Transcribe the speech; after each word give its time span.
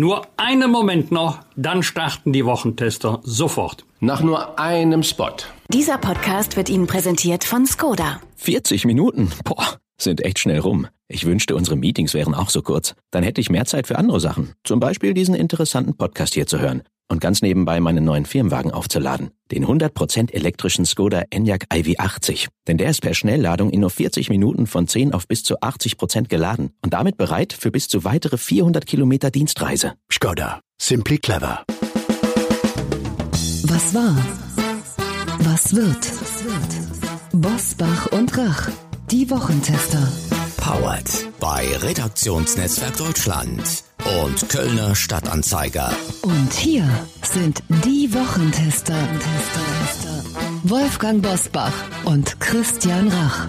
Nur 0.00 0.28
einen 0.36 0.70
Moment 0.70 1.10
noch, 1.10 1.40
dann 1.56 1.82
starten 1.82 2.32
die 2.32 2.44
Wochentester 2.44 3.18
sofort. 3.24 3.84
Nach 3.98 4.22
nur 4.22 4.56
einem 4.56 5.02
Spot. 5.02 5.34
Dieser 5.72 5.98
Podcast 5.98 6.56
wird 6.56 6.68
Ihnen 6.68 6.86
präsentiert 6.86 7.42
von 7.42 7.66
Skoda. 7.66 8.20
40 8.36 8.84
Minuten? 8.84 9.32
Boah, 9.42 9.78
sind 10.00 10.24
echt 10.24 10.38
schnell 10.38 10.60
rum. 10.60 10.86
Ich 11.08 11.26
wünschte, 11.26 11.56
unsere 11.56 11.74
Meetings 11.74 12.14
wären 12.14 12.32
auch 12.32 12.48
so 12.48 12.62
kurz. 12.62 12.94
Dann 13.10 13.24
hätte 13.24 13.40
ich 13.40 13.50
mehr 13.50 13.64
Zeit 13.64 13.88
für 13.88 13.98
andere 13.98 14.20
Sachen. 14.20 14.52
Zum 14.62 14.78
Beispiel 14.78 15.14
diesen 15.14 15.34
interessanten 15.34 15.96
Podcast 15.96 16.34
hier 16.34 16.46
zu 16.46 16.60
hören. 16.60 16.84
Und 17.10 17.20
ganz 17.20 17.40
nebenbei 17.40 17.80
meinen 17.80 18.04
neuen 18.04 18.26
Firmenwagen 18.26 18.70
aufzuladen. 18.70 19.30
Den 19.50 19.64
100% 19.64 20.32
elektrischen 20.32 20.84
Skoda 20.84 21.22
Enyaq 21.30 21.64
iV80. 21.72 22.48
Denn 22.66 22.76
der 22.76 22.90
ist 22.90 23.00
per 23.00 23.14
Schnellladung 23.14 23.70
in 23.70 23.80
nur 23.80 23.90
40 23.90 24.28
Minuten 24.28 24.66
von 24.66 24.86
10 24.86 25.14
auf 25.14 25.26
bis 25.26 25.42
zu 25.42 25.58
80% 25.60 26.28
geladen. 26.28 26.70
Und 26.82 26.92
damit 26.92 27.16
bereit 27.16 27.54
für 27.54 27.70
bis 27.70 27.88
zu 27.88 28.04
weitere 28.04 28.36
400 28.36 28.86
Kilometer 28.86 29.30
Dienstreise. 29.30 29.94
Skoda. 30.12 30.60
Simply 30.80 31.18
clever. 31.18 31.64
Was 33.64 33.94
war? 33.94 34.16
Was 35.40 35.74
wird? 35.74 36.10
Bosbach 37.32 38.12
und 38.12 38.36
Rach. 38.36 38.68
Die 39.10 39.30
Wochentester. 39.30 40.12
Powered 40.58 41.28
bei 41.40 41.66
Redaktionsnetzwerk 41.78 42.96
Deutschland 42.98 43.87
und 44.04 44.48
Kölner 44.48 44.94
Stadtanzeiger. 44.94 45.90
Und 46.22 46.52
hier 46.52 46.88
sind 47.22 47.62
die 47.84 48.12
Wochentester. 48.12 48.96
Wolfgang 50.64 51.22
Bosbach 51.22 51.72
und 52.04 52.38
Christian 52.40 53.08
Rach. 53.08 53.48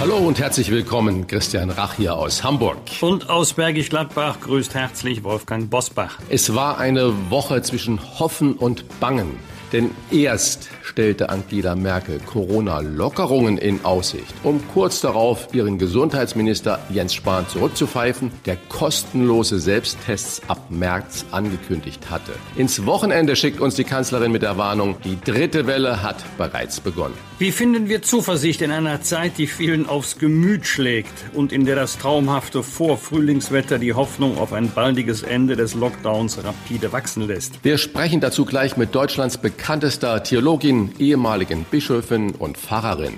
Hallo 0.00 0.18
und 0.18 0.38
herzlich 0.38 0.70
willkommen, 0.70 1.26
Christian 1.26 1.70
Rach 1.70 1.94
hier 1.94 2.16
aus 2.16 2.44
Hamburg. 2.44 2.78
Und 3.00 3.30
aus 3.30 3.54
Bergisch 3.54 3.88
Gladbach 3.88 4.40
grüßt 4.40 4.74
herzlich 4.74 5.24
Wolfgang 5.24 5.70
Bosbach. 5.70 6.18
Es 6.28 6.54
war 6.54 6.78
eine 6.78 7.30
Woche 7.30 7.62
zwischen 7.62 8.00
Hoffen 8.18 8.54
und 8.54 9.00
Bangen. 9.00 9.38
Denn 9.72 9.90
erst 10.10 10.68
stellte 10.84 11.30
Angela 11.30 11.74
Merkel 11.74 12.20
Corona-Lockerungen 12.20 13.58
in 13.58 13.84
Aussicht, 13.84 14.34
um 14.42 14.60
kurz 14.72 15.00
darauf 15.00 15.48
ihren 15.52 15.78
Gesundheitsminister 15.78 16.78
Jens 16.90 17.14
Spahn 17.14 17.48
zurückzupfeifen, 17.48 18.30
der 18.44 18.56
kostenlose 18.68 19.58
Selbsttests 19.58 20.42
ab 20.46 20.70
März 20.70 21.24
angekündigt 21.30 22.10
hatte. 22.10 22.32
Ins 22.56 22.84
Wochenende 22.84 23.34
schickt 23.34 23.60
uns 23.60 23.74
die 23.74 23.84
Kanzlerin 23.84 24.30
mit 24.30 24.42
der 24.42 24.58
Warnung, 24.58 24.96
die 25.04 25.18
dritte 25.20 25.66
Welle 25.66 26.02
hat 26.02 26.22
bereits 26.36 26.80
begonnen. 26.80 27.14
Wie 27.38 27.50
finden 27.50 27.88
wir 27.88 28.02
Zuversicht 28.02 28.62
in 28.62 28.70
einer 28.70 29.00
Zeit, 29.02 29.38
die 29.38 29.46
vielen 29.46 29.88
aufs 29.88 30.18
Gemüt 30.18 30.66
schlägt 30.66 31.12
und 31.32 31.52
in 31.52 31.64
der 31.64 31.74
das 31.74 31.98
traumhafte 31.98 32.62
Vorfrühlingswetter 32.62 33.78
die 33.78 33.94
Hoffnung 33.94 34.38
auf 34.38 34.52
ein 34.52 34.70
baldiges 34.70 35.22
Ende 35.22 35.56
des 35.56 35.74
Lockdowns 35.74 36.38
rapide 36.44 36.92
wachsen 36.92 37.26
lässt? 37.26 37.58
Wir 37.62 37.78
sprechen 37.78 38.20
dazu 38.20 38.44
gleich 38.44 38.76
mit 38.76 38.94
Deutschlands 38.94 39.38
bekanntester 39.38 40.22
Theologin, 40.22 40.73
ehemaligen 40.98 41.64
Bischöfin 41.70 42.32
und 42.32 42.56
Pfarrerin. 42.56 43.16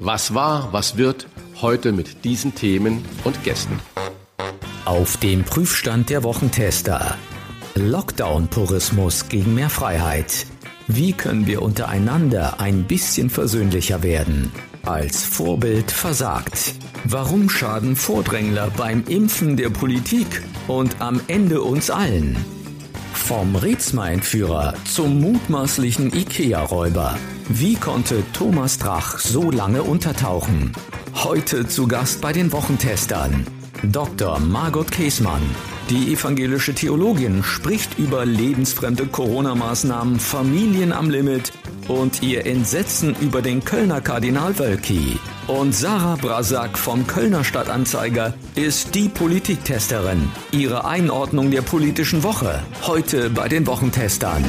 Was 0.00 0.34
war, 0.34 0.72
was 0.72 0.96
wird, 0.96 1.26
heute 1.60 1.92
mit 1.92 2.24
diesen 2.24 2.54
Themen 2.54 3.04
und 3.24 3.42
Gästen. 3.44 3.78
Auf 4.84 5.16
dem 5.16 5.42
Prüfstand 5.44 6.10
der 6.10 6.22
Wochentester. 6.22 7.16
Lockdown-Purismus 7.74 9.28
gegen 9.28 9.54
mehr 9.54 9.70
Freiheit. 9.70 10.46
Wie 10.86 11.12
können 11.12 11.46
wir 11.46 11.62
untereinander 11.62 12.60
ein 12.60 12.84
bisschen 12.84 13.28
versöhnlicher 13.30 14.02
werden? 14.02 14.52
Als 14.84 15.24
Vorbild 15.24 15.90
versagt. 15.90 16.74
Warum 17.04 17.50
schaden 17.50 17.96
Vordrängler 17.96 18.70
beim 18.76 19.04
Impfen 19.08 19.56
der 19.56 19.70
Politik 19.70 20.42
und 20.68 21.00
am 21.00 21.20
Ende 21.26 21.62
uns 21.62 21.90
allen? 21.90 22.36
Vom 23.16 23.56
Rätsmer-Entführer 23.56 24.74
zum 24.84 25.20
mutmaßlichen 25.20 26.14
IKEA-Räuber. 26.14 27.18
Wie 27.48 27.74
konnte 27.74 28.22
Thomas 28.32 28.78
Drach 28.78 29.18
so 29.18 29.50
lange 29.50 29.82
untertauchen? 29.82 30.70
Heute 31.12 31.66
zu 31.66 31.88
Gast 31.88 32.20
bei 32.20 32.32
den 32.32 32.52
Wochentestern. 32.52 33.44
Dr. 33.82 34.38
Margot 34.38 34.92
Käßmann. 34.92 35.42
Die 35.90 36.12
evangelische 36.12 36.74
Theologin 36.74 37.44
spricht 37.44 37.96
über 37.96 38.26
lebensfremde 38.26 39.06
Corona-Maßnahmen, 39.06 40.18
Familien 40.18 40.92
am 40.92 41.10
Limit 41.10 41.52
und 41.86 42.24
ihr 42.24 42.44
Entsetzen 42.44 43.14
über 43.20 43.40
den 43.40 43.64
Kölner 43.64 44.00
Kardinal 44.00 44.58
Wölki. 44.58 45.20
Und 45.46 45.76
Sarah 45.76 46.16
Brasak 46.16 46.76
vom 46.76 47.06
Kölner 47.06 47.44
Stadtanzeiger 47.44 48.34
ist 48.56 48.96
die 48.96 49.08
Politiktesterin. 49.08 50.28
Ihre 50.50 50.86
Einordnung 50.86 51.52
der 51.52 51.62
politischen 51.62 52.24
Woche. 52.24 52.64
Heute 52.82 53.30
bei 53.30 53.48
den 53.48 53.64
Wochentestern. 53.68 54.44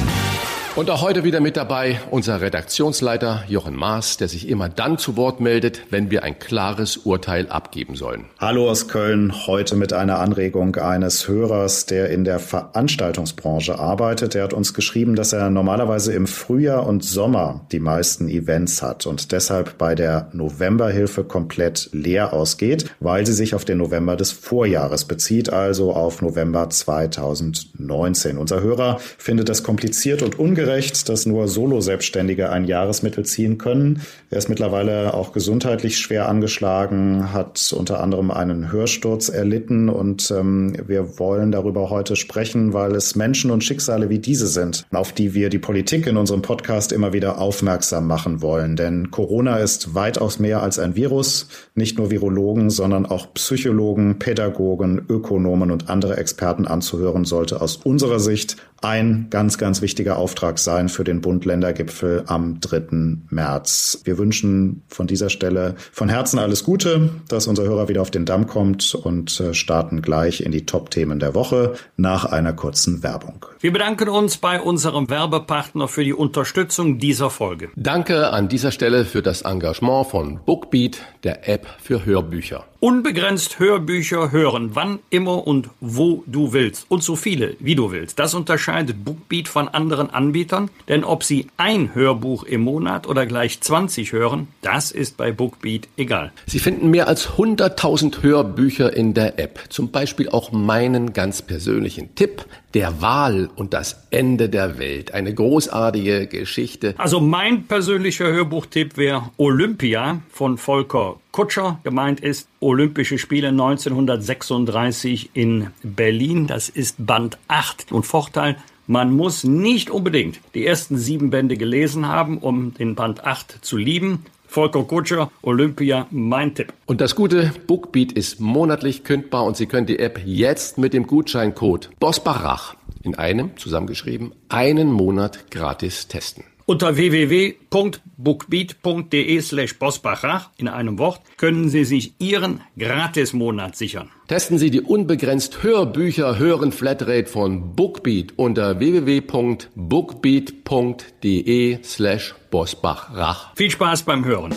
Und 0.78 0.90
auch 0.90 1.02
heute 1.02 1.24
wieder 1.24 1.40
mit 1.40 1.56
dabei 1.56 2.00
unser 2.12 2.40
Redaktionsleiter 2.40 3.42
Jochen 3.48 3.74
Maas, 3.74 4.16
der 4.16 4.28
sich 4.28 4.48
immer 4.48 4.68
dann 4.68 4.96
zu 4.96 5.16
Wort 5.16 5.40
meldet, 5.40 5.82
wenn 5.90 6.12
wir 6.12 6.22
ein 6.22 6.38
klares 6.38 6.98
Urteil 6.98 7.48
abgeben 7.48 7.96
sollen. 7.96 8.26
Hallo 8.38 8.70
aus 8.70 8.86
Köln, 8.86 9.48
heute 9.48 9.74
mit 9.74 9.92
einer 9.92 10.20
Anregung 10.20 10.76
eines 10.76 11.26
Hörers, 11.26 11.86
der 11.86 12.10
in 12.10 12.22
der 12.22 12.38
Veranstaltungsbranche 12.38 13.76
arbeitet. 13.76 14.36
Er 14.36 14.44
hat 14.44 14.52
uns 14.52 14.72
geschrieben, 14.72 15.16
dass 15.16 15.32
er 15.32 15.50
normalerweise 15.50 16.12
im 16.12 16.28
Frühjahr 16.28 16.86
und 16.86 17.02
Sommer 17.02 17.66
die 17.72 17.80
meisten 17.80 18.28
Events 18.28 18.80
hat 18.80 19.04
und 19.04 19.32
deshalb 19.32 19.78
bei 19.78 19.96
der 19.96 20.28
Novemberhilfe 20.32 21.24
komplett 21.24 21.90
leer 21.90 22.32
ausgeht, 22.32 22.88
weil 23.00 23.26
sie 23.26 23.32
sich 23.32 23.56
auf 23.56 23.64
den 23.64 23.78
November 23.78 24.14
des 24.14 24.30
Vorjahres 24.30 25.06
bezieht, 25.06 25.52
also 25.52 25.92
auf 25.92 26.22
November 26.22 26.70
2019. 26.70 28.38
Unser 28.38 28.60
Hörer 28.60 29.00
findet 29.18 29.48
das 29.48 29.64
kompliziert 29.64 30.22
und 30.22 30.38
ungerecht 30.38 30.67
ungerecht, 30.68 31.08
dass 31.08 31.24
nur 31.24 31.48
Solo-Selbstständige 31.48 32.50
ein 32.50 32.64
Jahresmittel 32.64 33.24
ziehen 33.24 33.56
können. 33.56 34.02
Er 34.30 34.36
ist 34.36 34.50
mittlerweile 34.50 35.14
auch 35.14 35.32
gesundheitlich 35.32 35.96
schwer 35.96 36.28
angeschlagen, 36.28 37.32
hat 37.32 37.74
unter 37.76 38.00
anderem 38.00 38.30
einen 38.30 38.70
Hörsturz 38.70 39.30
erlitten 39.30 39.88
und 39.88 40.30
ähm, 40.30 40.74
wir 40.86 41.18
wollen 41.18 41.52
darüber 41.52 41.88
heute 41.88 42.16
sprechen, 42.16 42.74
weil 42.74 42.94
es 42.94 43.16
Menschen 43.16 43.50
und 43.50 43.64
Schicksale 43.64 44.10
wie 44.10 44.18
diese 44.18 44.46
sind, 44.46 44.84
auf 44.92 45.12
die 45.12 45.32
wir 45.32 45.48
die 45.48 45.58
Politik 45.58 46.06
in 46.06 46.18
unserem 46.18 46.42
Podcast 46.42 46.92
immer 46.92 47.14
wieder 47.14 47.38
aufmerksam 47.38 48.06
machen 48.06 48.42
wollen. 48.42 48.76
Denn 48.76 49.10
Corona 49.10 49.56
ist 49.56 49.94
weitaus 49.94 50.38
mehr 50.38 50.62
als 50.62 50.78
ein 50.78 50.96
Virus. 50.96 51.48
Nicht 51.74 51.96
nur 51.96 52.10
Virologen, 52.10 52.68
sondern 52.68 53.06
auch 53.06 53.32
Psychologen, 53.32 54.18
Pädagogen, 54.18 55.00
Ökonomen 55.08 55.70
und 55.70 55.88
andere 55.88 56.18
Experten 56.18 56.66
anzuhören 56.66 57.24
sollte 57.24 57.62
aus 57.62 57.76
unserer 57.76 58.20
Sicht 58.20 58.56
ein 58.80 59.26
ganz, 59.30 59.58
ganz 59.58 59.82
wichtiger 59.82 60.18
Auftrag 60.18 60.58
sein 60.58 60.88
für 60.88 61.04
den 61.04 61.20
Bund-Länder-Gipfel 61.20 62.24
am 62.26 62.60
3. 62.60 63.18
März. 63.30 64.02
Wir 64.04 64.18
wünschen 64.18 64.82
von 64.88 65.06
dieser 65.06 65.30
Stelle 65.30 65.74
von 65.92 66.08
Herzen 66.08 66.38
alles 66.38 66.64
Gute, 66.64 67.10
dass 67.28 67.46
unser 67.46 67.64
Hörer 67.64 67.88
wieder 67.88 68.02
auf 68.02 68.10
den 68.10 68.24
Damm 68.24 68.46
kommt 68.46 68.94
und 68.94 69.40
äh, 69.40 69.54
starten 69.54 70.02
gleich 70.02 70.40
in 70.40 70.52
die 70.52 70.64
Top-Themen 70.66 71.18
der 71.18 71.34
Woche 71.34 71.74
nach 71.96 72.24
einer 72.24 72.52
kurzen 72.52 73.02
Werbung. 73.02 73.46
Wir 73.60 73.72
bedanken 73.72 74.08
uns 74.08 74.36
bei 74.36 74.60
unserem 74.60 75.10
Werbepartner 75.10 75.88
für 75.88 76.04
die 76.04 76.14
Unterstützung 76.14 76.98
dieser 76.98 77.30
Folge. 77.30 77.70
Danke 77.74 78.30
an 78.30 78.48
dieser 78.48 78.70
Stelle 78.70 79.04
für 79.04 79.22
das 79.22 79.42
Engagement 79.42 80.06
von 80.06 80.40
Bookbeat, 80.44 80.98
der 81.24 81.48
App 81.48 81.66
für 81.80 82.04
Hörbücher. 82.04 82.64
Unbegrenzt 82.80 83.58
Hörbücher 83.58 84.30
hören, 84.30 84.70
wann 84.74 85.00
immer 85.10 85.48
und 85.48 85.68
wo 85.80 86.22
du 86.28 86.52
willst. 86.52 86.86
Und 86.88 87.02
so 87.02 87.16
viele, 87.16 87.56
wie 87.58 87.74
du 87.74 87.90
willst. 87.90 88.20
Das 88.20 88.34
unterscheidet 88.34 89.04
Bookbeat 89.04 89.48
von 89.48 89.66
anderen 89.66 90.10
Anbietern. 90.10 90.70
Denn 90.86 91.02
ob 91.02 91.24
sie 91.24 91.48
ein 91.56 91.96
Hörbuch 91.96 92.44
im 92.44 92.60
Monat 92.60 93.08
oder 93.08 93.26
gleich 93.26 93.60
20 93.60 94.12
hören, 94.12 94.46
das 94.62 94.92
ist 94.92 95.16
bei 95.16 95.32
Bookbeat 95.32 95.88
egal. 95.96 96.30
Sie 96.46 96.60
finden 96.60 96.88
mehr 96.88 97.08
als 97.08 97.30
100.000 97.30 98.22
Hörbücher 98.22 98.94
in 98.94 99.12
der 99.12 99.40
App. 99.40 99.58
Zum 99.70 99.90
Beispiel 99.90 100.28
auch 100.28 100.52
meinen 100.52 101.12
ganz 101.12 101.42
persönlichen 101.42 102.14
Tipp. 102.14 102.46
Der 102.74 103.00
Wahl 103.00 103.48
und 103.56 103.72
das 103.72 104.06
Ende 104.10 104.48
der 104.48 104.78
Welt. 104.78 105.14
Eine 105.14 105.32
großartige 105.32 106.26
Geschichte. 106.26 106.94
Also 106.98 107.20
mein 107.20 107.64
persönlicher 107.64 108.26
Hörbuchtipp 108.26 108.96
wäre 108.96 109.30
Olympia 109.38 110.20
von 110.30 110.58
Volker 110.58 111.16
Kutscher. 111.32 111.80
Gemeint 111.82 112.20
ist 112.20 112.48
Olympische 112.60 113.16
Spiele 113.18 113.48
1936 113.48 115.30
in 115.32 115.68
Berlin. 115.82 116.46
Das 116.46 116.68
ist 116.68 116.96
Band 116.98 117.38
8. 117.48 117.90
Und 117.90 118.04
Vorteil, 118.04 118.56
man 118.86 119.14
muss 119.14 119.44
nicht 119.44 119.90
unbedingt 119.90 120.40
die 120.54 120.66
ersten 120.66 120.96
sieben 120.96 121.30
Bände 121.30 121.56
gelesen 121.56 122.06
haben, 122.08 122.38
um 122.38 122.74
den 122.74 122.94
Band 122.94 123.24
8 123.24 123.58
zu 123.62 123.76
lieben. 123.76 124.24
Volker 124.48 124.82
Kutscher, 124.84 125.30
Olympia, 125.42 126.06
mein 126.10 126.54
Tipp. 126.54 126.72
Und 126.86 127.00
das 127.00 127.14
gute 127.14 127.52
Bookbeat 127.66 128.12
ist 128.12 128.40
monatlich 128.40 129.04
kündbar 129.04 129.44
und 129.44 129.56
Sie 129.56 129.66
können 129.66 129.86
die 129.86 129.98
App 129.98 130.20
jetzt 130.24 130.78
mit 130.78 130.94
dem 130.94 131.06
Gutscheincode 131.06 131.90
Bosbachrach 132.00 132.74
in 133.02 133.14
einem, 133.14 133.56
zusammengeschrieben, 133.56 134.32
einen 134.48 134.90
Monat 134.90 135.50
gratis 135.50 136.08
testen. 136.08 136.44
Unter 136.64 136.96
www.bookbeat.de 136.96 139.40
slash 139.40 139.78
Bosbachrach 139.78 140.50
in 140.56 140.66
einem 140.68 140.98
Wort 140.98 141.20
können 141.36 141.68
Sie 141.68 141.84
sich 141.84 142.14
Ihren 142.18 142.62
Gratismonat 142.76 143.76
sichern. 143.76 144.10
Testen 144.28 144.58
Sie 144.58 144.70
die 144.70 144.82
unbegrenzt 144.82 145.62
Hörbücher 145.62 146.38
hören 146.38 146.70
Flatrate 146.70 147.26
von 147.26 147.74
Bookbeat 147.74 148.34
unter 148.36 148.78
www.bookbeat.de 148.78 151.78
slash 151.82 152.34
bosbachrach. 152.50 153.56
Viel 153.56 153.70
Spaß 153.70 154.02
beim 154.02 154.26
Hören. 154.26 154.54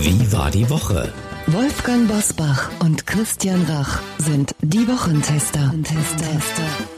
Wie 0.00 0.32
war 0.32 0.50
die 0.50 0.70
Woche? 0.70 1.12
Wolfgang 1.48 2.08
Bosbach 2.08 2.70
und 2.80 3.06
Christian 3.06 3.62
Rach 3.68 4.00
sind 4.16 4.54
die 4.62 4.88
Wochentester. 4.88 5.74
Tester. 5.84 6.97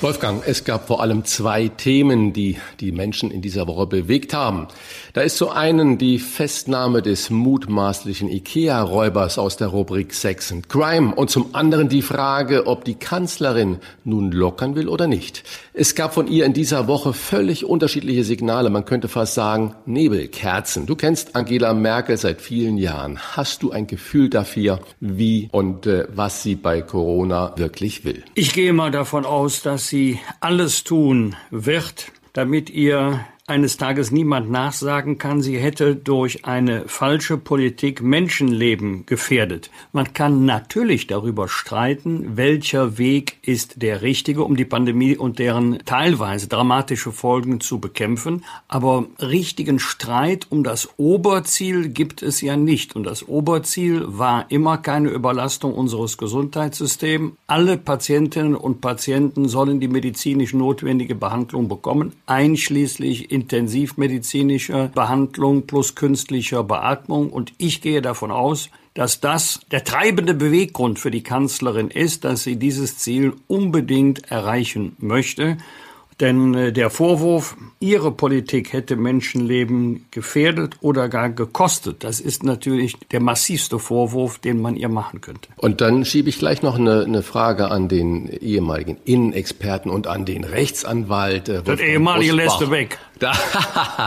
Wolfgang, 0.00 0.44
es 0.46 0.62
gab 0.62 0.86
vor 0.86 1.02
allem 1.02 1.24
zwei 1.24 1.66
Themen, 1.66 2.32
die 2.32 2.56
die 2.78 2.92
Menschen 2.92 3.32
in 3.32 3.42
dieser 3.42 3.66
Woche 3.66 3.88
bewegt 3.88 4.32
haben. 4.32 4.68
Da 5.12 5.22
ist 5.22 5.36
zu 5.36 5.50
einen 5.50 5.98
die 5.98 6.20
Festnahme 6.20 7.02
des 7.02 7.30
mutmaßlichen 7.30 8.28
IKEA-Räubers 8.28 9.38
aus 9.38 9.56
der 9.56 9.68
Rubrik 9.68 10.14
Sex 10.14 10.52
and 10.52 10.68
Crime 10.68 11.12
und 11.16 11.30
zum 11.30 11.52
anderen 11.56 11.88
die 11.88 12.02
Frage, 12.02 12.68
ob 12.68 12.84
die 12.84 12.94
Kanzlerin 12.94 13.78
nun 14.04 14.30
lockern 14.30 14.76
will 14.76 14.88
oder 14.88 15.08
nicht. 15.08 15.42
Es 15.72 15.96
gab 15.96 16.14
von 16.14 16.28
ihr 16.28 16.44
in 16.44 16.52
dieser 16.52 16.86
Woche 16.86 17.12
völlig 17.12 17.64
unterschiedliche 17.64 18.22
Signale. 18.22 18.70
Man 18.70 18.84
könnte 18.84 19.08
fast 19.08 19.34
sagen 19.34 19.74
Nebelkerzen. 19.84 20.86
Du 20.86 20.94
kennst 20.94 21.34
Angela 21.34 21.74
Merkel 21.74 22.16
seit 22.16 22.40
vielen 22.40 22.78
Jahren. 22.78 23.18
Hast 23.18 23.64
du 23.64 23.72
ein 23.72 23.88
Gefühl 23.88 24.30
dafür, 24.30 24.78
wie 25.00 25.48
und 25.50 25.86
äh, 25.86 26.06
was 26.14 26.44
sie 26.44 26.54
bei 26.54 26.82
Corona 26.82 27.54
wirklich 27.56 28.04
will? 28.04 28.22
Ich 28.34 28.52
gehe 28.52 28.72
mal 28.72 28.92
davon 28.92 29.24
aus, 29.24 29.62
dass 29.62 29.87
sie 29.88 30.20
alles 30.40 30.84
tun 30.84 31.36
wird, 31.50 32.12
damit 32.32 32.70
ihr 32.70 33.24
eines 33.48 33.76
Tages 33.76 34.10
niemand 34.10 34.50
nachsagen 34.50 35.18
kann, 35.18 35.40
sie 35.42 35.58
hätte 35.58 35.96
durch 35.96 36.44
eine 36.44 36.86
falsche 36.86 37.38
Politik 37.38 38.02
Menschenleben 38.02 39.06
gefährdet. 39.06 39.70
Man 39.92 40.12
kann 40.12 40.44
natürlich 40.44 41.06
darüber 41.06 41.48
streiten, 41.48 42.36
welcher 42.36 42.98
Weg 42.98 43.38
ist 43.42 43.80
der 43.82 44.02
richtige, 44.02 44.44
um 44.44 44.56
die 44.56 44.64
Pandemie 44.64 45.16
und 45.16 45.38
deren 45.38 45.78
teilweise 45.84 46.48
dramatische 46.48 47.12
Folgen 47.12 47.60
zu 47.60 47.80
bekämpfen. 47.80 48.44
Aber 48.68 49.06
richtigen 49.20 49.78
Streit 49.78 50.46
um 50.50 50.64
das 50.64 50.90
Oberziel 50.98 51.88
gibt 51.88 52.22
es 52.22 52.40
ja 52.40 52.56
nicht. 52.56 52.96
Und 52.96 53.04
das 53.04 53.26
Oberziel 53.26 54.04
war 54.06 54.50
immer 54.50 54.78
keine 54.78 55.08
Überlastung 55.08 55.74
unseres 55.74 56.18
Gesundheitssystems. 56.18 57.32
Alle 57.46 57.78
Patientinnen 57.78 58.54
und 58.54 58.80
Patienten 58.80 59.48
sollen 59.48 59.80
die 59.80 59.88
medizinisch 59.88 60.52
notwendige 60.52 61.14
Behandlung 61.14 61.68
bekommen, 61.68 62.12
einschließlich 62.26 63.30
intensivmedizinischer 63.40 64.88
Behandlung 64.88 65.66
plus 65.66 65.94
künstlicher 65.94 66.64
Beatmung. 66.64 67.30
Und 67.30 67.52
ich 67.58 67.80
gehe 67.80 68.02
davon 68.02 68.30
aus, 68.30 68.70
dass 68.94 69.20
das 69.20 69.60
der 69.70 69.84
treibende 69.84 70.34
Beweggrund 70.34 70.98
für 70.98 71.10
die 71.10 71.22
Kanzlerin 71.22 71.88
ist, 71.88 72.24
dass 72.24 72.42
sie 72.42 72.56
dieses 72.56 72.98
Ziel 72.98 73.34
unbedingt 73.46 74.30
erreichen 74.30 74.96
möchte. 74.98 75.56
Denn 76.20 76.52
äh, 76.54 76.72
der 76.72 76.90
Vorwurf, 76.90 77.56
ihre 77.78 78.10
Politik 78.10 78.72
hätte 78.72 78.96
Menschenleben 78.96 80.06
gefährdet 80.10 80.74
oder 80.80 81.08
gar 81.08 81.30
gekostet, 81.30 82.02
das 82.02 82.18
ist 82.18 82.42
natürlich 82.42 82.96
der 83.12 83.20
massivste 83.20 83.78
Vorwurf, 83.78 84.38
den 84.38 84.60
man 84.60 84.74
ihr 84.74 84.88
machen 84.88 85.20
könnte. 85.20 85.48
Und 85.56 85.80
dann 85.80 86.04
schiebe 86.04 86.28
ich 86.28 86.40
gleich 86.40 86.62
noch 86.62 86.76
eine, 86.76 87.04
eine 87.04 87.22
Frage 87.22 87.70
an 87.70 87.88
den 87.88 88.26
ehemaligen 88.26 88.96
Innenexperten 89.04 89.92
und 89.92 90.08
an 90.08 90.24
den 90.24 90.42
Rechtsanwalt. 90.42 91.48
Äh, 91.48 91.62
das 91.62 91.78
ehemalige 91.78 92.32
lässt 92.32 92.60
du 92.60 92.70
weg. 93.20 93.30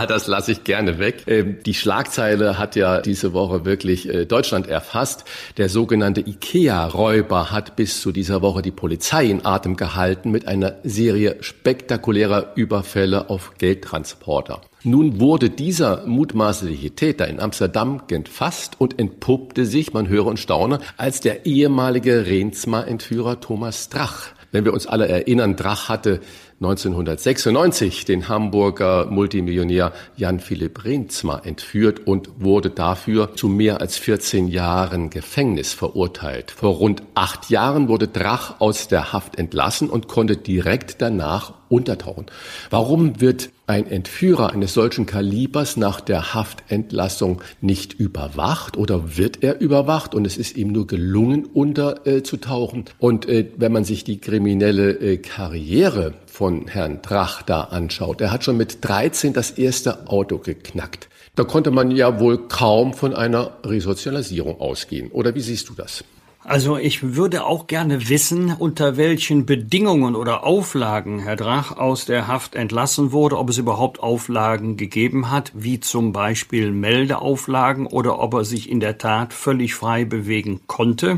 das 0.07 0.27
lasse 0.27 0.51
ich 0.51 0.63
gerne 0.63 0.99
weg. 0.99 1.23
Ähm, 1.27 1.57
die 1.65 1.73
Schlagzeile 1.73 2.57
hat 2.57 2.75
ja 2.75 3.01
diese 3.01 3.33
Woche 3.33 3.65
wirklich 3.65 4.07
äh, 4.07 4.25
Deutschland 4.25 4.67
erfasst. 4.67 5.25
Der 5.57 5.69
sogenannte 5.69 6.21
IKEA-Räuber 6.21 7.51
hat 7.51 7.75
bis 7.75 8.01
zu 8.01 8.11
dieser 8.11 8.41
Woche 8.41 8.61
die 8.61 8.71
Polizei 8.71 9.25
in 9.25 9.45
Atem 9.45 9.75
gehalten 9.75 10.31
mit 10.31 10.47
einer 10.47 10.75
Serie 10.83 11.37
spektakulärer 11.41 12.53
Überfälle 12.55 13.29
auf 13.29 13.53
Geldtransporter. 13.57 14.61
Nun 14.83 15.19
wurde 15.19 15.51
dieser 15.51 16.07
mutmaßliche 16.07 16.91
Täter 16.91 17.27
in 17.27 17.39
Amsterdam 17.39 18.07
gefasst 18.07 18.75
und 18.79 18.97
entpuppte 18.97 19.67
sich, 19.67 19.93
man 19.93 20.07
höre 20.07 20.25
und 20.25 20.39
staune, 20.39 20.79
als 20.97 21.19
der 21.19 21.45
ehemalige 21.45 22.25
Rehnsma-Entführer 22.25 23.39
Thomas 23.41 23.89
Drach. 23.89 24.29
Wenn 24.51 24.65
wir 24.65 24.73
uns 24.73 24.87
alle 24.87 25.07
erinnern, 25.07 25.55
Drach 25.55 25.87
hatte 25.87 26.19
1996 26.61 28.05
den 28.05 28.29
Hamburger 28.29 29.07
Multimillionär 29.07 29.93
Jan 30.15 30.39
Philipp 30.39 30.85
Rehnzma 30.85 31.39
entführt 31.39 32.05
und 32.05 32.29
wurde 32.37 32.69
dafür 32.69 33.35
zu 33.35 33.47
mehr 33.47 33.81
als 33.81 33.97
14 33.97 34.47
Jahren 34.47 35.09
Gefängnis 35.09 35.73
verurteilt. 35.73 36.51
Vor 36.51 36.75
rund 36.75 37.01
acht 37.15 37.49
Jahren 37.49 37.87
wurde 37.87 38.07
Drach 38.07 38.59
aus 38.59 38.87
der 38.87 39.11
Haft 39.11 39.39
entlassen 39.39 39.89
und 39.89 40.07
konnte 40.07 40.37
direkt 40.37 41.01
danach 41.01 41.60
untertauchen. 41.71 42.25
Warum 42.69 43.21
wird 43.21 43.49
ein 43.67 43.87
Entführer 43.87 44.51
eines 44.51 44.73
solchen 44.73 45.05
Kalibers 45.05 45.77
nach 45.77 46.01
der 46.01 46.33
Haftentlassung 46.33 47.41
nicht 47.61 47.93
überwacht 47.93 48.75
oder 48.75 49.17
wird 49.17 49.43
er 49.43 49.61
überwacht 49.61 50.13
und 50.13 50.27
es 50.27 50.37
ist 50.37 50.57
ihm 50.57 50.71
nur 50.71 50.87
gelungen, 50.87 51.45
unterzutauchen? 51.45 52.85
Und 52.99 53.27
äh, 53.27 53.47
wenn 53.55 53.71
man 53.71 53.85
sich 53.85 54.03
die 54.03 54.19
kriminelle 54.19 54.91
äh, 54.99 55.17
Karriere 55.17 56.13
von 56.25 56.67
Herrn 56.67 57.01
Drach 57.01 57.41
da 57.41 57.61
anschaut, 57.61 58.21
er 58.21 58.31
hat 58.31 58.43
schon 58.43 58.57
mit 58.57 58.79
13 58.81 59.33
das 59.33 59.51
erste 59.51 60.07
Auto 60.07 60.37
geknackt. 60.37 61.07
Da 61.35 61.45
konnte 61.45 61.71
man 61.71 61.91
ja 61.91 62.19
wohl 62.19 62.49
kaum 62.49 62.93
von 62.93 63.15
einer 63.15 63.51
Resozialisierung 63.63 64.59
ausgehen. 64.59 65.09
Oder 65.11 65.33
wie 65.33 65.39
siehst 65.39 65.69
du 65.69 65.73
das? 65.73 66.03
Also 66.43 66.77
ich 66.77 67.15
würde 67.15 67.45
auch 67.45 67.67
gerne 67.67 68.09
wissen, 68.09 68.51
unter 68.57 68.97
welchen 68.97 69.45
Bedingungen 69.45 70.15
oder 70.15 70.43
Auflagen 70.43 71.19
Herr 71.19 71.35
Drach 71.35 71.77
aus 71.77 72.05
der 72.05 72.27
Haft 72.27 72.55
entlassen 72.55 73.11
wurde, 73.11 73.37
ob 73.37 73.49
es 73.49 73.59
überhaupt 73.59 73.99
Auflagen 73.99 74.75
gegeben 74.75 75.29
hat, 75.29 75.51
wie 75.53 75.79
zum 75.79 76.13
Beispiel 76.13 76.71
Meldeauflagen 76.71 77.85
oder 77.85 78.19
ob 78.19 78.33
er 78.33 78.43
sich 78.43 78.71
in 78.71 78.79
der 78.79 78.97
Tat 78.97 79.33
völlig 79.33 79.75
frei 79.75 80.03
bewegen 80.03 80.61
konnte. 80.65 81.17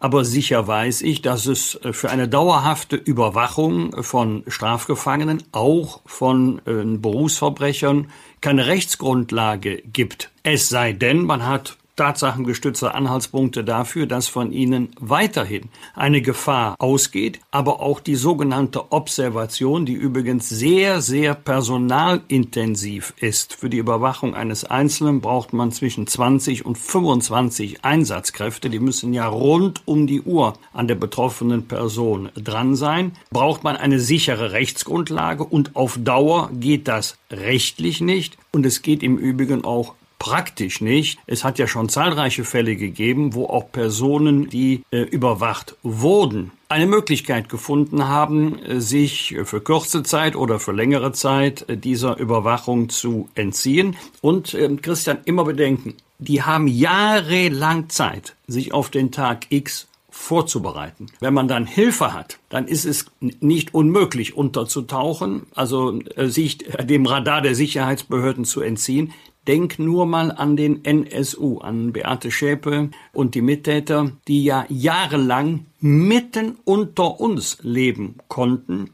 Aber 0.00 0.24
sicher 0.24 0.66
weiß 0.66 1.02
ich, 1.02 1.22
dass 1.22 1.46
es 1.46 1.78
für 1.92 2.10
eine 2.10 2.26
dauerhafte 2.26 2.96
Überwachung 2.96 4.02
von 4.02 4.42
Strafgefangenen, 4.48 5.42
auch 5.52 6.00
von 6.06 6.60
äh, 6.66 6.84
Berufsverbrechern, 6.84 8.10
keine 8.40 8.66
Rechtsgrundlage 8.66 9.82
gibt. 9.82 10.30
Es 10.42 10.70
sei 10.70 10.94
denn, 10.94 11.22
man 11.22 11.46
hat 11.46 11.76
tatsachengestützte 12.00 12.94
Anhaltspunkte 12.94 13.62
dafür, 13.62 14.06
dass 14.06 14.26
von 14.26 14.52
ihnen 14.52 14.88
weiterhin 14.98 15.68
eine 15.94 16.22
Gefahr 16.22 16.74
ausgeht, 16.78 17.40
aber 17.50 17.80
auch 17.80 18.00
die 18.00 18.14
sogenannte 18.14 18.90
Observation, 18.90 19.84
die 19.84 19.92
übrigens 19.92 20.48
sehr, 20.48 21.02
sehr 21.02 21.34
personalintensiv 21.34 23.12
ist. 23.20 23.52
Für 23.52 23.68
die 23.68 23.76
Überwachung 23.76 24.34
eines 24.34 24.64
Einzelnen 24.64 25.20
braucht 25.20 25.52
man 25.52 25.72
zwischen 25.72 26.06
20 26.06 26.64
und 26.64 26.78
25 26.78 27.84
Einsatzkräfte. 27.84 28.70
Die 28.70 28.80
müssen 28.80 29.12
ja 29.12 29.26
rund 29.26 29.82
um 29.84 30.06
die 30.06 30.22
Uhr 30.22 30.54
an 30.72 30.88
der 30.88 30.94
betroffenen 30.94 31.68
Person 31.68 32.30
dran 32.34 32.76
sein. 32.76 33.12
Braucht 33.30 33.62
man 33.62 33.76
eine 33.76 34.00
sichere 34.00 34.52
Rechtsgrundlage 34.52 35.44
und 35.44 35.76
auf 35.76 35.98
Dauer 36.00 36.48
geht 36.54 36.88
das 36.88 37.18
rechtlich 37.30 38.00
nicht. 38.00 38.38
Und 38.52 38.64
es 38.64 38.80
geht 38.80 39.02
im 39.02 39.18
Übrigen 39.18 39.64
auch 39.64 39.94
praktisch 40.20 40.80
nicht. 40.80 41.18
Es 41.26 41.42
hat 41.42 41.58
ja 41.58 41.66
schon 41.66 41.88
zahlreiche 41.88 42.44
Fälle 42.44 42.76
gegeben, 42.76 43.34
wo 43.34 43.46
auch 43.46 43.72
Personen, 43.72 44.48
die 44.48 44.84
äh, 44.92 45.00
überwacht 45.00 45.74
wurden, 45.82 46.52
eine 46.68 46.86
Möglichkeit 46.86 47.48
gefunden 47.48 48.06
haben, 48.06 48.62
äh, 48.62 48.80
sich 48.80 49.34
für 49.44 49.60
kurze 49.60 50.04
Zeit 50.04 50.36
oder 50.36 50.60
für 50.60 50.72
längere 50.72 51.12
Zeit 51.12 51.68
äh, 51.68 51.76
dieser 51.76 52.18
Überwachung 52.18 52.90
zu 52.90 53.28
entziehen. 53.34 53.96
Und 54.20 54.54
äh, 54.54 54.68
Christian, 54.76 55.18
immer 55.24 55.44
bedenken, 55.44 55.96
die 56.18 56.42
haben 56.42 56.68
jahrelang 56.68 57.88
Zeit, 57.88 58.36
sich 58.46 58.72
auf 58.74 58.90
den 58.90 59.10
Tag 59.10 59.46
X 59.48 59.88
vorzubereiten. 60.10 61.06
Wenn 61.20 61.32
man 61.32 61.48
dann 61.48 61.66
Hilfe 61.66 62.12
hat, 62.12 62.38
dann 62.50 62.66
ist 62.66 62.84
es 62.84 63.06
nicht 63.20 63.72
unmöglich 63.72 64.36
unterzutauchen, 64.36 65.46
also 65.54 65.98
äh, 66.16 66.26
sich 66.26 66.58
dem 66.58 67.06
Radar 67.06 67.40
der 67.40 67.54
Sicherheitsbehörden 67.54 68.44
zu 68.44 68.60
entziehen. 68.60 69.14
Denk 69.46 69.78
nur 69.78 70.06
mal 70.06 70.30
an 70.30 70.56
den 70.56 70.84
NSU, 70.84 71.58
an 71.58 71.92
Beate 71.92 72.30
Schäpe 72.30 72.90
und 73.12 73.34
die 73.34 73.40
Mittäter, 73.40 74.12
die 74.28 74.44
ja 74.44 74.66
jahrelang 74.68 75.66
mitten 75.80 76.58
unter 76.64 77.20
uns 77.20 77.58
leben 77.62 78.16
konnten, 78.28 78.90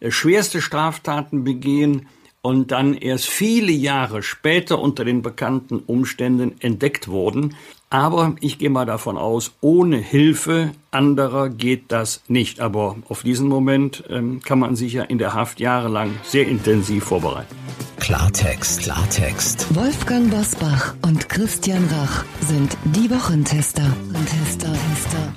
äh, 0.00 0.10
schwerste 0.10 0.62
Straftaten 0.62 1.42
begehen 1.42 2.06
und 2.42 2.70
dann 2.70 2.94
erst 2.94 3.28
viele 3.28 3.72
Jahre 3.72 4.22
später 4.22 4.78
unter 4.78 5.04
den 5.04 5.22
bekannten 5.22 5.80
Umständen 5.80 6.54
entdeckt 6.60 7.08
wurden. 7.08 7.56
Aber 7.90 8.36
ich 8.40 8.58
gehe 8.58 8.68
mal 8.68 8.84
davon 8.84 9.16
aus, 9.16 9.52
ohne 9.62 9.96
Hilfe 9.96 10.72
anderer 10.90 11.48
geht 11.48 11.90
das 11.90 12.22
nicht. 12.28 12.60
Aber 12.60 12.96
auf 13.08 13.22
diesen 13.22 13.48
Moment 13.48 14.04
ähm, 14.10 14.40
kann 14.42 14.58
man 14.58 14.76
sich 14.76 14.92
ja 14.92 15.04
in 15.04 15.18
der 15.18 15.32
Haft 15.32 15.58
jahrelang 15.58 16.10
sehr 16.22 16.46
intensiv 16.46 17.04
vorbereiten. 17.04 17.54
Klartext, 17.98 18.82
Klartext. 18.82 19.74
Wolfgang 19.74 20.30
Bosbach 20.30 20.94
und 21.02 21.28
Christian 21.28 21.84
Rach 21.90 22.24
sind 22.40 22.76
die 22.84 23.10
Wochentester. 23.10 23.84
Tester, 24.26 24.72
Tester. 24.72 25.34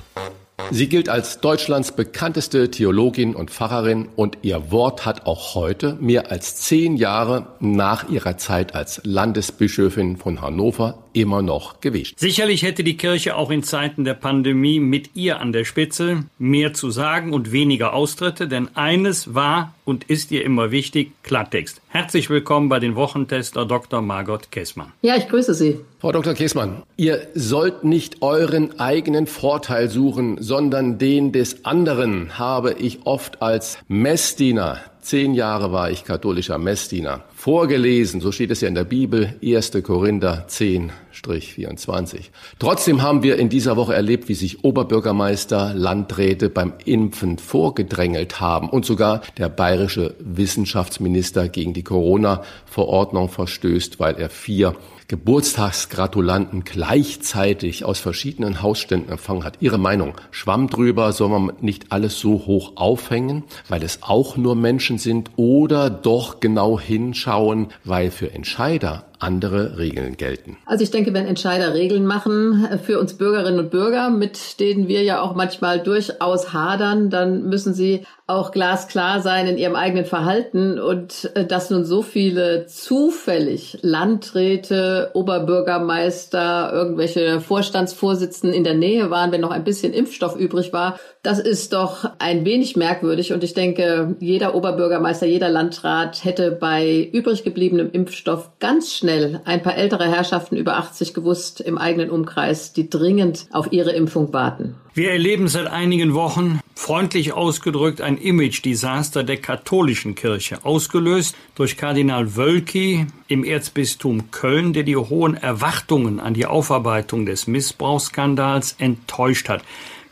Sie 0.70 0.88
gilt 0.88 1.10
als 1.10 1.40
Deutschlands 1.40 1.92
bekannteste 1.92 2.70
Theologin 2.70 3.34
und 3.34 3.50
Pfarrerin 3.50 4.08
und 4.16 4.38
ihr 4.40 4.70
Wort 4.70 5.04
hat 5.04 5.26
auch 5.26 5.54
heute, 5.54 5.98
mehr 6.00 6.30
als 6.30 6.56
zehn 6.56 6.96
Jahre 6.96 7.48
nach 7.60 8.08
ihrer 8.08 8.38
Zeit 8.38 8.74
als 8.74 9.02
Landesbischöfin 9.04 10.16
von 10.16 10.40
Hannover, 10.40 11.04
immer 11.14 11.42
noch 11.42 11.80
gewicht. 11.80 12.18
Sicherlich 12.18 12.62
hätte 12.62 12.84
die 12.84 12.96
Kirche 12.96 13.36
auch 13.36 13.50
in 13.50 13.62
Zeiten 13.62 14.04
der 14.04 14.14
Pandemie 14.14 14.80
mit 14.80 15.10
ihr 15.14 15.40
an 15.40 15.52
der 15.52 15.64
Spitze 15.64 16.24
mehr 16.38 16.74
zu 16.74 16.90
sagen 16.90 17.32
und 17.32 17.52
weniger 17.52 17.92
Austritte, 17.92 18.48
denn 18.48 18.68
eines 18.74 19.34
war 19.34 19.74
und 19.84 20.04
ist 20.04 20.30
ihr 20.30 20.44
immer 20.44 20.70
wichtig, 20.70 21.12
Klartext. 21.22 21.80
Herzlich 21.88 22.30
willkommen 22.30 22.68
bei 22.68 22.78
den 22.78 22.94
Wochentester 22.94 23.66
Dr. 23.66 24.00
Margot 24.00 24.50
Kessmann. 24.50 24.92
Ja, 25.02 25.16
ich 25.16 25.28
grüße 25.28 25.54
Sie. 25.54 25.80
Frau 26.00 26.12
Dr. 26.12 26.34
Kessmann, 26.34 26.82
ihr 26.96 27.28
sollt 27.34 27.84
nicht 27.84 28.22
euren 28.22 28.80
eigenen 28.80 29.26
Vorteil 29.26 29.88
suchen, 29.88 30.36
sondern 30.40 30.98
den 30.98 31.32
des 31.32 31.64
anderen, 31.64 32.38
habe 32.38 32.74
ich 32.74 33.00
oft 33.04 33.42
als 33.42 33.78
Messdiener 33.88 34.80
Zehn 35.02 35.34
Jahre 35.34 35.72
war 35.72 35.90
ich 35.90 36.04
katholischer 36.04 36.58
Messdiener. 36.58 37.24
Vorgelesen, 37.34 38.20
so 38.20 38.30
steht 38.30 38.52
es 38.52 38.60
ja 38.60 38.68
in 38.68 38.76
der 38.76 38.84
Bibel, 38.84 39.34
1. 39.44 39.72
Korinther 39.82 40.46
10-24. 40.48 42.26
Trotzdem 42.60 43.02
haben 43.02 43.24
wir 43.24 43.36
in 43.36 43.48
dieser 43.48 43.76
Woche 43.76 43.94
erlebt, 43.94 44.28
wie 44.28 44.34
sich 44.34 44.62
Oberbürgermeister, 44.62 45.74
Landräte 45.74 46.50
beim 46.50 46.74
Impfen 46.84 47.38
vorgedrängelt 47.38 48.40
haben 48.40 48.68
und 48.68 48.84
sogar 48.84 49.22
der 49.38 49.48
bayerische 49.48 50.14
Wissenschaftsminister 50.20 51.48
gegen 51.48 51.72
die 51.72 51.82
Corona-Verordnung 51.82 53.28
verstößt, 53.28 53.98
weil 53.98 54.14
er 54.14 54.30
vier 54.30 54.76
Geburtstagsgratulanten 55.12 56.64
gleichzeitig 56.64 57.84
aus 57.84 57.98
verschiedenen 57.98 58.62
Hausständen 58.62 59.12
empfangen 59.12 59.44
hat. 59.44 59.58
Ihre 59.60 59.76
Meinung, 59.76 60.14
Schwamm 60.30 60.70
drüber, 60.70 61.12
soll 61.12 61.28
man 61.28 61.52
nicht 61.60 61.92
alles 61.92 62.18
so 62.18 62.46
hoch 62.46 62.72
aufhängen, 62.76 63.44
weil 63.68 63.82
es 63.82 63.98
auch 64.00 64.38
nur 64.38 64.56
Menschen 64.56 64.96
sind 64.96 65.32
oder 65.36 65.90
doch 65.90 66.40
genau 66.40 66.80
hinschauen, 66.80 67.68
weil 67.84 68.10
für 68.10 68.32
Entscheider 68.32 69.04
andere 69.22 69.78
Regeln 69.78 70.16
gelten. 70.16 70.56
Also 70.66 70.82
ich 70.84 70.90
denke, 70.90 71.14
wenn 71.14 71.26
Entscheider 71.26 71.74
Regeln 71.74 72.06
machen 72.06 72.66
äh, 72.70 72.78
für 72.78 72.98
uns 72.98 73.14
Bürgerinnen 73.14 73.58
und 73.58 73.70
Bürger, 73.70 74.10
mit 74.10 74.60
denen 74.60 74.88
wir 74.88 75.02
ja 75.02 75.20
auch 75.20 75.34
manchmal 75.34 75.80
durchaus 75.80 76.52
hadern, 76.52 77.10
dann 77.10 77.48
müssen 77.48 77.74
sie 77.74 78.04
auch 78.26 78.50
glasklar 78.50 79.20
sein 79.20 79.46
in 79.46 79.58
ihrem 79.58 79.76
eigenen 79.76 80.04
Verhalten 80.04 80.78
und 80.78 81.30
äh, 81.34 81.44
dass 81.44 81.70
nun 81.70 81.84
so 81.84 82.02
viele 82.02 82.66
zufällig 82.66 83.78
Landräte, 83.82 85.10
Oberbürgermeister, 85.14 86.72
irgendwelche 86.72 87.40
Vorstandsvorsitzenden 87.40 88.56
in 88.56 88.64
der 88.64 88.74
Nähe 88.74 89.10
waren, 89.10 89.32
wenn 89.32 89.40
noch 89.40 89.50
ein 89.50 89.64
bisschen 89.64 89.92
Impfstoff 89.92 90.36
übrig 90.36 90.72
war, 90.72 90.98
das 91.22 91.38
ist 91.38 91.72
doch 91.72 92.10
ein 92.18 92.44
wenig 92.44 92.76
merkwürdig 92.76 93.32
und 93.32 93.44
ich 93.44 93.54
denke, 93.54 94.16
jeder 94.18 94.54
Oberbürgermeister, 94.54 95.26
jeder 95.26 95.50
Landrat 95.50 96.24
hätte 96.24 96.50
bei 96.50 97.08
übrig 97.12 97.44
gebliebenem 97.44 97.90
Impfstoff 97.92 98.50
ganz 98.58 98.92
schnell 98.92 99.11
ein 99.44 99.62
paar 99.62 99.76
ältere 99.76 100.08
Herrschaften 100.10 100.56
über 100.56 100.76
80 100.76 101.14
gewusst 101.14 101.60
im 101.60 101.78
eigenen 101.78 102.10
Umkreis, 102.10 102.72
die 102.72 102.88
dringend 102.88 103.46
auf 103.52 103.72
ihre 103.72 103.92
Impfung 103.92 104.32
warten. 104.32 104.74
Wir 104.94 105.10
erleben 105.10 105.48
seit 105.48 105.68
einigen 105.68 106.14
Wochen, 106.14 106.60
freundlich 106.74 107.32
ausgedrückt, 107.32 108.00
ein 108.00 108.18
Image-Desaster 108.18 109.24
der 109.24 109.38
katholischen 109.38 110.14
Kirche, 110.14 110.64
ausgelöst 110.64 111.34
durch 111.54 111.76
Kardinal 111.76 112.36
Wölki 112.36 113.06
im 113.28 113.44
Erzbistum 113.44 114.30
Köln, 114.30 114.72
der 114.72 114.82
die 114.82 114.96
hohen 114.96 115.34
Erwartungen 115.34 116.20
an 116.20 116.34
die 116.34 116.46
Aufarbeitung 116.46 117.24
des 117.24 117.46
Missbrauchsskandals 117.46 118.76
enttäuscht 118.78 119.48
hat 119.48 119.62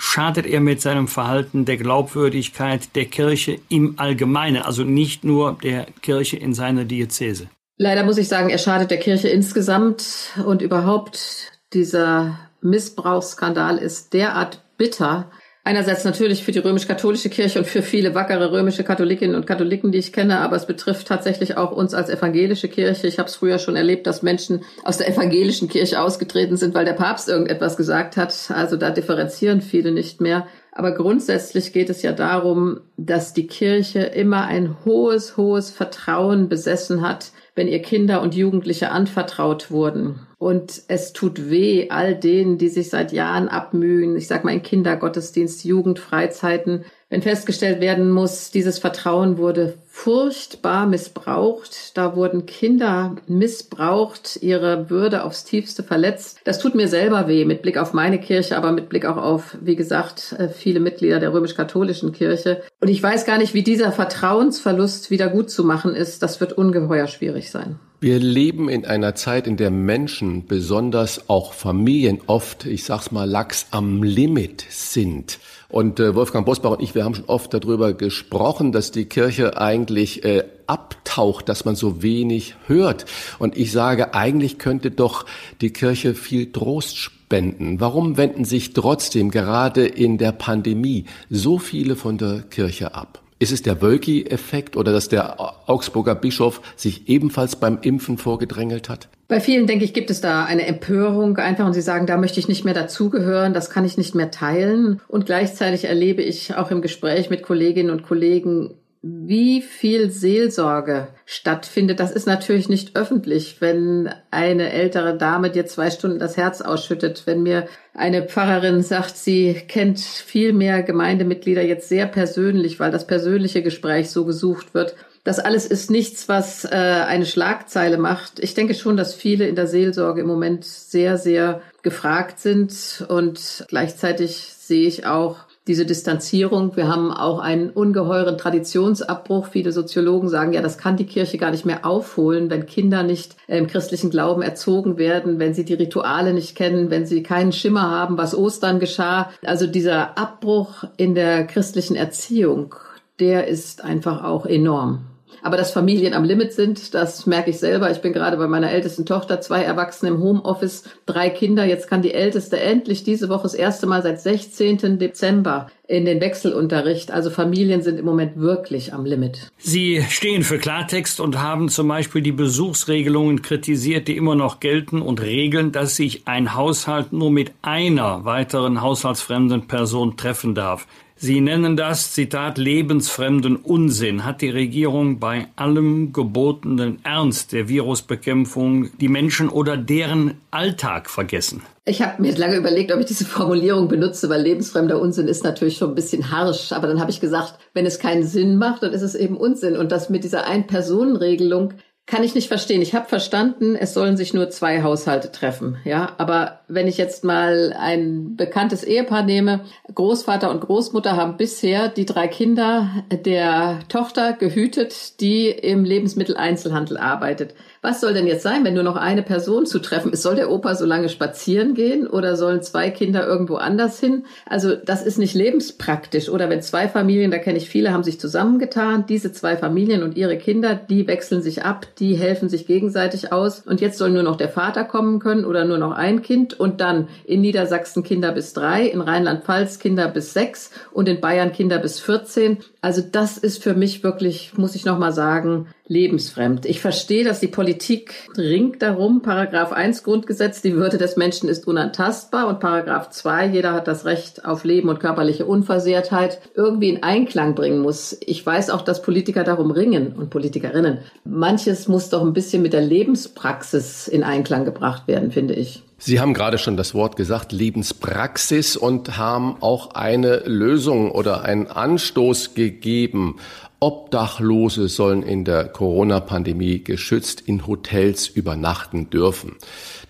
schadet 0.03 0.47
er 0.47 0.61
mit 0.61 0.81
seinem 0.81 1.09
Verhalten 1.09 1.67
der 1.67 1.77
Glaubwürdigkeit 1.77 2.97
der 2.97 3.05
Kirche 3.05 3.61
im 3.69 3.99
Allgemeinen, 3.99 4.63
also 4.63 4.83
nicht 4.83 5.25
nur 5.25 5.59
der 5.63 5.87
Kirche 6.01 6.39
in 6.39 6.55
seiner 6.55 6.87
Diözese. 6.87 7.51
Leider 7.83 8.05
muss 8.05 8.19
ich 8.19 8.29
sagen, 8.29 8.51
er 8.51 8.59
schadet 8.59 8.91
der 8.91 8.99
Kirche 8.99 9.31
insgesamt 9.31 10.05
und 10.45 10.61
überhaupt 10.61 11.51
dieser 11.73 12.39
Missbrauchsskandal 12.61 13.79
ist 13.79 14.13
derart 14.13 14.61
bitter, 14.77 15.31
Einerseits 15.63 16.05
natürlich 16.05 16.43
für 16.43 16.53
die 16.53 16.59
römisch-katholische 16.59 17.29
Kirche 17.29 17.59
und 17.59 17.67
für 17.67 17.83
viele 17.83 18.15
wackere 18.15 18.51
römische 18.51 18.83
Katholikinnen 18.83 19.37
und 19.37 19.47
Katholiken, 19.47 19.93
die 19.93 19.99
ich 19.99 20.11
kenne, 20.11 20.41
aber 20.41 20.57
es 20.57 20.65
betrifft 20.65 21.07
tatsächlich 21.07 21.59
auch 21.59 21.71
uns 21.71 21.93
als 21.93 22.09
evangelische 22.09 22.69
Kirche. 22.69 23.07
Ich 23.07 23.19
habe 23.19 23.29
es 23.29 23.37
früher 23.37 23.59
schon 23.59 23.77
erlebt, 23.77 24.07
dass 24.07 24.23
Menschen 24.23 24.65
aus 24.85 24.97
der 24.97 25.09
evangelischen 25.09 25.69
Kirche 25.69 26.01
ausgetreten 26.01 26.57
sind, 26.57 26.75
weil 26.75 26.87
der 26.87 26.95
Papst 26.95 27.29
irgendetwas 27.29 27.77
gesagt 27.77 28.17
hat. 28.17 28.35
Also 28.49 28.77
da 28.79 28.89
differenzieren 28.89 29.61
viele 29.61 29.93
nicht 29.93 30.23
mehr. 30.23 30.47
Aber 30.73 30.95
grundsätzlich 30.95 31.75
geht 31.75 31.91
es 31.91 32.01
ja 32.01 32.13
darum, 32.13 32.81
dass 32.97 33.35
die 33.35 33.47
Kirche 33.47 34.01
immer 34.01 34.47
ein 34.47 34.79
hohes, 34.87 35.37
hohes 35.37 35.71
Vertrauen 35.71 36.49
besessen 36.49 37.03
hat 37.03 37.33
wenn 37.61 37.69
ihr 37.69 37.83
Kinder 37.83 38.23
und 38.23 38.35
Jugendliche 38.35 38.91
anvertraut 38.91 39.71
wurden. 39.71 40.27
Und 40.39 40.81
es 40.89 41.13
tut 41.13 41.51
weh 41.51 41.91
all 41.91 42.15
denen, 42.15 42.57
die 42.57 42.71
sich 42.71 42.89
seit 42.89 43.13
Jahren 43.13 43.49
abmühen, 43.49 44.17
ich 44.17 44.29
sag 44.29 44.45
mal 44.45 44.55
in 44.55 44.63
Kindergottesdienst, 44.63 45.67
Jugendfreizeiten, 45.67 46.87
wenn 47.11 47.23
festgestellt 47.23 47.81
werden 47.81 48.09
muss, 48.09 48.53
dieses 48.53 48.79
Vertrauen 48.79 49.37
wurde 49.37 49.75
furchtbar 49.89 50.87
missbraucht. 50.87 51.97
Da 51.97 52.15
wurden 52.15 52.47
Kinder 52.47 53.17
missbraucht, 53.27 54.39
ihre 54.41 54.89
Würde 54.89 55.25
aufs 55.25 55.45
tiefste 55.45 55.83
verletzt. 55.83 56.39
Das 56.45 56.61
tut 56.61 56.77
mir 56.77 56.87
selber 56.87 57.27
weh 57.27 57.45
mit 57.45 57.63
Blick 57.63 57.79
auf 57.79 57.93
meine 57.93 58.21
Kirche, 58.21 58.57
aber 58.57 58.71
mit 58.71 58.89
Blick 58.89 59.05
auch 59.05 59.17
auf, 59.17 59.59
wie 59.61 59.75
gesagt, 59.75 60.37
äh, 60.39 60.49
viele 60.49 60.79
Mitglieder 60.79 61.19
der 61.19 61.33
römisch-katholischen 61.33 62.13
Kirche. 62.13 62.63
Und 62.81 62.89
ich 62.89 63.03
weiß 63.03 63.27
gar 63.27 63.39
nicht, 63.39 63.55
wie 63.55 63.65
dieser 63.65 63.91
Vertrauensverlust 63.91 65.11
wieder 65.11 65.29
gut 65.29 65.51
zu 65.51 65.65
machen 65.65 65.97
ist. 65.97 66.23
Das 66.23 66.41
wird 66.41 66.53
ungeheuer 66.53 67.09
schwierig 67.09 67.51
sein. 67.51 67.81
Wir 68.03 68.19
leben 68.19 68.71
in 68.71 68.87
einer 68.87 69.15
Zeit, 69.15 69.47
in 69.47 69.59
der 69.59 69.71
Menschen, 69.71 70.47
besonders 70.47 71.29
auch 71.29 71.53
Familien, 71.53 72.21
oft, 72.29 72.65
ich 72.65 72.85
sag's 72.85 73.11
mal, 73.11 73.29
lax 73.29 73.67
am 73.73 74.03
Limit 74.03 74.65
sind. 74.71 75.39
Und 75.71 76.01
äh, 76.01 76.15
Wolfgang 76.15 76.45
Bosbach 76.45 76.73
und 76.73 76.83
ich, 76.83 76.95
wir 76.95 77.05
haben 77.05 77.15
schon 77.15 77.27
oft 77.27 77.55
darüber 77.55 77.93
gesprochen, 77.93 78.73
dass 78.73 78.91
die 78.91 79.05
Kirche 79.05 79.57
eigentlich 79.61 80.25
äh, 80.25 80.45
abtaucht, 80.67 81.49
dass 81.49 81.65
man 81.65 81.77
so 81.77 82.03
wenig 82.03 82.57
hört. 82.67 83.05
Und 83.39 83.57
ich 83.57 83.73
sage, 83.73 84.15
eigentlich 84.15 84.59
könnte 84.59 84.91
doch 84.91 85.27
die 85.61 85.73
Kirche 85.73 86.15
viel 86.15 86.51
Trost 86.53 86.97
spenden. 86.97 87.81
Warum 87.81 88.17
wenden 88.17 88.45
sich 88.45 88.73
trotzdem 88.73 89.31
gerade 89.31 89.87
in 89.87 90.19
der 90.19 90.33
Pandemie 90.33 91.05
so 91.29 91.59
viele 91.59 91.95
von 91.95 92.19
der 92.19 92.43
Kirche 92.43 92.95
ab? 92.95 93.23
Ist 93.41 93.53
es 93.53 93.63
der 93.63 93.81
Wölki-Effekt 93.81 94.77
oder 94.77 94.93
dass 94.93 95.09
der 95.09 95.41
Augsburger 95.67 96.15
Bischof 96.15 96.61
sich 96.77 97.09
ebenfalls 97.09 97.57
beim 97.57 97.79
Impfen 97.81 98.19
vorgedrängelt 98.19 98.91
hat? 98.91 99.09
Bei 99.29 99.41
vielen, 99.41 99.67
denke 99.67 99.87
ich, 99.87 99.95
gibt 99.95 100.11
es 100.11 100.21
da 100.21 100.45
eine 100.45 100.67
Empörung 100.67 101.39
einfach 101.39 101.65
und 101.65 101.73
sie 101.73 101.81
sagen, 101.81 102.07
da 102.07 102.19
möchte 102.19 102.39
ich 102.39 102.49
nicht 102.49 102.67
mehr 102.67 102.75
dazugehören, 102.75 103.55
das 103.55 103.71
kann 103.71 103.87
ich 103.87 103.97
nicht 103.97 104.15
mehr 104.15 104.31
teilen. 104.31 105.01
Und 105.09 105.25
gleichzeitig 105.25 105.85
erlebe 105.85 106.21
ich 106.21 106.55
auch 106.55 106.71
im 106.71 106.83
Gespräch 106.83 107.31
mit 107.31 107.43
Kolleginnen 107.43 107.89
und 107.89 108.03
Kollegen 108.03 108.75
wie 109.03 109.63
viel 109.63 110.11
Seelsorge 110.11 111.09
stattfindet, 111.25 112.01
das 112.01 112.13
ist 112.13 112.27
natürlich 112.27 112.69
nicht 112.69 112.97
öffentlich, 112.97 113.61
wenn 113.61 114.13
eine 114.31 114.73
ältere 114.73 115.17
Dame 115.17 115.51
dir 115.51 115.65
zwei 115.65 115.91
Stunden 115.91 116.19
das 116.19 116.37
Herz 116.37 116.61
ausschüttet. 116.61 117.23
Wenn 117.25 117.43
mir 117.43 117.67
eine 117.95 118.23
Pfarrerin 118.23 118.83
sagt, 118.83 119.17
sie 119.17 119.55
kennt 119.55 120.01
viel 120.01 120.53
mehr 120.53 120.83
Gemeindemitglieder 120.83 121.63
jetzt 121.63 121.89
sehr 121.89 122.07
persönlich, 122.07 122.79
weil 122.79 122.91
das 122.91 123.07
persönliche 123.07 123.63
Gespräch 123.63 124.11
so 124.11 124.27
gesucht 124.27 124.75
wird. 124.75 124.95
Das 125.25 125.39
alles 125.39 125.67
ist 125.67 125.91
nichts, 125.91 126.29
was 126.29 126.65
äh, 126.67 126.69
eine 126.69 127.27
Schlagzeile 127.27 127.97
macht. 127.97 128.39
Ich 128.39 128.55
denke 128.55 128.75
schon, 128.75 128.99
dass 128.99 129.15
viele 129.15 129.47
in 129.49 129.55
der 129.55 129.67
Seelsorge 129.67 130.21
im 130.21 130.27
Moment 130.27 130.65
sehr, 130.65 131.17
sehr 131.17 131.63
gefragt 131.83 132.39
sind 132.39 133.05
und 133.09 133.65
gleichzeitig 133.69 134.53
sehe 134.59 134.87
ich 134.87 135.07
auch 135.07 135.50
diese 135.67 135.85
Distanzierung. 135.85 136.77
Wir 136.77 136.89
haben 136.89 137.13
auch 137.13 137.39
einen 137.39 137.71
ungeheuren 137.71 138.39
Traditionsabbruch. 138.39 139.47
Viele 139.49 139.73
Soziologen 139.73 140.29
sagen, 140.29 140.53
ja, 140.53 140.63
das 140.63 140.79
kann 140.79 140.97
die 140.97 141.07
Kirche 141.07 141.39
gar 141.39 141.51
nicht 141.51 141.67
mehr 141.67 141.85
aufholen, 141.85 142.51
wenn 142.51 142.67
Kinder 142.67 143.03
nicht 143.03 143.37
im 143.47 143.67
christlichen 143.67 144.11
Glauben 144.11 144.43
erzogen 144.43 144.97
werden, 144.97 145.39
wenn 145.39 145.55
sie 145.55 145.65
die 145.65 145.75
Rituale 145.75 146.33
nicht 146.33 146.57
kennen, 146.57 146.91
wenn 146.91 147.07
sie 147.07 147.23
keinen 147.23 147.53
Schimmer 147.53 147.91
haben, 147.91 148.17
was 148.17 148.35
Ostern 148.35 148.81
geschah. 148.81 149.31
Also 149.45 149.67
dieser 149.67 150.19
Abbruch 150.19 150.85
in 150.97 151.15
der 151.15 151.47
christlichen 151.47 151.95
Erziehung, 151.95 152.75
der 153.21 153.47
ist 153.47 153.85
einfach 153.85 154.25
auch 154.25 154.47
enorm. 154.47 155.10
Aber 155.43 155.57
dass 155.57 155.73
Familien 155.73 156.15
am 156.15 156.25
Limit 156.25 156.53
sind, 156.53 156.95
das 156.95 157.27
merke 157.27 157.51
ich 157.51 157.59
selber. 157.59 157.91
Ich 157.91 158.01
bin 158.01 158.13
gerade 158.13 158.37
bei 158.37 158.47
meiner 158.47 158.71
ältesten 158.71 159.07
Tochter, 159.07 159.41
zwei 159.41 159.63
Erwachsene 159.63 160.11
im 160.11 160.23
Homeoffice, 160.23 160.85
drei 161.07 161.31
Kinder. 161.31 161.65
Jetzt 161.65 161.89
kann 161.89 162.03
die 162.03 162.15
älteste 162.15 162.61
endlich 162.61 163.05
diese 163.05 163.29
Woche 163.29 163.45
das 163.45 163.55
erste 163.55 163.87
Mal 163.87 164.03
seit 164.03 164.21
16. 164.21 164.99
Dezember 164.99 165.71
in 165.91 166.05
den 166.05 166.21
Wechselunterricht. 166.21 167.11
Also 167.11 167.31
Familien 167.31 167.83
sind 167.83 167.99
im 167.99 168.05
Moment 168.05 168.39
wirklich 168.39 168.95
am 168.95 169.05
Limit. 169.05 169.51
Sie 169.59 170.05
stehen 170.09 170.45
für 170.45 170.59
Klartext 170.59 171.21
und 171.21 171.43
haben 171.43 171.69
zum 171.69 171.89
Beispiel 171.89 172.23
die 172.23 172.33
Besuchsregelungen 172.33 173.43
kritisiert, 173.43 174.07
die 174.07 174.17
immer 174.17 174.37
noch 174.37 174.61
gelten 174.61 175.03
und 175.03 175.21
regeln, 175.21 175.73
dass 175.73 175.97
sich 175.97 176.29
ein 176.29 176.55
Haushalt 176.55 177.13
nur 177.13 177.31
mit 177.31 177.53
einer 177.63 178.25
weiteren 178.25 178.81
haushaltsfremden 178.81 179.67
Person 179.67 180.17
treffen 180.17 180.55
darf. 180.55 180.87
Sie 181.23 181.43
nennen 181.43 181.77
das, 181.77 182.15
Zitat, 182.15 182.57
lebensfremden 182.57 183.57
Unsinn. 183.57 184.25
Hat 184.25 184.41
die 184.41 184.49
Regierung 184.49 185.19
bei 185.21 185.49
allem 185.55 186.15
gebotenen 186.15 186.99
Ernst 187.05 187.53
der 187.53 187.69
Virusbekämpfung 187.69 188.89
die 189.01 189.09
Menschen 189.09 189.51
oder 189.51 189.77
deren 189.77 190.41
Alltag 190.51 191.11
vergessen? 191.11 191.61
Ich 191.85 192.01
habe 192.01 192.23
mir 192.23 192.35
lange 192.39 192.57
überlegt, 192.57 192.91
ob 192.91 193.01
ich 193.01 193.07
diese 193.07 193.27
Formulierung 193.27 193.89
benutze, 193.89 194.31
weil 194.31 194.41
lebensfremder 194.41 194.99
Unsinn 194.99 195.29
ist 195.29 195.45
natürlich 195.45 195.77
schon 195.77 195.91
ein 195.91 195.95
bisschen 195.95 196.31
harsch. 196.31 196.73
Aber 196.73 196.87
dann 196.87 197.01
habe 197.01 197.11
ich 197.11 197.21
gesagt, 197.21 197.59
wenn 197.75 197.85
es 197.85 197.99
keinen 197.99 198.25
Sinn 198.25 198.57
macht, 198.57 198.83
dann 198.83 198.95
ist 198.95 199.03
es 199.03 199.15
eben 199.15 199.37
Unsinn. 199.37 199.77
Und 199.77 199.93
das 199.93 200.09
mit 200.09 200.25
dieser 200.25 200.47
Ein-Personen-Regelung, 200.47 201.75
kann 202.11 202.25
ich 202.25 202.35
nicht 202.35 202.49
verstehen. 202.49 202.83
Ich 202.83 202.93
habe 202.93 203.09
verstanden, 203.09 203.77
es 203.77 203.95
sollen 203.95 204.17
sich 204.17 204.35
nur 204.35 204.51
zwei 204.51 204.83
Haushalte 204.83 205.31
treffen, 205.31 205.77
ja. 205.85 206.11
Aber 206.19 206.59
wenn 206.67 206.89
ich 206.89 206.99
jetzt 206.99 207.23
mal 207.23 207.73
ein 207.79 208.35
bekanntes 208.35 208.83
Ehepaar 208.83 209.23
nehme, 209.23 209.61
Großvater 209.95 210.51
und 210.51 210.61
Großmutter 210.61 211.17
haben 211.17 211.37
bisher 211.37 211.89
die 211.89 212.07
drei 212.07 212.27
Kinder 212.27 212.91
der 213.13 213.79
Tochter 213.89 214.33
gehütet, 214.33 215.21
die 215.21 215.51
im 215.51 215.85
Lebensmitteleinzelhandel 215.85 216.99
arbeitet. 216.99 217.55
Was 217.81 218.01
soll 218.01 218.13
denn 218.13 218.27
jetzt 218.27 218.43
sein, 218.43 218.65
wenn 218.65 218.75
nur 218.75 218.83
noch 218.83 218.97
eine 218.97 219.23
Person 219.23 219.65
zu 219.65 219.79
treffen 219.79 220.13
ist? 220.13 220.23
Soll 220.23 220.35
der 220.35 220.51
Opa 220.51 220.75
so 220.75 220.85
lange 220.85 221.09
spazieren 221.09 221.75
gehen 221.75 222.09
oder 222.09 222.37
sollen 222.37 222.63
zwei 222.63 222.91
Kinder 222.91 223.27
irgendwo 223.27 223.55
anders 223.55 224.01
hin? 224.01 224.25
Also 224.47 224.75
das 224.75 225.07
ist 225.07 225.19
nicht 225.19 225.35
lebenspraktisch. 225.35 226.29
Oder 226.29 226.51
wenn 226.51 226.61
zwei 226.61 226.89
Familien, 226.89 227.31
da 227.31 227.39
kenne 227.39 227.57
ich 227.57 227.71
viele, 227.71 227.93
haben 227.93 228.03
sich 228.03 228.21
zusammengetan, 228.21 229.07
diese 229.07 229.33
zwei 229.33 229.57
Familien 229.57 230.03
und 230.03 230.17
ihre 230.17 230.37
Kinder, 230.37 230.75
die 230.75 231.07
wechseln 231.07 231.41
sich 231.41 231.65
ab, 231.65 231.87
die 232.01 232.17
helfen 232.17 232.49
sich 232.49 232.67
gegenseitig 232.67 233.33
aus. 233.33 233.61
Und 233.61 233.81
jetzt 233.81 233.99
soll 233.99 234.11
nur 234.11 234.23
noch 234.23 234.37
der 234.37 234.49
Vater 234.49 234.85
kommen 234.85 235.21
können 235.21 235.45
oder 235.45 235.65
nur 235.65 235.79
noch 235.79 235.93
ein 235.93 236.23
Kind 236.23 236.59
und 236.59 236.81
dann 236.81 237.09
in 237.25 237.43
Niedersachsen 237.43 238.03
Kinder 238.03 238.33
bis 238.33 238.55
drei, 238.55 238.87
in 238.87 239.03
Rheinland-Pfalz 239.03 239.79
Kinder 239.79 240.09
bis 240.09 240.33
sechs 240.33 240.71
und 240.93 241.09
in 241.09 241.21
Bayern 241.21 241.53
Kinder 241.53 241.79
bis 241.79 242.01
14. 242.01 242.59
Also 242.81 243.03
das 243.03 243.37
ist 243.39 243.63
für 243.63 243.75
mich 243.75 244.03
wirklich, 244.03 244.57
muss 244.57 244.75
ich 244.75 244.87
nochmal 244.87 245.13
sagen, 245.13 245.69
lebensfremd. 245.91 246.67
Ich 246.67 246.81
verstehe, 246.81 247.25
dass 247.25 247.41
die 247.41 247.49
Politik 247.49 248.31
ringt 248.39 248.81
darum. 248.81 249.23
Paragraph 249.23 249.73
1 249.73 250.05
Grundgesetz, 250.05 250.63
die 250.63 250.77
Würde 250.77 250.99
des 250.99 251.17
Menschen 251.17 251.49
ist 251.49 251.67
unantastbar 251.67 252.47
und 252.47 252.61
Paragraph 252.61 253.11
2, 253.11 253.49
jeder 253.49 253.73
hat 253.73 253.89
das 253.89 254.05
Recht 254.05 254.45
auf 254.45 254.63
Leben 254.63 254.89
und 254.89 255.01
körperliche 255.01 255.47
Unversehrtheit, 255.47 256.41
irgendwie 256.55 256.91
in 256.91 257.03
Einklang 257.03 257.57
bringen 257.57 257.81
muss. 257.81 258.17
Ich 258.25 258.47
weiß 258.47 258.71
auch, 258.71 258.83
dass 258.83 259.03
Politiker 259.03 259.43
darum 259.43 259.73
ringen 259.73 260.13
und 260.17 260.31
Politikerinnen. 260.31 260.99
Manches 261.25 261.89
muss 261.89 262.09
doch 262.09 262.23
ein 262.23 262.35
bisschen 262.35 262.63
mit 262.63 262.73
der 262.73 262.83
Lebenspraxis 262.83 264.07
in 264.07 264.23
Einklang 264.23 264.65
gebracht 264.65 265.09
werden, 265.09 265.33
finde 265.33 265.55
ich. 265.55 265.83
Sie 266.03 266.19
haben 266.19 266.33
gerade 266.33 266.57
schon 266.57 266.79
das 266.79 266.95
Wort 266.95 267.17
gesagt, 267.17 267.53
Lebenspraxis 267.53 268.75
und 268.75 269.19
haben 269.19 269.57
auch 269.61 269.95
eine 269.95 270.39
Lösung 270.47 271.11
oder 271.11 271.43
einen 271.43 271.67
Anstoß 271.67 272.55
gegeben. 272.55 273.37
Obdachlose 273.81 274.89
sollen 274.89 275.23
in 275.23 275.47
der 275.47 275.65
Corona-Pandemie 275.65 276.85
geschützt 276.85 277.43
in 277.47 277.67
Hotels 277.67 278.29
übernachten 278.29 279.09
dürfen. 279.09 279.57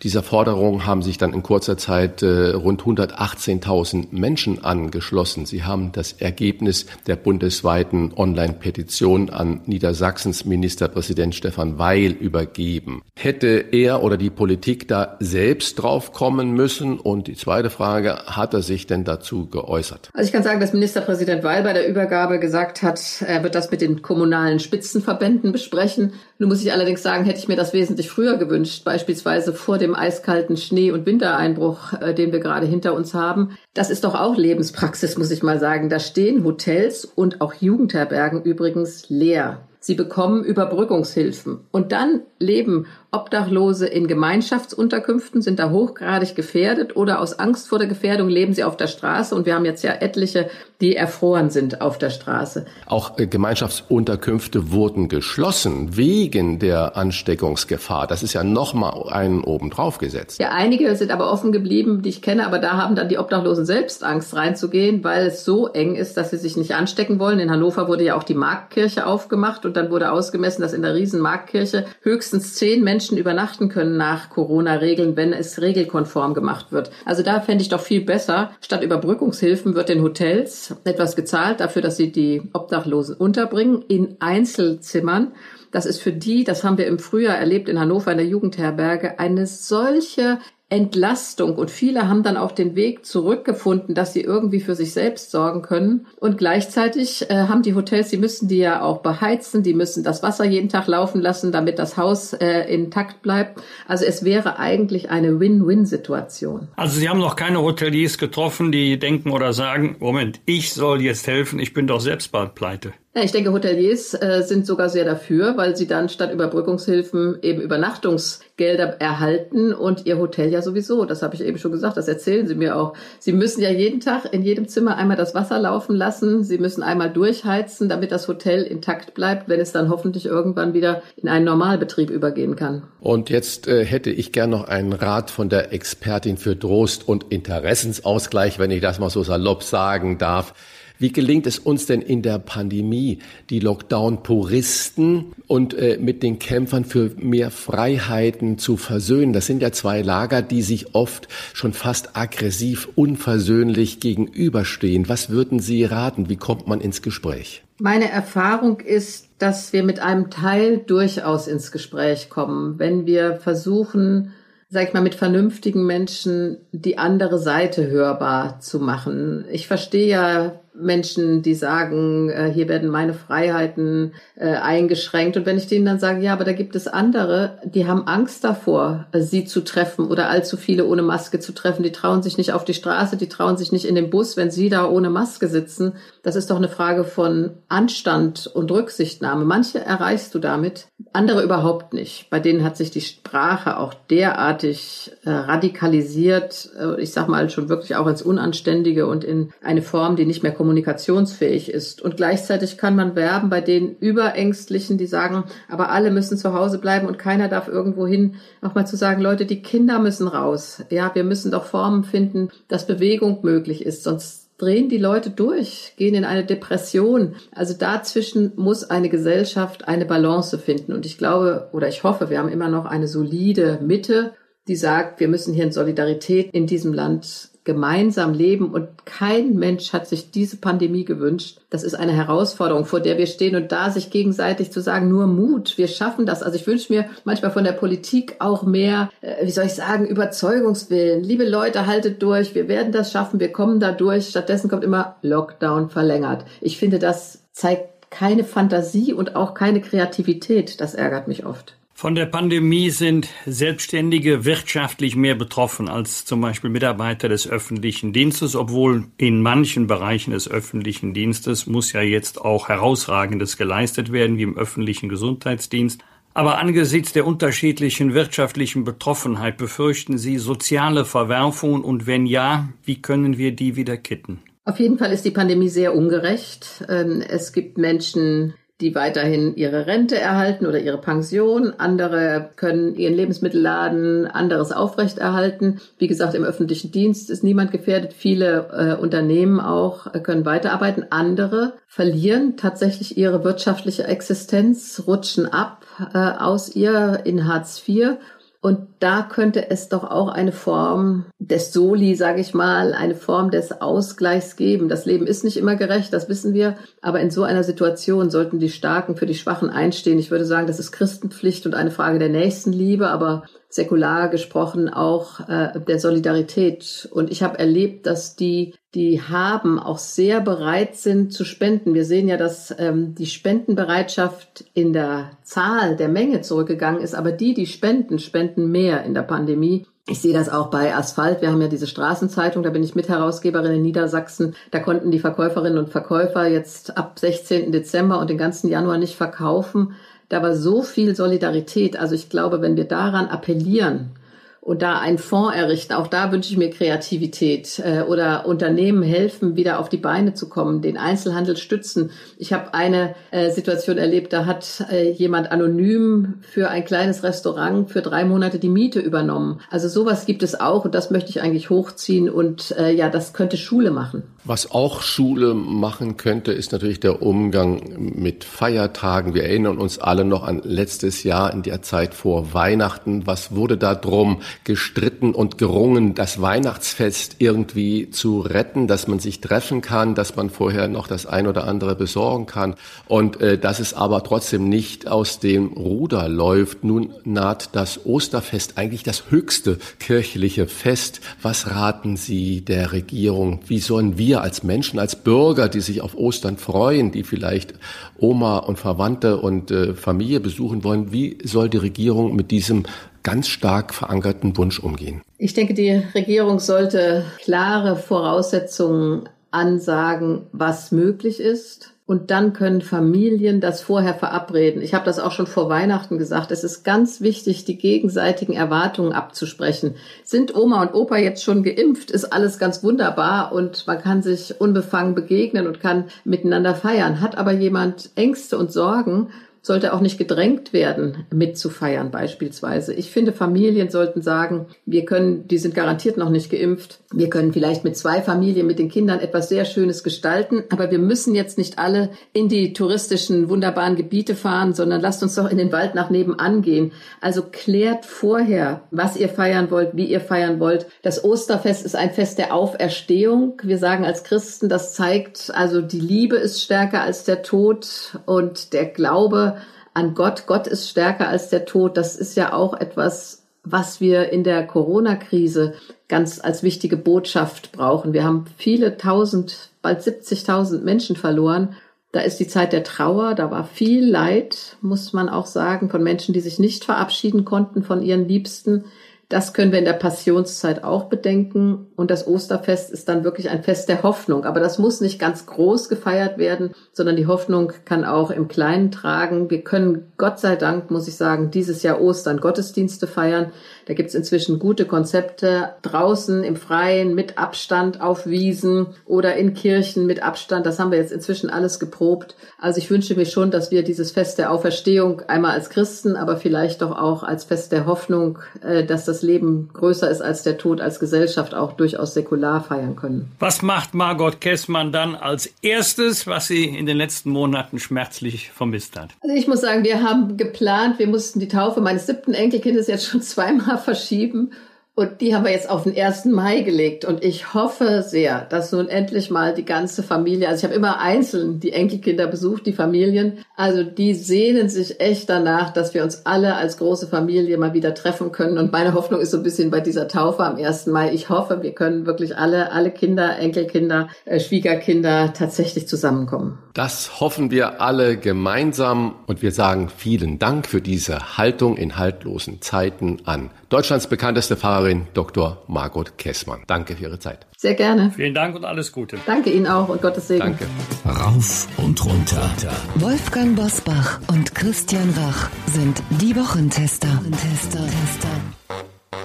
Dieser 0.03 0.23
Forderung 0.23 0.87
haben 0.87 1.03
sich 1.03 1.19
dann 1.19 1.35
in 1.35 1.43
kurzer 1.43 1.77
Zeit 1.77 2.23
äh, 2.23 2.53
rund 2.53 2.83
118.000 2.83 4.07
Menschen 4.13 4.65
angeschlossen. 4.65 5.45
Sie 5.45 5.65
haben 5.65 5.93
das 5.93 6.13
Ergebnis 6.13 6.87
der 7.07 7.17
bundesweiten 7.17 8.13
Online-Petition 8.17 9.29
an 9.29 9.61
Niedersachsens 9.67 10.47
Ministerpräsident 10.47 11.35
Stefan 11.35 11.79
Weil 11.79 12.13
übergeben. 12.13 13.03
Hätte 13.15 13.63
er 13.73 14.03
oder 14.03 14.17
die 14.17 14.31
Politik 14.31 14.89
da 14.89 15.17
selbst 15.21 15.75
drauf 15.75 16.13
kommen 16.13 16.53
müssen? 16.53 16.99
Und 16.99 17.27
die 17.27 17.37
zweite 17.37 17.69
Frage, 17.69 18.25
hat 18.25 18.55
er 18.55 18.63
sich 18.63 18.87
denn 18.87 19.05
dazu 19.05 19.51
geäußert? 19.51 20.09
Also 20.15 20.27
ich 20.27 20.33
kann 20.33 20.43
sagen, 20.43 20.61
dass 20.61 20.73
Ministerpräsident 20.73 21.45
Weil 21.45 21.63
bei 21.63 21.75
der 21.75 21.87
Übergabe 21.87 22.39
gesagt 22.39 22.83
hat, 22.83 23.23
er 23.27 23.43
wird 23.43 23.55
das 23.55 23.71
mit 23.71 23.83
den 23.83 24.01
kommunalen 24.01 24.61
Spitzenverbänden 24.61 25.53
besprechen. 25.53 26.15
Nun 26.41 26.49
muss 26.49 26.63
ich 26.63 26.73
allerdings 26.73 27.03
sagen, 27.03 27.25
hätte 27.25 27.39
ich 27.39 27.49
mir 27.49 27.57
das 27.57 27.75
wesentlich 27.75 28.09
früher 28.09 28.39
gewünscht, 28.39 28.83
beispielsweise 28.83 29.53
vor 29.53 29.77
dem 29.77 29.95
eiskalten 29.95 30.57
Schnee- 30.57 30.91
und 30.91 31.05
Wintereinbruch, 31.05 31.93
äh, 32.01 32.15
den 32.15 32.33
wir 32.33 32.41
gerade 32.41 32.67
hinter 32.67 32.95
uns 32.95 33.13
haben. 33.13 33.59
Das 33.75 33.91
ist 33.91 34.05
doch 34.05 34.15
auch 34.15 34.39
Lebenspraxis, 34.39 35.19
muss 35.19 35.31
ich 35.31 35.43
mal 35.43 35.61
sagen. 35.61 35.91
Da 35.91 35.99
stehen 35.99 36.43
Hotels 36.43 37.05
und 37.05 37.43
auch 37.43 37.53
Jugendherbergen 37.53 38.43
übrigens 38.43 39.11
leer. 39.11 39.69
Sie 39.81 39.95
bekommen 39.95 40.43
Überbrückungshilfen. 40.43 41.61
Und 41.73 41.93
dann 41.93 42.23
leben 42.39 42.87
Obdachlose 43.13 43.87
in 43.87 44.07
Gemeinschaftsunterkünften, 44.07 45.43
sind 45.43 45.59
da 45.59 45.71
hochgradig 45.71 46.37
gefährdet 46.37 46.95
oder 46.95 47.21
aus 47.21 47.39
Angst 47.41 47.69
vor 47.69 47.81
der 47.81 47.89
Gefährdung 47.89 48.29
leben 48.29 48.55
sie 48.55 48.63
auf 48.63 48.77
der 48.77 48.87
Straße. 48.87 49.35
Und 49.35 49.47
wir 49.47 49.55
haben 49.57 49.65
jetzt 49.65 49.83
ja 49.83 49.95
etliche, 49.95 50.49
die 50.81 50.95
erfroren 50.95 51.51
sind 51.51 51.81
auf 51.81 51.99
der 51.99 52.11
Straße. 52.11 52.67
Auch 52.87 53.19
äh, 53.19 53.27
Gemeinschaftsunterkünfte 53.27 54.71
wurden 54.71 55.09
geschlossen 55.09 55.97
wegen 55.97 56.61
der 56.61 56.97
Ansteckungsgefahr. 56.97 58.07
Das 58.07 58.23
ist 58.23 58.33
ja 58.33 58.45
nochmal 58.45 59.09
einen 59.11 59.43
obendrauf 59.43 59.99
gesetzt. 59.99 60.39
Ja, 60.39 60.51
einige 60.51 60.95
sind 60.95 61.11
aber 61.11 61.33
offen 61.33 61.51
geblieben, 61.51 62.03
die 62.03 62.11
ich 62.11 62.23
kenne, 62.23 62.47
aber 62.47 62.61
da 62.61 62.77
haben 62.77 62.95
dann 62.95 63.09
die 63.09 63.19
Obdachlosen 63.19 63.67
selbst 63.67 64.05
Angst 64.05 64.37
reinzugehen, 64.37 65.03
weil 65.03 65.27
es 65.27 65.45
so 65.45 65.67
eng 65.67 65.97
ist, 65.97 66.17
dass 66.17 66.31
sie 66.31 66.39
sich 66.39 66.57
nicht 66.57 66.77
anstecken 66.77 67.19
wollen. 67.19 67.41
In 67.41 67.51
Hannover 67.51 67.89
wurde 67.89 68.05
ja 68.05 68.17
auch 68.17 68.23
die 68.23 68.35
Marktkirche 68.35 69.05
aufgemacht 69.05 69.67
und 69.67 69.77
dann 69.77 69.91
wurde 69.91 70.13
ausgemessen, 70.13 70.63
dass 70.63 70.73
in 70.73 70.83
der 70.83 70.95
Riesenmarktkirche 70.95 71.87
höchstens 72.03 72.55
zehn 72.55 72.85
Menschen 72.85 73.00
übernachten 73.09 73.69
können 73.69 73.97
nach 73.97 74.31
Corona-Regeln, 74.31 75.17
wenn 75.17 75.33
es 75.33 75.61
regelkonform 75.61 76.35
gemacht 76.35 76.73
wird. 76.73 76.91
Also 77.05 77.23
da 77.23 77.41
fände 77.41 77.63
ich 77.63 77.69
doch 77.69 77.81
viel 77.81 78.03
besser. 78.03 78.51
Statt 78.61 78.83
Überbrückungshilfen 78.83 79.75
wird 79.75 79.89
den 79.89 80.03
Hotels 80.03 80.75
etwas 80.85 81.17
gezahlt 81.17 81.61
dafür, 81.61 81.83
dass 81.83 81.97
sie 81.97 82.13
die 82.13 82.43
Obdachlosen 82.53 83.17
unterbringen 83.17 83.83
in 83.89 84.17
Einzelzimmern. 84.21 85.33
Das 85.71 85.87
ist 85.87 86.01
für 86.01 86.13
die, 86.13 86.45
das 86.45 86.65
haben 86.65 86.79
wir 86.79 86.87
im 86.87 86.99
Frühjahr 86.99 87.37
erlebt 87.37 87.69
in 87.69 87.79
Hannover 87.79 88.11
in 88.11 88.19
der 88.19 88.27
Jugendherberge, 88.27 89.19
eine 89.19 89.47
solche 89.47 90.39
Entlastung 90.71 91.57
und 91.57 91.69
viele 91.69 92.09
haben 92.09 92.23
dann 92.23 92.37
auch 92.37 92.53
den 92.53 92.77
Weg 92.77 93.05
zurückgefunden, 93.05 93.97
dass 93.97 94.13
sie 94.13 94.21
irgendwie 94.21 94.61
für 94.61 94.77
sich 94.77 94.93
selbst 94.93 95.33
sorgen 95.33 95.63
können. 95.63 96.07
Und 96.21 96.39
gleichzeitig 96.39 97.29
äh, 97.29 97.35
haben 97.35 97.63
die 97.63 97.75
Hotels, 97.75 98.09
die 98.09 98.17
müssen 98.17 98.47
die 98.47 98.59
ja 98.59 98.81
auch 98.81 99.03
beheizen, 99.03 99.65
die 99.65 99.75
müssen 99.75 100.05
das 100.05 100.23
Wasser 100.23 100.45
jeden 100.45 100.69
Tag 100.69 100.87
laufen 100.87 101.21
lassen, 101.21 101.51
damit 101.51 101.81
das 101.81 101.97
Haus 101.97 102.35
äh, 102.35 102.73
intakt 102.73 103.21
bleibt. 103.21 103.61
Also 103.89 104.05
es 104.05 104.25
wäre 104.25 104.61
eigentlich 104.61 105.11
eine 105.11 105.41
Win-Win-Situation. 105.41 106.69
Also 106.77 107.01
Sie 107.01 107.09
haben 107.09 107.19
noch 107.19 107.35
keine 107.35 107.61
Hoteliers 107.61 108.17
getroffen, 108.17 108.71
die 108.71 108.97
denken 108.97 109.33
oder 109.33 109.53
sagen, 109.53 109.97
Moment, 109.99 110.41
ich 110.47 110.73
soll 110.73 111.03
jetzt 111.03 111.27
helfen, 111.27 111.59
ich 111.59 111.75
bin 111.75 111.89
doch 111.89 112.01
selbst 112.01 112.31
bald 112.31 112.55
pleite. 112.55 112.93
Ja, 113.13 113.25
ich 113.25 113.33
denke, 113.33 113.53
Hoteliers 113.53 114.15
äh, 114.15 114.45
sind 114.45 114.65
sogar 114.65 114.89
sehr 114.89 115.05
dafür, 115.05 115.57
weil 115.57 115.77
sie 115.77 115.89
dann 115.89 116.09
statt 116.09 116.33
Überbrückungshilfen 116.33 117.39
eben 117.43 117.61
Übernachtungsgelder 117.61 119.01
erhalten 119.01 119.73
und 119.75 120.07
ihr 120.07 120.17
Hotel 120.17 120.53
ja 120.53 120.63
sowieso, 120.63 121.05
das 121.07 121.21
habe 121.21 121.35
ich 121.35 121.41
eben 121.41 121.59
schon 121.59 121.73
gesagt, 121.73 121.97
das 121.97 122.07
erzählen 122.07 122.47
sie 122.47 122.55
mir 122.55 122.77
auch. 122.77 122.95
Sie 123.19 123.33
müssen 123.33 123.63
ja 123.63 123.71
jeden 123.71 123.99
Tag 123.99 124.33
in 124.33 124.45
jedem 124.45 124.69
Zimmer 124.69 124.97
einmal 124.97 125.17
das 125.17 125.35
Wasser 125.35 125.59
laufen 125.59 125.97
lassen, 125.97 126.45
sie 126.45 126.59
müssen 126.59 126.85
einmal 126.85 127.11
durchheizen, 127.11 127.89
damit 127.89 128.13
das 128.13 128.29
Hotel 128.29 128.63
intakt 128.63 129.13
bleibt, 129.15 129.49
wenn 129.49 129.59
es 129.59 129.73
dann 129.73 129.89
hoffentlich 129.89 130.27
irgendwann 130.27 130.73
wieder 130.73 131.03
in 131.17 131.29
einen 131.29 131.47
Normalbetrieb 131.47 132.11
übergehen 132.11 132.55
kann. 132.55 132.85
Und 133.01 133.29
jetzt 133.29 133.67
äh, 133.67 133.85
hätte 133.85 134.11
ich 134.11 134.31
gern 134.31 134.51
noch 134.51 134.69
einen 134.69 134.93
Rat 134.93 135.33
von 135.33 135.49
der 135.49 135.73
Expertin 135.73 136.37
für 136.37 136.57
Trost 136.57 137.09
und 137.09 137.25
Interessensausgleich, 137.31 138.61
wenn 138.61 138.71
ich 138.71 138.81
das 138.81 139.01
mal 139.01 139.11
so 139.11 139.25
salopp 139.25 139.65
sagen 139.65 140.19
darf. 140.19 140.55
Wie 141.01 141.13
gelingt 141.13 141.47
es 141.47 141.59
uns 141.59 141.87
denn 141.87 142.03
in 142.03 142.21
der 142.21 142.39
Pandemie, 142.39 143.21
die 143.49 143.59
Lockdown-Puristen 143.59 145.33
und 145.47 145.73
äh, 145.73 145.97
mit 145.99 146.23
den 146.23 146.39
Kämpfern 146.39 146.85
für 146.85 147.13
mehr 147.17 147.51
Freiheiten 147.51 148.59
zu 148.59 148.77
versöhnen? 148.77 149.33
Das 149.33 149.47
sind 149.47 149.63
ja 149.63 149.73
zwei 149.73 150.03
Lager, 150.03 150.43
die 150.43 150.61
sich 150.61 150.95
oft 150.95 151.27
schon 151.55 151.73
fast 151.73 152.19
aggressiv, 152.19 152.91
unversöhnlich 152.97 154.01
gegenüberstehen. 154.01 155.09
Was 155.09 155.31
würden 155.31 155.59
Sie 155.59 155.85
raten? 155.85 156.29
Wie 156.29 156.37
kommt 156.37 156.69
man 156.69 156.83
ins 156.83 157.01
Gespräch? 157.01 157.63
Meine 157.79 158.11
Erfahrung 158.11 158.81
ist, 158.81 159.29
dass 159.39 159.73
wir 159.73 159.85
mit 159.85 160.01
einem 160.01 160.29
Teil 160.29 160.77
durchaus 160.77 161.49
ins 161.49 161.73
Gespräch 161.73 162.29
kommen, 162.29 162.79
wenn 162.79 163.07
wir 163.07 163.37
versuchen, 163.37 164.35
sag 164.69 164.89
ich 164.89 164.93
mal, 164.93 165.03
mit 165.03 165.15
vernünftigen 165.15 165.87
Menschen 165.87 166.59
die 166.73 166.99
andere 166.99 167.39
Seite 167.39 167.89
hörbar 167.89 168.61
zu 168.61 168.81
machen. 168.81 169.47
Ich 169.51 169.67
verstehe 169.67 170.09
ja 170.09 170.61
Menschen, 170.81 171.43
die 171.43 171.55
sagen, 171.55 172.31
äh, 172.31 172.51
hier 172.53 172.69
werden 172.69 172.89
meine 172.89 173.15
Freiheiten 173.15 174.13
äh, 174.37 174.55
eingeschränkt. 174.55 175.37
Und 175.37 175.47
wenn 175.47 175.57
ich 175.57 175.67
denen 175.67 175.87
dann 175.87 175.99
sage, 175.99 176.23
ja, 176.23 176.33
aber 176.33 176.45
da 176.45 176.53
gibt 176.53 176.75
es 176.75 176.89
andere, 176.89 177.59
die 177.65 177.87
haben 177.87 178.07
Angst 178.07 178.45
davor, 178.45 179.07
äh, 179.13 179.21
sie 179.21 179.45
zu 179.45 179.61
treffen 179.63 180.07
oder 180.07 180.29
allzu 180.29 180.57
viele 180.57 180.87
ohne 180.87 181.03
Maske 181.03 181.41
zu 181.41 181.53
treffen. 181.53 181.83
Die 181.83 181.93
trauen 181.93 182.23
sich 182.23 182.39
nicht 182.39 182.53
auf 182.53 182.65
die 182.65 182.75
Straße, 182.75 183.17
die 183.17 183.29
trauen 183.29 183.57
sich 183.57 183.73
nicht 183.73 183.85
in 183.85 183.95
den 183.95 184.11
Bus, 184.11 184.37
wenn 184.37 184.51
sie 184.51 184.69
da 184.69 184.89
ohne 184.89 185.11
Maske 185.11 185.49
sitzen. 185.49 185.95
Das 186.23 186.37
ist 186.37 186.51
doch 186.51 186.57
eine 186.57 186.69
Frage 186.69 187.05
von 187.05 187.51
Anstand 187.69 188.47
und 188.47 188.71
Rücksichtnahme. 188.71 189.45
Manche 189.45 189.79
erreichst 189.79 190.35
du 190.35 190.39
damit, 190.39 190.87
andere 191.13 191.43
überhaupt 191.43 191.93
nicht. 191.93 192.29
Bei 192.31 192.41
denen 192.41 192.65
hat 192.65 192.77
sich 192.77 192.91
die 192.91 193.01
Sprache 193.01 193.79
auch 193.79 193.95
derartig 193.95 195.13
äh, 195.25 195.31
radikalisiert, 195.31 196.71
äh, 196.79 197.01
ich 197.01 197.13
sag 197.13 197.29
mal 197.29 197.51
schon 197.51 197.69
wirklich 197.69 197.97
auch 197.97 198.07
ins 198.07 198.23
Unanständige 198.23 199.07
und 199.07 199.25
in 199.25 199.53
eine 199.63 199.83
Form, 199.83 200.17
die 200.17 200.27
nicht 200.27 200.43
mehr 200.43 200.53
kommunikationsfähig 200.71 201.73
ist. 201.73 202.01
Und 202.01 202.17
gleichzeitig 202.17 202.79
kann 202.79 202.95
man 202.95 203.17
werben 203.17 203.51
bei 203.51 203.61
den 203.61 203.97
Überängstlichen, 203.97 204.99
die 204.99 205.07
sagen, 205.07 205.43
aber 205.69 205.91
alle 205.91 206.13
müssen 206.13 206.39
zu 206.39 206.55
Hause 206.55 206.79
bleiben 206.79 207.09
und 207.09 207.19
keiner 207.19 207.49
darf 207.49 207.67
irgendwo 207.67 208.07
hin, 208.07 208.37
auch 208.63 208.77
mal 208.77 208.87
zu 208.87 208.97
sagen, 208.97 209.21
Leute, 209.21 209.47
die 209.47 209.63
Kinder 209.63 209.99
müssen 209.99 210.29
raus. 210.29 210.85
Ja, 210.89 211.11
wir 211.13 211.25
müssen 211.25 211.51
doch 211.51 211.65
Formen 211.65 212.05
finden, 212.05 212.51
dass 212.69 212.87
Bewegung 212.87 213.41
möglich 213.43 213.85
ist, 213.85 214.05
sonst 214.05 214.51
drehen 214.59 214.89
die 214.89 214.99
Leute 214.99 215.31
durch, 215.31 215.95
gehen 215.97 216.15
in 216.15 216.25
eine 216.25 216.45
Depression. 216.45 217.35
Also 217.53 217.75
dazwischen 217.75 218.53
muss 218.55 218.89
eine 218.89 219.09
Gesellschaft 219.09 219.89
eine 219.89 220.05
Balance 220.07 220.57
finden. 220.57 220.93
Und 220.93 221.05
ich 221.05 221.19
glaube 221.19 221.69
oder 221.73 221.89
ich 221.89 222.05
hoffe, 222.05 222.31
wir 222.31 222.39
haben 222.39 222.49
immer 222.49 222.69
noch 222.69 222.85
eine 222.85 223.09
solide 223.09 223.81
Mitte, 223.83 224.35
die 224.69 224.77
sagt, 224.77 225.19
wir 225.19 225.27
müssen 225.27 225.53
hier 225.53 225.65
in 225.65 225.73
Solidarität 225.73 226.51
in 226.53 226.69
diesem 226.69 226.93
Land 226.93 227.50
gemeinsam 227.65 228.33
leben 228.33 228.71
und 228.73 228.89
kein 229.05 229.55
Mensch 229.55 229.93
hat 229.93 230.09
sich 230.09 230.31
diese 230.31 230.57
Pandemie 230.57 231.05
gewünscht. 231.05 231.59
Das 231.69 231.83
ist 231.83 231.95
eine 231.95 232.13
Herausforderung, 232.13 232.87
vor 232.87 233.01
der 233.01 233.19
wir 233.19 233.27
stehen 233.27 233.55
und 233.55 233.71
da 233.71 233.91
sich 233.91 234.11
gegenseitig 234.11 234.73
zu 234.73 234.81
sagen, 234.81 235.09
nur 235.09 235.27
Mut, 235.27 235.77
wir 235.77 235.89
schaffen 235.89 236.25
das. 236.25 236.43
Also 236.43 236.57
ich 236.57 236.67
wünsche 236.67 236.93
mir 236.93 237.07
manchmal 237.25 237.51
von 237.51 237.65
der 237.65 237.73
Politik 237.73 238.37
auch 238.39 238.63
mehr, 238.63 239.11
äh, 239.21 239.45
wie 239.45 239.51
soll 239.51 239.67
ich 239.67 239.75
sagen, 239.75 240.07
Überzeugungswillen. 240.07 241.23
Liebe 241.23 241.49
Leute, 241.49 241.87
haltet 241.87 242.23
durch, 242.23 242.55
wir 242.55 242.67
werden 242.67 242.93
das 242.93 243.13
schaffen, 243.13 243.41
wir 243.41 243.53
kommen 243.53 243.79
da 243.79 243.93
durch. 243.93 244.29
Stattdessen 244.29 244.71
kommt 244.71 244.85
immer 244.85 245.17
Lockdown 245.23 245.91
verlängert. 245.91 246.45
Ich 246.61 246.79
finde, 246.79 246.99
das 246.99 247.41
zeigt 247.53 248.11
keine 248.11 248.45
Fantasie 248.45 249.13
und 249.13 249.37
auch 249.37 249.55
keine 249.55 249.81
Kreativität. 249.81 250.81
Das 250.81 250.95
ärgert 250.95 251.29
mich 251.29 251.45
oft. 251.45 251.75
Von 252.01 252.15
der 252.15 252.25
Pandemie 252.25 252.89
sind 252.89 253.29
Selbstständige 253.45 254.47
wirtschaftlich 254.47 255.17
mehr 255.17 255.35
betroffen 255.35 255.91
als 255.91 256.25
zum 256.25 256.41
Beispiel 256.41 256.71
Mitarbeiter 256.71 257.29
des 257.29 257.47
öffentlichen 257.47 258.15
Dienstes, 258.15 258.57
obwohl 258.57 259.05
in 259.19 259.43
manchen 259.43 259.87
Bereichen 259.87 260.31
des 260.31 260.51
öffentlichen 260.51 261.13
Dienstes 261.13 261.67
muss 261.67 261.93
ja 261.93 262.01
jetzt 262.01 262.41
auch 262.41 262.71
herausragendes 262.71 263.59
geleistet 263.59 264.13
werden, 264.13 264.39
wie 264.39 264.45
im 264.45 264.57
öffentlichen 264.57 265.11
Gesundheitsdienst. 265.11 266.01
Aber 266.33 266.57
angesichts 266.57 267.13
der 267.13 267.27
unterschiedlichen 267.27 268.15
wirtschaftlichen 268.15 268.85
Betroffenheit 268.85 269.59
befürchten 269.59 270.17
Sie 270.17 270.39
soziale 270.39 271.05
Verwerfungen 271.05 271.83
und 271.83 272.07
wenn 272.07 272.25
ja, 272.25 272.71
wie 272.83 273.03
können 273.03 273.37
wir 273.37 273.55
die 273.55 273.77
wieder 273.77 273.99
kitten? 273.99 274.39
Auf 274.65 274.81
jeden 274.81 274.97
Fall 274.97 275.13
ist 275.13 275.27
die 275.27 275.33
Pandemie 275.33 275.69
sehr 275.69 275.95
ungerecht. 275.95 276.83
Ähm, 276.89 277.23
es 277.29 277.53
gibt 277.53 277.77
Menschen, 277.77 278.55
die 278.81 278.95
weiterhin 278.95 279.55
ihre 279.57 279.87
Rente 279.87 280.19
erhalten 280.19 280.67
oder 280.67 280.81
ihre 280.81 280.99
Pension. 280.99 281.75
Andere 281.79 282.51
können 282.57 282.95
ihren 282.97 283.15
Lebensmittelladen 283.15 284.27
anderes 284.27 284.73
aufrechterhalten. 284.73 285.81
Wie 285.99 286.07
gesagt, 286.07 286.35
im 286.35 286.45
öffentlichen 286.45 286.91
Dienst 286.91 287.31
ist 287.31 287.45
niemand 287.45 287.73
gefährdet. 287.73 288.13
Viele 288.13 288.69
äh, 288.73 289.01
Unternehmen 289.01 289.61
auch 289.61 290.13
äh, 290.15 290.21
können 290.21 290.45
weiterarbeiten. 290.45 291.07
Andere 291.11 291.75
verlieren 291.87 292.57
tatsächlich 292.57 293.17
ihre 293.19 293.45
wirtschaftliche 293.45 294.05
Existenz, 294.05 295.03
rutschen 295.07 295.47
ab 295.47 295.87
äh, 296.15 296.19
aus 296.19 296.75
ihr 296.75 297.21
in 297.25 297.47
Hartz 297.47 297.83
IV 297.87 298.17
und 298.63 298.81
da 298.99 299.23
könnte 299.23 299.71
es 299.71 299.89
doch 299.89 300.05
auch 300.05 300.29
eine 300.29 300.53
Form 300.53 301.25
des 301.39 301.73
Soli, 301.73 302.15
sage 302.15 302.43
ich 302.43 302.53
mal, 302.53 302.93
eine 302.93 303.15
Form 303.15 303.51
des 303.51 303.81
Ausgleichs 303.81 304.57
geben. 304.57 304.91
Das 304.91 305.07
Leben 305.07 305.27
ist 305.27 305.45
nicht 305.45 305.57
immer 305.57 305.77
gerecht, 305.77 306.13
das 306.13 306.29
wissen 306.29 306.53
wir. 306.53 306.77
Aber 307.01 307.21
in 307.21 307.31
so 307.31 307.43
einer 307.43 307.65
Situation 307.65 308.29
sollten 308.29 308.59
die 308.59 308.69
Starken 308.69 309.17
für 309.17 309.25
die 309.25 309.35
Schwachen 309.35 309.71
einstehen. 309.71 310.19
Ich 310.19 310.31
würde 310.31 310.45
sagen, 310.45 310.67
das 310.67 310.79
ist 310.79 310.93
Christenpflicht 310.93 311.65
und 311.65 311.75
eine 311.75 311.91
Frage 311.91 312.19
der 312.19 312.29
Nächstenliebe, 312.29 313.09
aber 313.09 313.45
säkular 313.71 314.29
gesprochen 314.29 314.93
auch 314.93 315.49
äh, 315.49 315.81
der 315.81 315.99
Solidarität. 315.99 317.09
Und 317.13 317.31
ich 317.31 317.43
habe 317.43 317.59
erlebt, 317.59 318.07
dass 318.07 318.37
die 318.37 318.75
die 318.95 319.23
haben, 319.23 319.79
auch 319.79 319.99
sehr 319.99 320.41
bereit 320.41 320.97
sind 320.97 321.33
zu 321.33 321.45
spenden. 321.45 321.95
Wir 321.95 322.05
sehen 322.05 322.27
ja, 322.27 322.37
dass 322.37 322.75
ähm, 322.77 323.15
die 323.15 323.27
Spendenbereitschaft 323.27 324.65
in 324.75 324.93
der 324.93 325.31
Zahl 325.43 325.97
der 325.97 326.09
Menge 326.09 326.41
zurückgegangen 326.41 327.01
ist, 327.01 327.15
aber 327.15 327.31
die, 327.31 327.55
die 327.55 327.67
spenden, 327.67 328.19
spenden 328.19 328.73
mehr 328.73 329.05
in 329.05 329.15
der 329.15 329.23
Pandemie. 329.23 329.87
Ich 330.09 330.21
sehe 330.21 330.35
das 330.35 330.49
auch 330.49 330.71
bei 330.71 330.93
Asphalt. 330.93 331.41
Wir 331.41 331.53
haben 331.53 331.63
ja 331.63 331.69
diese 331.69 331.87
Straßenzeitung, 331.87 332.65
da 332.65 332.71
bin 332.71 332.83
ich 332.83 332.97
Mitherausgeberin 332.97 333.77
in 333.77 333.83
Niedersachsen. 333.83 334.57
Da 334.73 334.81
konnten 334.81 335.13
die 335.13 335.21
Verkäuferinnen 335.21 335.79
und 335.79 335.91
Verkäufer 335.91 336.49
jetzt 336.49 336.97
ab 336.97 337.17
16. 337.17 337.71
Dezember 337.71 338.19
und 338.19 338.29
den 338.29 338.39
ganzen 338.39 338.69
Januar 338.69 338.99
nicht 338.99 339.15
verkaufen. 339.15 339.95
Da 340.31 340.43
war 340.43 340.57
so 340.57 340.83
viel 340.83 341.15
Solidarität. 341.15 341.99
Also 341.99 342.15
ich 342.15 342.31
glaube, 342.31 342.63
wenn 342.63 342.77
wir 342.77 342.85
daran 342.85 343.27
appellieren, 343.27 344.13
und 344.61 344.83
da 344.83 344.99
einen 344.99 345.19
Fonds 345.19 345.57
errichten. 345.57 345.95
Auch 345.95 346.07
da 346.07 346.33
wünsche 346.33 346.51
ich 346.51 346.59
mir 346.59 346.71
Kreativität 346.71 347.81
äh, 347.85 348.03
oder 348.03 348.47
Unternehmen 348.47 349.03
helfen, 349.03 349.57
wieder 349.57 349.81
auf 349.81 349.89
die 349.89 349.97
Beine 349.97 350.35
zu 350.35 350.49
kommen, 350.49 350.83
den 350.83 350.99
Einzelhandel 350.99 351.57
stützen. 351.57 352.11
Ich 352.37 352.53
habe 352.53 352.75
eine 352.75 353.15
äh, 353.31 353.51
Situation 353.51 353.97
erlebt, 353.97 354.33
da 354.33 354.45
hat 354.45 354.85
äh, 354.91 355.11
jemand 355.11 355.51
anonym 355.51 356.35
für 356.43 356.69
ein 356.69 356.85
kleines 356.85 357.23
Restaurant 357.23 357.91
für 357.91 358.03
drei 358.03 358.25
Monate 358.25 358.59
die 358.59 358.69
Miete 358.69 359.01
übernommen. 359.01 359.61
Also 359.71 359.89
sowas 359.89 360.27
gibt 360.27 360.43
es 360.43 360.61
auch 360.61 360.85
und 360.85 360.95
das 360.95 361.11
möchte 361.11 361.31
ich 361.31 361.41
eigentlich 361.41 361.71
hochziehen 361.71 362.29
und 362.29 362.73
äh, 362.79 362.93
ja, 362.93 363.09
das 363.09 363.33
könnte 363.33 363.57
Schule 363.57 363.91
machen. 363.91 364.25
Was 364.45 364.71
auch 364.71 365.03
Schule 365.03 365.53
machen 365.53 366.17
könnte, 366.17 366.53
ist 366.53 366.73
natürlich 366.73 366.99
der 366.99 367.21
Umgang 367.21 367.83
mit 367.99 368.43
Feiertagen. 368.43 369.35
Wir 369.35 369.45
erinnern 369.45 369.77
uns 369.77 369.99
alle 369.99 370.25
noch 370.25 370.45
an 370.45 370.63
letztes 370.65 371.25
Jahr 371.25 371.53
in 371.53 371.61
der 371.61 371.83
Zeit 371.83 372.15
vor 372.15 372.55
Weihnachten. 372.55 373.27
Was 373.27 373.55
wurde 373.55 373.77
da 373.77 373.95
drum 373.95 374.41
gestritten 374.65 375.35
und 375.35 375.59
gerungen, 375.59 376.15
das 376.15 376.41
Weihnachtsfest 376.41 377.37
irgendwie 377.39 378.09
zu 378.09 378.41
retten, 378.41 378.87
dass 378.87 379.07
man 379.09 379.19
sich 379.19 379.43
treffen 379.43 379.83
kann, 379.83 380.15
dass 380.15 380.37
man 380.37 380.49
vorher 380.49 380.89
noch 380.89 381.07
das 381.07 381.27
ein 381.27 381.47
oder 381.47 381.65
andere 381.65 381.95
besorgen 381.95 382.47
kann 382.47 382.77
und 383.09 383.43
äh, 383.43 383.59
dass 383.59 383.79
es 383.79 383.93
aber 383.93 384.25
trotzdem 384.25 384.71
nicht 384.71 385.07
aus 385.07 385.39
dem 385.39 385.75
Ruder 385.75 386.31
läuft. 386.31 386.83
Nun 386.83 387.13
naht 387.25 387.77
das 387.77 388.07
Osterfest 388.07 388.79
eigentlich 388.79 389.03
das 389.03 389.31
höchste 389.31 389.77
kirchliche 389.99 390.67
Fest. 390.67 391.21
Was 391.43 391.71
raten 391.71 392.17
Sie 392.17 392.63
der 392.63 392.93
Regierung? 392.93 393.61
Wie 393.67 393.81
sollen 393.81 394.17
wir 394.17 394.30
wir 394.31 394.43
als 394.43 394.63
Menschen, 394.63 395.01
als 395.01 395.17
Bürger, 395.17 395.69
die 395.69 395.81
sich 395.81 396.03
auf 396.03 396.17
Ostern 396.17 396.57
freuen, 396.57 397.11
die 397.11 397.25
vielleicht 397.25 397.75
Oma 398.17 398.59
und 398.59 398.79
Verwandte 398.79 399.39
und 399.39 399.73
äh, 399.73 399.95
Familie 399.95 400.39
besuchen 400.39 400.85
wollen, 400.85 401.11
wie 401.13 401.39
soll 401.43 401.69
die 401.69 401.79
Regierung 401.79 402.37
mit 402.37 402.53
diesem 402.53 402.85
ganz 403.25 403.49
stark 403.49 403.93
verankerten 403.93 404.57
Wunsch 404.57 404.79
umgehen? 404.79 405.21
Ich 405.37 405.53
denke, 405.53 405.75
die 405.75 406.01
Regierung 406.15 406.61
sollte 406.61 407.25
klare 407.43 407.97
Voraussetzungen 407.97 409.29
ansagen, 409.51 410.43
was 410.53 410.93
möglich 410.93 411.41
ist 411.41 411.93
und 412.11 412.33
dann 412.33 412.55
können 412.55 412.81
Familien 412.81 413.61
das 413.61 413.83
vorher 413.83 414.15
verabreden. 414.15 414.83
Ich 414.83 414.95
habe 414.95 415.05
das 415.05 415.21
auch 415.21 415.31
schon 415.31 415.47
vor 415.47 415.69
Weihnachten 415.69 416.19
gesagt. 416.19 416.51
Es 416.51 416.65
ist 416.65 416.83
ganz 416.83 417.21
wichtig, 417.21 417.65
die 417.67 417.79
gegenseitigen 417.79 418.55
Erwartungen 418.55 419.13
abzusprechen. 419.13 419.95
Sind 420.25 420.57
Oma 420.57 420.83
und 420.83 420.93
Opa 420.93 421.19
jetzt 421.19 421.45
schon 421.45 421.63
geimpft, 421.63 422.11
ist 422.11 422.25
alles 422.25 422.59
ganz 422.59 422.83
wunderbar 422.83 423.53
und 423.53 423.87
man 423.87 424.01
kann 424.01 424.25
sich 424.25 424.61
unbefangen 424.61 425.15
begegnen 425.15 425.69
und 425.69 425.79
kann 425.79 426.07
miteinander 426.25 426.75
feiern. 426.75 427.21
Hat 427.21 427.39
aber 427.39 427.53
jemand 427.53 428.11
Ängste 428.17 428.59
und 428.59 428.73
Sorgen, 428.73 429.29
sollte 429.63 429.93
auch 429.93 430.01
nicht 430.01 430.17
gedrängt 430.17 430.73
werden, 430.73 431.27
mitzufeiern 431.31 432.11
beispielsweise. 432.11 432.95
Ich 432.95 433.11
finde, 433.11 433.33
Familien 433.33 433.91
sollten 433.91 434.23
sagen, 434.23 434.67
wir 434.87 435.05
können, 435.05 435.47
die 435.49 435.59
sind 435.59 435.75
garantiert 435.75 436.17
noch 436.17 436.31
nicht 436.31 436.51
geimpft, 436.51 437.01
wir 437.13 437.29
können 437.29 437.53
vielleicht 437.53 437.85
mit 437.85 437.97
zwei 437.97 438.23
Familien, 438.23 438.67
mit 438.67 438.79
den 438.79 438.89
Kindern 438.89 439.21
etwas 439.21 439.51
sehr 439.51 439.67
Schönes 439.67 440.03
gestalten, 440.03 440.65
aber 440.71 440.91
wir 440.91 440.99
müssen 440.99 441.35
jetzt 441.35 441.59
nicht 441.59 441.79
alle 441.79 442.11
in 442.33 442.49
die 442.49 442.73
touristischen, 442.73 443.51
wunderbaren 443.51 443.97
Gebiete 443.97 444.35
fahren, 444.35 444.73
sondern 444.73 445.03
lasst 445.03 445.23
uns 445.23 445.35
doch 445.35 445.51
in 445.51 445.59
den 445.59 445.73
Wald 445.73 445.95
nach 445.95 446.09
nebenan 446.09 446.63
gehen. 446.63 446.93
Also 447.21 447.43
klärt 447.51 448.07
vorher, 448.07 448.83
was 448.91 449.17
ihr 449.17 449.29
feiern 449.29 449.71
wollt, 449.71 449.91
wie 449.95 450.07
ihr 450.07 450.21
feiern 450.21 450.59
wollt. 450.59 450.87
Das 451.03 451.23
Osterfest 451.23 451.85
ist 451.85 451.97
ein 451.97 452.13
Fest 452.13 452.39
der 452.39 452.55
Auferstehung. 452.55 453.61
Wir 453.63 453.79
sagen 453.79 454.05
als 454.07 454.25
Christen, 454.25 454.69
das 454.71 454.95
zeigt, 454.95 455.53
also 455.55 455.83
die 455.83 456.01
Liebe 456.01 456.37
ist 456.37 456.63
stärker 456.63 457.03
als 457.03 457.25
der 457.25 457.43
Tod 457.43 458.19
und 458.25 458.73
der 458.73 458.87
Glaube 458.87 459.50
an 459.95 460.15
Gott. 460.15 460.45
Gott 460.47 460.67
ist 460.67 460.89
stärker 460.89 461.29
als 461.29 461.49
der 461.49 461.65
Tod. 461.65 461.97
Das 461.97 462.17
ist 462.17 462.37
ja 462.37 462.53
auch 462.53 462.75
etwas, 462.75 463.45
was 463.63 464.01
wir 464.01 464.31
in 464.33 464.45
der 464.45 464.67
Corona-Krise 464.67 465.75
ganz 466.09 466.41
als 466.41 466.63
wichtige 466.63 466.97
Botschaft 466.97 467.73
brauchen. 467.73 468.13
Wir 468.13 468.25
haben 468.25 468.47
viele 468.57 468.97
tausend 468.97 469.71
bald 469.83 470.01
70.000 470.01 470.81
Menschen 470.81 471.17
verloren. 471.17 471.75
Da 472.13 472.21
ist 472.21 472.41
die 472.41 472.49
Zeit 472.49 472.73
der 472.73 472.83
Trauer, 472.83 473.35
da 473.35 473.53
war 473.53 473.65
viel 473.65 474.05
Leid, 474.05 474.77
muss 474.81 475.13
man 475.13 475.29
auch 475.29 475.47
sagen, 475.47 475.91
von 475.91 476.03
Menschen, 476.03 476.33
die 476.33 476.41
sich 476.41 476.59
nicht 476.59 476.85
verabschieden 476.85 477.45
konnten 477.45 477.85
von 477.85 478.03
ihren 478.03 478.27
Liebsten. 478.27 478.85
Das 479.31 479.55
können 479.55 479.71
wir 479.71 479.79
in 479.79 479.85
der 479.85 479.93
Passionszeit 479.93 480.83
auch 480.83 481.05
bedenken. 481.05 481.87
Und 481.95 482.11
das 482.11 482.27
Osterfest 482.27 482.91
ist 482.91 483.09
dann 483.09 483.23
wirklich 483.23 483.49
ein 483.49 483.63
Fest 483.63 483.89
der 483.89 484.03
Hoffnung. 484.03 484.45
Aber 484.45 484.59
das 484.59 484.81
muss 484.81 485.01
nicht 485.01 485.21
ganz 485.21 485.47
groß 485.47 485.89
gefeiert 485.89 486.37
werden, 486.37 486.75
sondern 486.93 487.15
die 487.15 487.29
Hoffnung 487.29 487.73
kann 487.85 488.05
auch 488.05 488.33
im 488.33 488.49
Kleinen 488.49 488.91
tragen. 488.91 489.49
Wir 489.49 489.63
können 489.63 490.11
Gott 490.19 490.41
sei 490.41 490.57
Dank, 490.57 490.91
muss 490.91 491.07
ich 491.07 491.17
sagen, 491.17 491.53
dieses 491.53 491.85
Jahr 491.85 492.01
Ostern 492.01 492.41
Gottesdienste 492.41 493.07
feiern. 493.07 493.53
Da 493.91 493.95
gibt's 493.95 494.15
inzwischen 494.15 494.61
gute 494.61 494.85
Konzepte 494.85 495.71
draußen 495.83 496.45
im 496.45 496.55
Freien 496.55 497.17
mit 497.17 497.39
Abstand 497.39 498.01
auf 498.01 498.25
Wiesen 498.25 498.87
oder 499.05 499.35
in 499.35 499.53
Kirchen 499.53 500.07
mit 500.07 500.23
Abstand. 500.23 500.65
Das 500.65 500.79
haben 500.79 500.93
wir 500.93 500.99
jetzt 500.99 501.11
inzwischen 501.11 501.51
alles 501.51 501.81
geprobt. 501.81 502.37
Also 502.61 502.79
ich 502.79 502.89
wünsche 502.89 503.17
mir 503.17 503.27
schon, 503.27 503.51
dass 503.51 503.73
wir 503.73 503.83
dieses 503.83 504.13
Fest 504.13 504.39
der 504.39 504.53
Auferstehung 504.53 505.23
einmal 505.23 505.55
als 505.57 505.71
Christen, 505.71 506.15
aber 506.15 506.37
vielleicht 506.37 506.83
doch 506.83 506.97
auch 506.97 507.25
als 507.25 507.43
Fest 507.43 507.73
der 507.73 507.87
Hoffnung, 507.87 508.39
äh, 508.63 508.85
dass 508.85 509.07
das 509.07 509.23
Leben 509.23 509.71
größer 509.73 510.09
ist 510.09 510.21
als 510.21 510.45
der 510.45 510.57
Tod, 510.57 510.81
als 510.81 511.01
Gesellschaft 511.01 511.53
auch 511.53 511.73
durchaus 511.73 512.15
säkular 512.15 512.63
feiern 512.63 512.95
können. 512.95 513.33
Was 513.41 513.61
macht 513.61 513.93
Margot 513.93 514.41
Kessmann 514.41 514.93
dann 514.93 515.17
als 515.17 515.53
erstes, 515.63 516.29
was 516.29 516.47
sie 516.47 516.65
in 516.65 516.87
den 516.87 516.97
letzten 516.97 517.31
Monaten 517.31 517.81
schmerzlich 517.81 518.53
vermisst 518.53 518.97
hat? 518.97 519.11
Also 519.21 519.35
ich 519.35 519.49
muss 519.49 519.63
sagen, 519.63 519.83
wir 519.83 520.05
haben 520.05 520.37
geplant, 520.37 521.01
wir 521.01 521.09
mussten 521.09 521.41
die 521.41 521.49
Taufe 521.49 521.81
meines 521.81 522.07
siebten 522.07 522.35
Enkelkindes 522.35 522.87
jetzt 522.87 523.07
schon 523.07 523.21
zweimal 523.31 523.80
verschieben 523.81 524.53
und 525.01 525.23
die 525.23 525.35
haben 525.35 525.47
wir 525.47 525.53
jetzt 525.53 525.71
auf 525.71 525.85
den 525.85 525.97
1. 525.97 526.27
Mai 526.27 526.61
gelegt. 526.61 527.07
Und 527.07 527.25
ich 527.25 527.55
hoffe 527.55 528.03
sehr, 528.03 528.45
dass 528.51 528.71
nun 528.71 528.89
endlich 528.89 529.31
mal 529.31 529.55
die 529.55 529.65
ganze 529.65 530.03
Familie, 530.03 530.49
also 530.49 530.59
ich 530.59 530.65
habe 530.65 530.75
immer 530.75 531.01
einzeln 531.01 531.59
die 531.59 531.73
Enkelkinder 531.73 532.27
besucht, 532.27 532.67
die 532.67 532.75
Familien. 532.75 533.39
Also 533.57 533.83
die 533.83 534.13
sehnen 534.13 534.69
sich 534.69 535.01
echt 535.01 535.31
danach, 535.31 535.73
dass 535.73 535.95
wir 535.95 536.03
uns 536.03 536.27
alle 536.27 536.55
als 536.57 536.77
große 536.77 537.07
Familie 537.07 537.57
mal 537.57 537.73
wieder 537.73 537.95
treffen 537.95 538.31
können. 538.31 538.59
Und 538.59 538.73
meine 538.73 538.93
Hoffnung 538.93 539.21
ist 539.21 539.31
so 539.31 539.39
ein 539.39 539.43
bisschen 539.43 539.71
bei 539.71 539.81
dieser 539.81 540.07
Taufe 540.07 540.45
am 540.45 540.57
1. 540.57 540.89
Mai. 540.89 541.15
Ich 541.15 541.31
hoffe, 541.31 541.63
wir 541.63 541.73
können 541.73 542.05
wirklich 542.05 542.37
alle, 542.37 542.73
alle 542.73 542.91
Kinder, 542.91 543.39
Enkelkinder, 543.39 544.09
äh, 544.27 544.39
Schwiegerkinder 544.39 545.33
tatsächlich 545.33 545.89
zusammenkommen. 545.89 546.59
Das 546.75 547.21
hoffen 547.21 547.51
wir 547.51 547.81
alle 547.81 548.17
gemeinsam. 548.17 549.15
Und 549.27 549.43
wir 549.43 549.53
sagen 549.53 549.89
vielen 549.95 550.39
Dank 550.39 550.67
für 550.67 550.81
diese 550.81 551.37
Haltung 551.37 551.77
in 551.77 551.97
haltlosen 551.97 552.61
Zeiten 552.63 553.19
an 553.25 553.51
Deutschlands 553.69 554.09
bekannteste 554.09 554.57
Fahrerin 554.57 555.07
Dr. 555.15 555.63
Margot 555.69 556.19
Kessmann. 556.19 556.63
Danke 556.67 556.97
für 556.97 557.05
Ihre 557.05 557.19
Zeit. 557.19 557.47
Sehr 557.57 557.75
gerne. 557.75 558.13
Vielen 558.15 558.35
Dank 558.35 558.57
und 558.57 558.65
alles 558.65 558.93
Gute. 558.93 559.19
Danke 559.27 559.51
Ihnen 559.51 559.67
auch 559.67 559.89
und 559.89 560.03
Gottes 560.03 560.29
Segen. 560.29 560.41
Danke. 560.41 560.67
Rauf 561.05 561.69
und 561.77 562.05
runter. 562.05 562.51
Wolfgang 562.97 563.55
Bosbach 563.57 564.21
und 564.29 564.55
Christian 564.55 565.11
Rach 565.11 565.51
sind 565.67 566.03
die 566.21 566.35
Wochentester. 566.35 567.09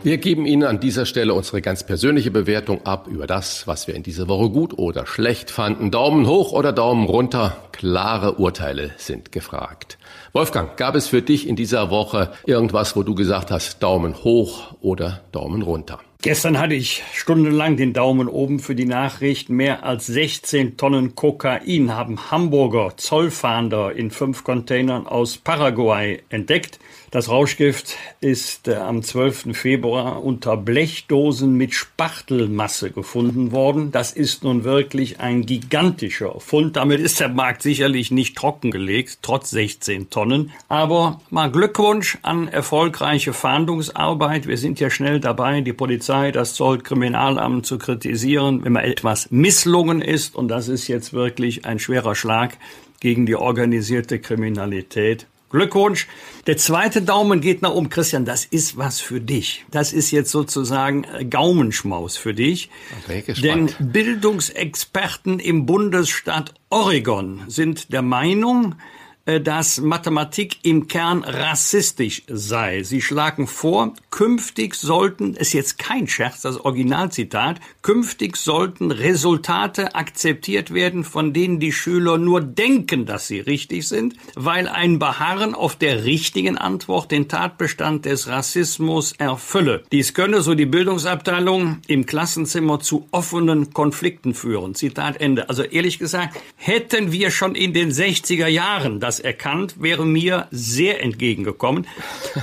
Wir 0.05 0.19
geben 0.19 0.45
Ihnen 0.45 0.61
an 0.65 0.79
dieser 0.79 1.07
Stelle 1.07 1.33
unsere 1.33 1.63
ganz 1.63 1.83
persönliche 1.83 2.29
Bewertung 2.29 2.85
ab 2.85 3.07
über 3.07 3.25
das, 3.25 3.65
was 3.65 3.87
wir 3.87 3.95
in 3.95 4.03
dieser 4.03 4.27
Woche 4.27 4.51
gut 4.51 4.77
oder 4.77 5.07
schlecht 5.07 5.49
fanden. 5.49 5.89
Daumen 5.89 6.27
hoch 6.27 6.51
oder 6.51 6.71
Daumen 6.71 7.07
runter. 7.07 7.57
Klare 7.71 8.35
Urteile 8.35 8.91
sind 8.97 9.31
gefragt. 9.31 9.97
Wolfgang, 10.31 10.77
gab 10.77 10.93
es 10.93 11.07
für 11.07 11.23
dich 11.23 11.47
in 11.47 11.55
dieser 11.55 11.89
Woche 11.89 12.31
irgendwas, 12.45 12.95
wo 12.95 13.01
du 13.01 13.15
gesagt 13.15 13.49
hast, 13.49 13.81
Daumen 13.81 14.23
hoch 14.23 14.75
oder 14.79 15.21
Daumen 15.31 15.63
runter? 15.63 15.99
Gestern 16.21 16.59
hatte 16.59 16.75
ich 16.75 17.03
stundenlang 17.13 17.75
den 17.75 17.93
Daumen 17.93 18.27
oben 18.27 18.59
für 18.59 18.75
die 18.75 18.85
Nachricht. 18.85 19.49
Mehr 19.49 19.83
als 19.83 20.05
16 20.05 20.77
Tonnen 20.77 21.15
Kokain 21.15 21.95
haben 21.95 22.31
Hamburger 22.31 22.93
Zollfahnder 22.95 23.95
in 23.95 24.11
fünf 24.11 24.43
Containern 24.43 25.07
aus 25.07 25.37
Paraguay 25.37 26.21
entdeckt. 26.29 26.79
Das 27.15 27.30
Rauschgift 27.30 27.95
ist 28.19 28.67
äh, 28.67 28.75
am 28.75 29.01
12. 29.01 29.58
Februar 29.58 30.21
unter 30.21 30.58
Blechdosen 30.58 31.56
mit 31.56 31.73
Spachtelmasse 31.73 32.91
gefunden 32.91 33.54
worden. 33.54 33.93
Das 33.93 34.12
ist 34.12 34.43
nun 34.43 34.65
wirklich 34.65 35.21
ein 35.21 35.45
gigantischer 35.45 36.38
Fund. 36.41 36.75
Damit 36.75 36.99
ist 36.99 37.21
der 37.21 37.30
Markt 37.30 37.62
sicherlich 37.62 38.12
nicht 38.12 38.36
trockengelegt, 38.36 39.19
trotz 39.21 39.51
16 39.51 40.10
Tonnen. 40.10 40.51
Aber 40.67 41.21
mal 41.30 41.49
Glückwunsch 41.49 42.17
an 42.21 42.49
erfolgreiche 42.49 43.32
Fahndungsarbeit. 43.32 44.45
Wir 44.45 44.58
sind 44.58 44.82
ja 44.82 44.89
schnell 44.89 45.21
dabei, 45.21 45.62
die 45.62 45.71
Polizei, 45.71 46.34
das 46.34 46.54
Zollkriminalamt 46.56 47.65
zu 47.65 47.78
kritisieren, 47.78 48.65
wenn 48.65 48.73
mal 48.73 48.84
etwas 48.84 49.32
misslungen 49.32 50.01
ist. 50.01 50.36
Und 50.36 50.49
das 50.49 50.67
ist 50.67 50.89
jetzt 50.89 51.13
wirklich 51.13 51.63
ein 51.63 51.80
schwerer 51.80 52.13
Schlag 52.13 52.58
gegen 52.99 53.25
die 53.25 53.38
organisierte 53.38 54.19
Kriminalität. 54.19 55.28
Glückwunsch. 55.49 56.08
Der 56.47 56.58
zweite 56.58 57.01
Daumen 57.01 57.41
geht 57.41 57.62
nach 57.62 57.71
oben. 57.71 57.89
Christian, 57.89 58.25
das 58.25 58.45
ist 58.45 58.77
was 58.77 58.99
für 58.99 59.21
dich. 59.21 59.65
Das 59.71 59.93
ist 59.93 60.12
jetzt 60.12 60.31
sozusagen 60.31 61.05
Gaumenschmaus 61.29 62.17
für 62.17 62.34
dich. 62.34 62.69
Denn 63.41 63.69
Bildungsexperten 63.79 65.39
im 65.39 65.65
Bundesstaat 65.65 66.53
Oregon 66.69 67.43
sind 67.47 67.93
der 67.93 68.01
Meinung, 68.01 68.73
äh, 68.73 69.04
dass 69.25 69.81
Mathematik 69.81 70.57
im 70.63 70.88
Kern 70.88 71.23
rassistisch 71.23 72.23
sei. 72.27 72.83
Sie 72.83 73.01
schlagen 73.01 73.47
vor, 73.47 73.93
künftig 74.11 74.75
sollten, 74.75 75.33
ist 75.33 75.53
jetzt 75.53 75.79
kein 75.79 76.07
Scherz, 76.07 76.41
das 76.41 76.57
Originalzitat, 76.57 77.59
künftig 77.81 78.38
sollten 78.38 78.91
Resultate 78.91 79.95
akzeptiert 79.95 80.73
werden, 80.73 81.03
von 81.03 81.33
denen 81.33 81.59
die 81.59 81.71
Schüler 81.71 82.17
nur 82.17 82.41
denken, 82.41 83.05
dass 83.05 83.27
sie 83.27 83.39
richtig 83.39 83.88
sind, 83.88 84.15
weil 84.35 84.67
ein 84.67 84.99
Beharren 84.99 85.55
auf 85.55 85.75
der 85.75 86.05
richtigen 86.05 86.57
Antwort 86.57 87.11
den 87.11 87.27
Tatbestand 87.27 88.05
des 88.05 88.27
Rassismus 88.27 89.13
erfülle. 89.13 89.83
Dies 89.91 90.13
könne, 90.13 90.41
so 90.41 90.53
die 90.53 90.65
Bildungsabteilung, 90.65 91.79
im 91.88 92.05
Klassenzimmer 92.05 92.79
zu 92.79 93.07
offenen 93.11 93.73
Konflikten 93.73 94.33
führen. 94.33 94.75
Zitat 94.75 95.19
Ende. 95.19 95.49
Also 95.49 95.63
ehrlich 95.63 95.97
gesagt, 95.97 96.39
hätten 96.55 97.11
wir 97.11 97.31
schon 97.31 97.55
in 97.55 97.73
den 97.73 97.91
60er 97.91 98.47
Jahren 98.47 98.99
das 98.99 99.14
erkannt, 99.19 99.75
wäre 99.82 100.06
mir 100.06 100.47
sehr 100.51 101.01
entgegengekommen. 101.01 101.88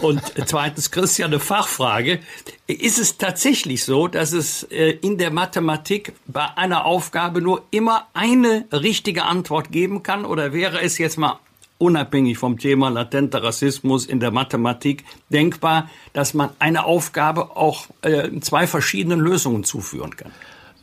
Und 0.01 0.21
zweitens, 0.47 0.91
Christian, 0.91 1.31
eine 1.31 1.41
Fachfrage. 1.41 2.21
Ist 2.67 2.99
es 2.99 3.19
tatsächlich 3.19 3.85
so, 3.85 4.09
dass 4.09 4.33
es 4.33 4.65
äh, 4.65 4.91
in 5.03 5.19
der 5.19 5.31
Mathematik 5.31 6.13
bei 6.27 6.47
einer 6.57 6.85
Aufgabe 6.85 7.41
nur 7.41 7.65
immer 7.71 8.09
eine 8.15 8.67
richtige 8.73 9.25
Antwort 9.25 9.73
geben 9.73 10.03
kann? 10.03 10.25
Oder 10.25 10.53
wäre 10.53 10.81
es 10.81 10.99
jetzt 10.99 11.19
mal 11.19 11.39
unabhängig 11.79 12.39
vom 12.39 12.59
Thema 12.59 12.91
latenter 12.91 13.43
Rassismus 13.43 14.07
in 14.07 14.21
der 14.21 14.31
Mathematik 14.31 15.05
denkbar, 15.31 15.91
dass 16.13 16.33
man 16.33 16.51
eine 16.61 16.85
Aufgabe 16.85 17.57
auch 17.57 17.87
äh, 18.03 18.41
zwei 18.41 18.67
verschiedenen 18.67 19.21
Lösungen 19.21 19.65
zuführen 19.65 20.17
kann? 20.17 20.33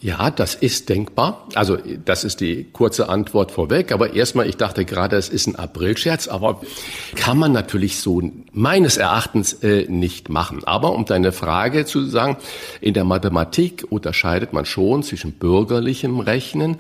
Ja, 0.02 0.32
das 0.32 0.56
ist 0.56 0.88
denkbar. 0.88 1.46
Also 1.56 1.78
das 2.06 2.24
ist 2.24 2.40
die 2.40 2.68
kurze 2.72 3.10
Antwort 3.10 3.52
vorweg. 3.52 3.92
Aber 3.92 4.14
erstmal, 4.14 4.48
ich 4.48 4.56
dachte 4.56 4.86
gerade, 4.86 5.18
es 5.18 5.28
ist 5.28 5.48
ein 5.48 5.58
Aprilscherz, 5.58 6.30
aber 6.30 6.62
kann 7.16 7.38
man 7.38 7.52
natürlich 7.52 8.00
so 8.00 8.22
meines 8.54 8.96
Erachtens 8.96 9.52
äh, 9.62 9.88
nicht 9.90 10.30
machen. 10.30 10.64
Aber 10.64 10.94
um 10.94 11.04
deine 11.04 11.34
Frage 11.34 11.86
zu 11.86 12.06
sagen, 12.06 12.38
in 12.80 12.94
der 12.94 13.04
Mathematik 13.04 13.86
unterscheidet 13.90 14.54
man 14.54 14.64
schon 14.64 15.04
zwischen 15.04 15.34
bürgerlichem 15.34 16.22
Rechnen. 16.22 16.78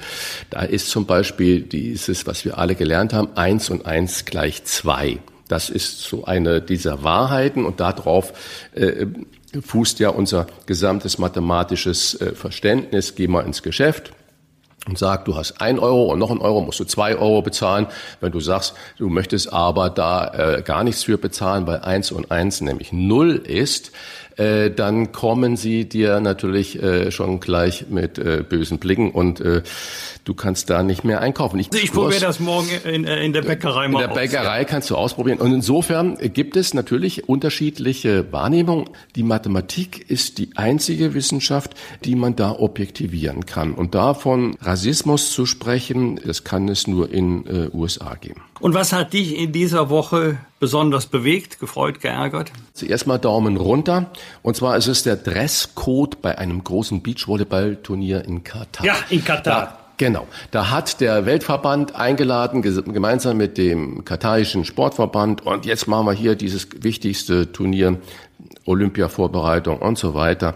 Da 0.50 0.62
ist 0.62 0.90
zum 0.90 1.06
Beispiel 1.06 1.60
dieses, 1.62 2.26
was 2.26 2.46
wir 2.46 2.58
alle 2.58 2.76
gelernt 2.76 3.12
haben, 3.12 3.36
eins 3.36 3.70
und 3.70 3.86
eins 3.86 4.24
gleich 4.24 4.64
zwei. 4.64 5.20
Das 5.50 5.70
ist 5.70 6.04
so 6.04 6.24
eine 6.26 6.62
dieser 6.62 7.04
Wahrheiten 7.04 7.66
und 7.66 7.82
darauf 7.82 8.34
äh, 8.76 9.08
fußt 9.62 10.00
ja 10.00 10.10
unser 10.10 10.48
gesamtes 10.66 11.18
mathematisches 11.18 12.20
äh, 12.20 12.34
Verständnis. 12.34 13.16
Geh 13.16 13.28
mal 13.28 13.46
ins 13.46 13.64
Geschäft 13.64 14.12
und 14.88 14.98
sag, 14.98 15.26
du 15.26 15.36
hast 15.36 15.62
ein 15.62 15.80
Euro 15.80 16.06
und 16.06 16.20
noch 16.20 16.32
ein 16.32 16.40
Euro, 16.40 16.62
musst 16.62 16.80
du 16.80 16.86
zwei 16.86 17.16
Euro 17.16 17.42
bezahlen. 17.42 17.88
Wenn 18.22 18.32
du 18.32 18.40
sagst, 18.40 18.74
du 18.98 19.10
möchtest 19.10 19.52
aber 19.52 19.90
da 19.90 20.56
äh, 20.58 20.62
gar 20.62 20.84
nichts 20.84 21.04
für 21.04 21.18
bezahlen, 21.18 21.68
weil 21.68 21.80
eins 21.80 22.12
und 22.12 22.32
eins 22.32 22.62
nämlich 22.62 22.92
null 22.92 23.36
ist, 23.36 23.92
äh, 24.40 24.72
dann 24.72 25.12
kommen 25.12 25.58
sie 25.58 25.86
dir 25.90 26.20
natürlich 26.22 26.82
äh, 26.82 27.12
schon 27.12 27.40
gleich 27.40 27.88
mit 27.90 28.18
äh, 28.18 28.44
bösen 28.48 28.80
Blicken 28.80 29.12
und 29.12 29.42
äh, 29.42 29.64
du 30.24 30.34
kannst 30.34 30.70
da 30.70 30.82
nicht 30.82 31.04
mehr 31.04 31.22
einkaufen. 31.22 31.60
Ich, 31.60 31.72
ich 31.74 31.92
probiere 31.92 32.22
das 32.22 32.40
morgen 32.40 32.70
in, 32.86 33.06
äh, 33.06 33.24
in 33.24 33.34
der 33.34 33.42
Bäckerei 33.42 33.90
mal 33.90 34.02
In 34.02 34.08
der 34.08 34.16
Bäckerei 34.16 34.62
aus. 34.62 34.68
kannst 34.68 34.90
du 34.90 34.96
ausprobieren. 34.96 35.40
Und 35.40 35.54
insofern 35.54 36.18
gibt 36.34 36.56
es 36.56 36.74
natürlich 36.74 37.28
unterschiedliche 37.28 38.32
Wahrnehmungen. 38.32 38.90
Die 39.16 39.24
Mathematik 39.24 40.10
ist 40.10 40.38
die 40.38 40.52
einzige 40.56 41.14
Wissenschaft, 41.14 41.76
die 42.06 42.16
man 42.16 42.36
da 42.36 42.52
objektivieren 42.52 43.46
kann. 43.46 43.74
Und 43.74 43.94
davon 43.94 44.56
Rassismus 44.62 45.32
zu 45.32 45.46
sprechen, 45.46 46.20
das 46.26 46.46
kann 46.46 46.70
es 46.70 46.88
nur 46.88 47.12
in 47.12 47.46
äh, 47.46 47.70
USA 47.74 48.16
geben. 48.16 48.42
Und 48.62 48.74
was 48.74 48.94
hat 48.94 49.12
dich 49.14 49.38
in 49.38 49.52
dieser 49.52 49.90
Woche 49.90 50.38
besonders 50.60 51.06
bewegt, 51.06 51.60
gefreut, 51.60 52.02
geärgert? 52.02 52.52
Zuerst 52.74 53.08
mal 53.08 53.18
Daumen 53.18 53.58
runter. 53.58 54.12
Und 54.42 54.56
zwar 54.56 54.78
ist 54.78 54.88
es 54.88 55.04
der 55.04 55.16
Dresscode 55.16 56.22
bei 56.22 56.38
einem 56.38 56.64
großen 56.64 57.02
Beachvolleyballturnier 57.02 58.26
in 58.26 58.44
Katar. 58.44 58.86
Ja, 58.86 58.96
in 59.10 59.24
Katar. 59.24 59.66
Da 59.66 59.80
Genau. 60.00 60.28
Da 60.52 60.72
hat 60.72 61.02
der 61.02 61.26
Weltverband 61.26 61.94
eingeladen, 61.94 62.62
gemeinsam 62.62 63.36
mit 63.36 63.58
dem 63.58 64.06
katarischen 64.06 64.64
Sportverband. 64.64 65.46
Und 65.46 65.66
jetzt 65.66 65.90
machen 65.90 66.06
wir 66.06 66.14
hier 66.14 66.36
dieses 66.36 66.70
wichtigste 66.82 67.52
Turnier, 67.52 67.98
Olympia-Vorbereitung 68.70 69.80
und 69.80 69.98
so 69.98 70.14
weiter, 70.14 70.56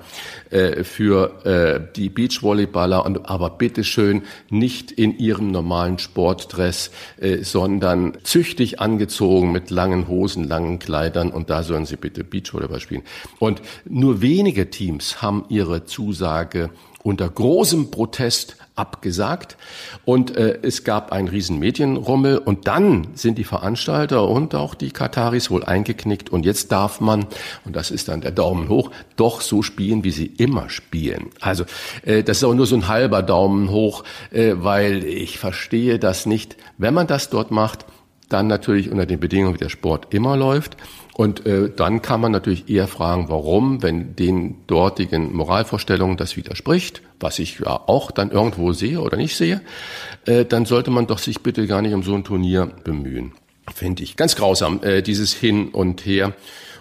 äh, 0.51 0.83
für 0.83 1.45
äh, 1.45 1.93
die 1.95 2.09
Beachvolleyballer. 2.09 3.05
Und, 3.05 3.29
aber 3.29 3.49
bitteschön 3.49 4.23
nicht 4.49 4.91
in 4.91 5.17
ihrem 5.17 5.51
normalen 5.51 5.97
Sportdress, 5.97 6.91
äh, 7.19 7.43
sondern 7.43 8.17
züchtig 8.23 8.79
angezogen 8.79 9.51
mit 9.51 9.69
langen 9.69 10.07
Hosen, 10.07 10.43
langen 10.43 10.79
Kleidern. 10.79 11.31
Und 11.31 11.49
da 11.49 11.63
sollen 11.63 11.85
sie 11.85 11.97
bitte 11.97 12.23
Beachvolleyball 12.23 12.79
spielen. 12.79 13.03
Und 13.39 13.61
nur 13.85 14.21
wenige 14.21 14.69
Teams 14.69 15.21
haben 15.21 15.45
ihre 15.49 15.85
Zusage 15.85 16.69
unter 17.03 17.29
großem 17.29 17.91
Protest 17.91 18.55
abgesagt 18.75 19.55
und 20.03 20.35
äh, 20.35 20.57
es 20.63 20.83
gab 20.83 21.11
einen 21.11 21.27
riesen 21.27 21.59
Medienrummel 21.59 22.39
und 22.39 22.67
dann 22.67 23.07
sind 23.13 23.37
die 23.37 23.43
Veranstalter 23.43 24.27
und 24.27 24.55
auch 24.55 24.73
die 24.73 24.89
Kataris 24.89 25.51
wohl 25.51 25.63
eingeknickt 25.63 26.31
und 26.31 26.45
jetzt 26.45 26.71
darf 26.71 26.99
man, 26.99 27.27
und 27.65 27.75
das 27.75 27.91
ist 27.91 28.07
dann 28.07 28.21
der 28.21 28.31
Daumen 28.31 28.69
hoch, 28.69 28.89
doch 29.15 29.41
so 29.41 29.61
spielen, 29.61 30.03
wie 30.03 30.11
sie 30.11 30.25
immer 30.25 30.69
spielen. 30.69 31.29
Also 31.39 31.65
äh, 32.03 32.23
das 32.23 32.37
ist 32.37 32.43
auch 32.45 32.55
nur 32.55 32.65
so 32.65 32.75
ein 32.75 32.87
halber 32.87 33.21
Daumen 33.21 33.69
hoch, 33.69 34.03
äh, 34.31 34.53
weil 34.55 35.03
ich 35.03 35.37
verstehe 35.37 35.99
das 35.99 36.25
nicht. 36.25 36.57
Wenn 36.77 36.95
man 36.95 37.05
das 37.05 37.29
dort 37.29 37.51
macht, 37.51 37.85
dann 38.29 38.47
natürlich 38.47 38.89
unter 38.89 39.05
den 39.05 39.19
Bedingungen, 39.19 39.53
wie 39.53 39.59
der 39.59 39.69
Sport 39.69 40.13
immer 40.13 40.35
läuft. 40.35 40.77
Und 41.15 41.45
äh, 41.45 41.69
dann 41.69 42.01
kann 42.01 42.21
man 42.21 42.31
natürlich 42.31 42.69
eher 42.69 42.87
fragen, 42.87 43.29
warum, 43.29 43.83
wenn 43.83 44.15
den 44.15 44.65
dortigen 44.65 45.35
Moralvorstellungen 45.35 46.17
das 46.17 46.35
widerspricht, 46.37 47.03
was 47.19 47.37
ich 47.37 47.59
ja 47.59 47.79
auch 47.87 48.09
dann 48.09 48.31
irgendwo 48.31 48.73
sehe 48.73 48.99
oder 48.99 49.15
nicht 49.15 49.35
sehe, 49.35 49.61
äh, 50.25 50.43
dann 50.43 50.65
sollte 50.65 50.89
man 50.89 51.05
doch 51.05 51.19
sich 51.19 51.41
bitte 51.41 51.67
gar 51.67 51.83
nicht 51.83 51.93
um 51.93 52.01
so 52.01 52.15
ein 52.15 52.23
Turnier 52.23 52.71
bemühen. 52.83 53.33
Finde 53.73 54.03
ich 54.03 54.17
ganz 54.17 54.35
grausam, 54.35 54.81
äh, 54.81 55.03
dieses 55.03 55.33
Hin 55.33 55.69
und 55.69 56.05
Her. 56.05 56.33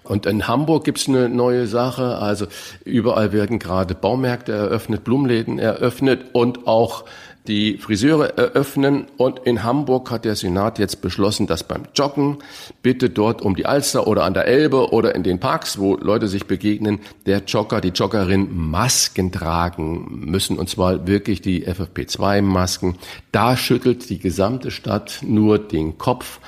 Und 0.02 0.26
in 0.26 0.48
Hamburg 0.48 0.84
gibt's 0.84 1.08
eine 1.08 1.28
neue 1.28 1.66
Sache. 1.66 2.18
Also 2.18 2.46
überall 2.84 3.32
werden 3.32 3.58
gerade 3.58 3.94
Baumärkte 3.94 4.52
eröffnet, 4.52 5.04
Blumenläden 5.04 5.58
eröffnet 5.58 6.24
und 6.32 6.66
auch 6.66 7.04
die 7.46 7.76
Friseure 7.78 8.36
eröffnen. 8.38 9.06
Und 9.16 9.40
in 9.40 9.62
Hamburg 9.62 10.10
hat 10.10 10.24
der 10.24 10.36
Senat 10.36 10.78
jetzt 10.78 11.00
beschlossen, 11.00 11.46
dass 11.46 11.64
beim 11.64 11.84
Joggen 11.94 12.38
bitte 12.82 13.10
dort 13.10 13.42
um 13.42 13.56
die 13.56 13.66
Alster 13.66 14.06
oder 14.06 14.24
an 14.24 14.34
der 14.34 14.46
Elbe 14.46 14.92
oder 14.92 15.14
in 15.14 15.22
den 15.22 15.40
Parks, 15.40 15.78
wo 15.78 15.96
Leute 15.96 16.28
sich 16.28 16.46
begegnen, 16.46 17.00
der 17.26 17.42
Jogger, 17.46 17.80
die 17.80 17.88
Joggerin 17.88 18.48
Masken 18.56 19.32
tragen 19.32 20.26
müssen. 20.26 20.58
Und 20.58 20.68
zwar 20.68 21.06
wirklich 21.06 21.40
die 21.40 21.66
FFP2-Masken. 21.66 22.96
Da 23.32 23.56
schüttelt 23.56 24.08
die 24.08 24.18
gesamte 24.18 24.70
Stadt 24.70 25.20
nur 25.22 25.58
den 25.58 25.98
Kopf 25.98 26.40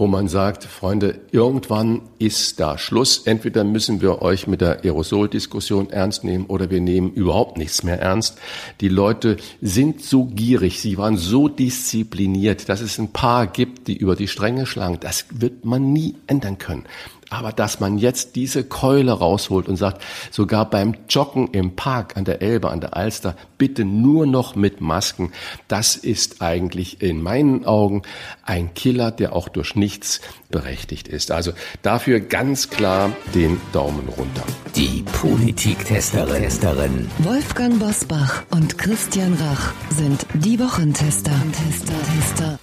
wo 0.00 0.06
man 0.06 0.28
sagt, 0.28 0.64
Freunde, 0.64 1.20
irgendwann 1.30 2.00
ist 2.18 2.58
da 2.58 2.78
Schluss. 2.78 3.18
Entweder 3.26 3.64
müssen 3.64 4.00
wir 4.00 4.22
euch 4.22 4.46
mit 4.46 4.62
der 4.62 4.82
Aerosoldiskussion 4.82 5.90
ernst 5.90 6.24
nehmen 6.24 6.46
oder 6.46 6.70
wir 6.70 6.80
nehmen 6.80 7.12
überhaupt 7.12 7.58
nichts 7.58 7.82
mehr 7.82 8.00
ernst. 8.00 8.38
Die 8.80 8.88
Leute 8.88 9.36
sind 9.60 10.02
so 10.02 10.24
gierig, 10.24 10.80
sie 10.80 10.96
waren 10.96 11.18
so 11.18 11.48
diszipliniert, 11.48 12.70
dass 12.70 12.80
es 12.80 12.96
ein 12.96 13.12
paar 13.12 13.46
gibt, 13.46 13.88
die 13.88 13.96
über 13.98 14.16
die 14.16 14.26
Stränge 14.26 14.64
schlagen. 14.64 14.96
Das 15.00 15.26
wird 15.34 15.66
man 15.66 15.92
nie 15.92 16.14
ändern 16.26 16.56
können. 16.56 16.86
Aber 17.30 17.52
dass 17.52 17.78
man 17.78 17.96
jetzt 17.96 18.34
diese 18.34 18.64
Keule 18.64 19.12
rausholt 19.12 19.68
und 19.68 19.76
sagt, 19.76 20.02
sogar 20.32 20.68
beim 20.68 20.94
Joggen 21.08 21.48
im 21.52 21.76
Park 21.76 22.16
an 22.16 22.24
der 22.24 22.42
Elbe, 22.42 22.70
an 22.70 22.80
der 22.80 22.96
Alster, 22.96 23.36
bitte 23.56 23.84
nur 23.84 24.26
noch 24.26 24.56
mit 24.56 24.80
Masken, 24.80 25.32
das 25.68 25.94
ist 25.96 26.42
eigentlich 26.42 27.00
in 27.00 27.22
meinen 27.22 27.64
Augen 27.64 28.02
ein 28.42 28.74
Killer, 28.74 29.12
der 29.12 29.34
auch 29.34 29.48
durch 29.48 29.76
nichts 29.76 30.20
berechtigt 30.50 31.06
ist. 31.06 31.30
Also 31.30 31.52
dafür 31.82 32.18
ganz 32.18 32.68
klar 32.68 33.12
den 33.32 33.60
Daumen 33.72 34.08
runter. 34.08 34.42
Die 34.74 35.04
Politiktesterin. 35.20 37.08
Wolfgang 37.18 37.78
Bosbach 37.78 38.42
und 38.50 38.76
Christian 38.76 39.34
Rach 39.34 39.72
sind 39.90 40.26
die 40.34 40.58
Wochentester. 40.58 41.32
Tester, 41.52 41.94
Tester. 42.16 42.58